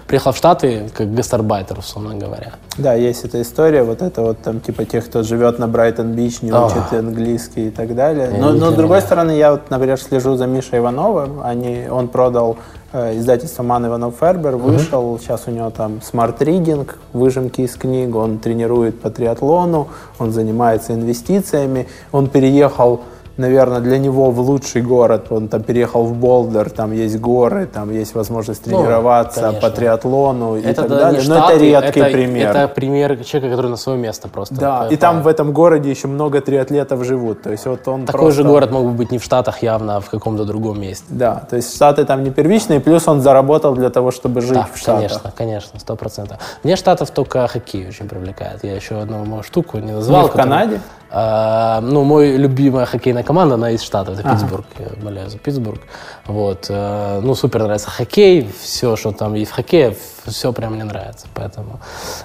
приехал 0.07 0.31
в 0.31 0.37
Штаты 0.37 0.89
как 0.95 1.13
гастарбайтер, 1.13 1.79
условно 1.79 2.15
говоря. 2.15 2.53
Да, 2.77 2.93
есть 2.93 3.25
эта 3.25 3.41
история, 3.41 3.83
вот 3.83 4.01
это 4.01 4.21
вот 4.21 4.41
там 4.41 4.61
типа 4.61 4.85
тех, 4.85 5.05
кто 5.05 5.21
живет 5.33 5.57
на 5.59 5.67
Брайтон-Бич, 5.67 6.41
не 6.41 6.51
О. 6.51 6.67
учит 6.67 6.93
английский 6.93 7.67
и 7.67 7.69
так 7.71 7.95
далее. 7.95 8.29
но, 8.39 8.51
но 8.51 8.71
с 8.71 8.75
другой 8.75 9.01
стороны, 9.01 9.31
я 9.31 9.51
вот, 9.51 9.69
например, 9.69 9.99
слежу 9.99 10.35
за 10.35 10.45
Мишей 10.45 10.79
Ивановым. 10.79 11.41
Они, 11.43 11.87
он 11.89 12.07
продал 12.07 12.57
э, 12.91 13.17
издательство 13.17 13.63
Ман 13.63 13.87
Иванов 13.87 14.15
Фербер, 14.19 14.57
вышел, 14.57 15.13
угу. 15.13 15.19
сейчас 15.19 15.43
у 15.47 15.51
него 15.51 15.71
там 15.71 16.01
Smart 16.01 16.39
Reading, 16.39 16.99
выжимки 17.13 17.61
из 17.61 17.75
книг, 17.75 18.15
он 18.15 18.37
тренирует 18.37 19.01
по 19.01 19.09
триатлону, 19.09 19.87
он 20.19 20.31
занимается 20.31 20.93
инвестициями, 20.93 21.87
он 22.11 22.27
переехал 22.27 23.01
наверное, 23.37 23.79
для 23.79 23.97
него 23.97 24.31
в 24.31 24.39
лучший 24.39 24.81
город. 24.81 25.27
Он 25.31 25.47
там 25.47 25.63
переехал 25.63 26.03
в 26.03 26.13
Болдер, 26.13 26.69
там 26.69 26.91
есть 26.91 27.19
горы, 27.19 27.65
там 27.65 27.91
есть 27.91 28.15
возможность 28.15 28.65
ну, 28.65 28.77
тренироваться 28.77 29.51
ну, 29.51 29.59
по 29.59 29.69
триатлону 29.69 30.55
это 30.55 30.69
и 30.69 30.73
так 30.73 30.87
далее. 30.87 31.21
Штаты, 31.21 31.39
Но 31.39 31.49
это 31.49 31.63
редкий 31.63 31.99
это, 31.99 32.11
пример. 32.11 32.49
Это 32.49 32.67
пример 32.67 33.23
человека, 33.23 33.55
который 33.55 33.69
на 33.71 33.77
свое 33.77 33.97
место 33.97 34.27
просто. 34.27 34.55
Да, 34.55 34.87
и 34.89 34.95
там 34.95 35.23
в 35.23 35.27
этом 35.27 35.51
городе 35.51 35.89
еще 35.89 36.07
много 36.07 36.41
триатлетов 36.41 37.03
живут. 37.03 37.41
То 37.41 37.51
есть 37.51 37.65
вот 37.65 37.87
он 37.87 38.05
Такой 38.05 38.21
просто... 38.21 38.43
же 38.43 38.47
город 38.47 38.71
мог 38.71 38.85
бы 38.85 38.91
быть 38.91 39.11
не 39.11 39.17
в 39.17 39.23
Штатах 39.23 39.63
явно, 39.63 39.97
а 39.97 39.99
в 39.99 40.09
каком-то 40.09 40.45
другом 40.45 40.79
месте. 40.79 41.05
Да, 41.09 41.43
то 41.49 41.55
есть 41.55 41.75
Штаты 41.75 42.05
там 42.05 42.23
не 42.23 42.31
первичные, 42.31 42.79
плюс 42.79 43.07
он 43.07 43.21
заработал 43.21 43.73
для 43.75 43.89
того, 43.89 44.11
чтобы 44.11 44.41
жить 44.41 44.53
да, 44.53 44.69
в 44.71 44.77
Штатах. 44.77 44.99
конечно, 44.99 45.33
конечно, 45.35 45.79
сто 45.79 45.95
процентов. 45.95 46.37
Мне 46.63 46.75
Штатов 46.75 47.11
только 47.11 47.47
хоккей 47.47 47.87
очень 47.87 48.07
привлекает. 48.07 48.63
Я 48.63 48.75
еще 48.75 48.99
одну 48.99 49.41
штуку 49.43 49.79
не 49.79 49.91
назвал. 49.91 50.23
Не 50.23 50.27
в 50.27 50.31
которую... 50.31 50.51
Канаде? 50.51 50.81
А, 51.15 51.79
ну, 51.81 52.03
мой 52.03 52.37
любимая 52.37 52.85
хоккейная 52.87 53.21
команда, 53.21 53.53
она 53.53 53.69
из 53.69 53.83
Штатов, 53.83 54.17
это 54.17 54.27
ага. 54.27 54.39
Питтсбург, 54.39 54.65
я 54.79 54.87
болею 54.99 55.29
за 55.29 55.37
Питтсбург. 55.37 55.79
Вот, 56.25 56.65
э, 56.69 57.19
ну, 57.21 57.35
супер 57.35 57.61
нравится 57.61 57.91
хоккей, 57.91 58.49
все, 58.59 58.95
что 58.95 59.11
там 59.11 59.35
есть 59.35 59.51
в 59.51 59.53
хоккее, 59.53 59.95
все 60.25 60.51
прям 60.51 60.73
мне 60.73 60.83
нравится, 60.83 61.27
поэтому 61.35 61.79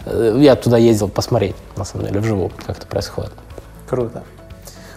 э, 0.06 0.39
я 0.39 0.56
туда 0.56 0.78
ездил 0.78 1.09
посмотреть, 1.09 1.55
на 1.77 1.85
самом 1.85 2.06
деле, 2.06 2.20
вживую, 2.20 2.51
как 2.65 2.78
это 2.78 2.86
происходит. 2.86 3.32
Круто. 3.86 4.23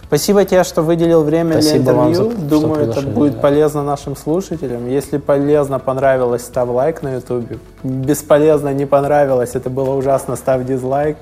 Спасибо 0.07 0.45
тебе, 0.45 0.63
что 0.63 0.83
выделил 0.83 1.23
время 1.23 1.61
Спасибо 1.61 1.71
для 1.71 1.91
интервью. 1.91 2.23
Вам 2.23 2.31
за, 2.31 2.45
Думаю, 2.47 2.89
это 2.89 3.01
будет 3.01 3.35
да. 3.35 3.39
полезно 3.41 3.83
нашим 3.83 4.15
слушателям. 4.15 4.89
Если 4.89 5.17
полезно, 5.17 5.79
понравилось, 5.79 6.43
ставь 6.43 6.69
лайк 6.69 7.01
на 7.01 7.15
YouTube. 7.15 7.59
Бесполезно, 7.83 8.73
не 8.73 8.85
понравилось, 8.85 9.51
это 9.55 9.69
было 9.69 9.93
ужасно, 9.95 10.37
ставь 10.37 10.65
дизлайк. 10.65 11.17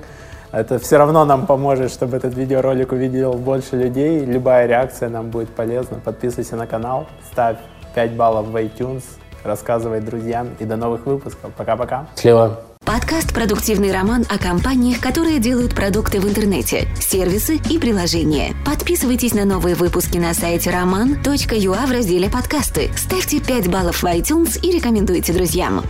Это 0.52 0.80
все 0.80 0.96
равно 0.96 1.24
нам 1.24 1.46
поможет, 1.46 1.92
чтобы 1.92 2.16
этот 2.16 2.34
видеоролик 2.34 2.92
увидел 2.92 3.34
больше 3.34 3.76
людей. 3.76 4.24
Любая 4.24 4.66
реакция 4.66 5.08
нам 5.08 5.30
будет 5.30 5.50
полезна. 5.50 5.98
Подписывайся 6.04 6.56
на 6.56 6.66
канал, 6.66 7.06
ставь 7.30 7.56
5 7.94 8.12
баллов 8.14 8.48
в 8.48 8.56
iTunes, 8.56 9.04
рассказывай 9.44 10.00
друзьям 10.00 10.48
и 10.58 10.64
до 10.64 10.76
новых 10.76 11.06
выпусков. 11.06 11.52
Пока-пока. 11.56 12.06
Счастливо. 12.14 12.60
Подкаст 12.84 13.32
«Продуктивный 13.34 13.92
роман» 13.92 14.24
о 14.28 14.38
компаниях, 14.38 15.00
которые 15.00 15.38
делают 15.38 15.76
продукты 15.76 16.18
в 16.18 16.26
интернете, 16.26 16.88
сервисы 16.98 17.56
и 17.68 17.78
приложения. 17.78 18.54
Подписывайтесь 18.66 19.34
на 19.34 19.44
новые 19.44 19.76
выпуски 19.76 20.18
на 20.18 20.34
сайте 20.34 20.70
roman.ua 20.70 21.86
в 21.86 21.90
разделе 21.92 22.28
«Подкасты». 22.28 22.90
Ставьте 22.96 23.38
5 23.40 23.70
баллов 23.70 24.02
в 24.02 24.06
iTunes 24.06 24.58
и 24.60 24.72
рекомендуйте 24.72 25.32
друзьям. 25.32 25.82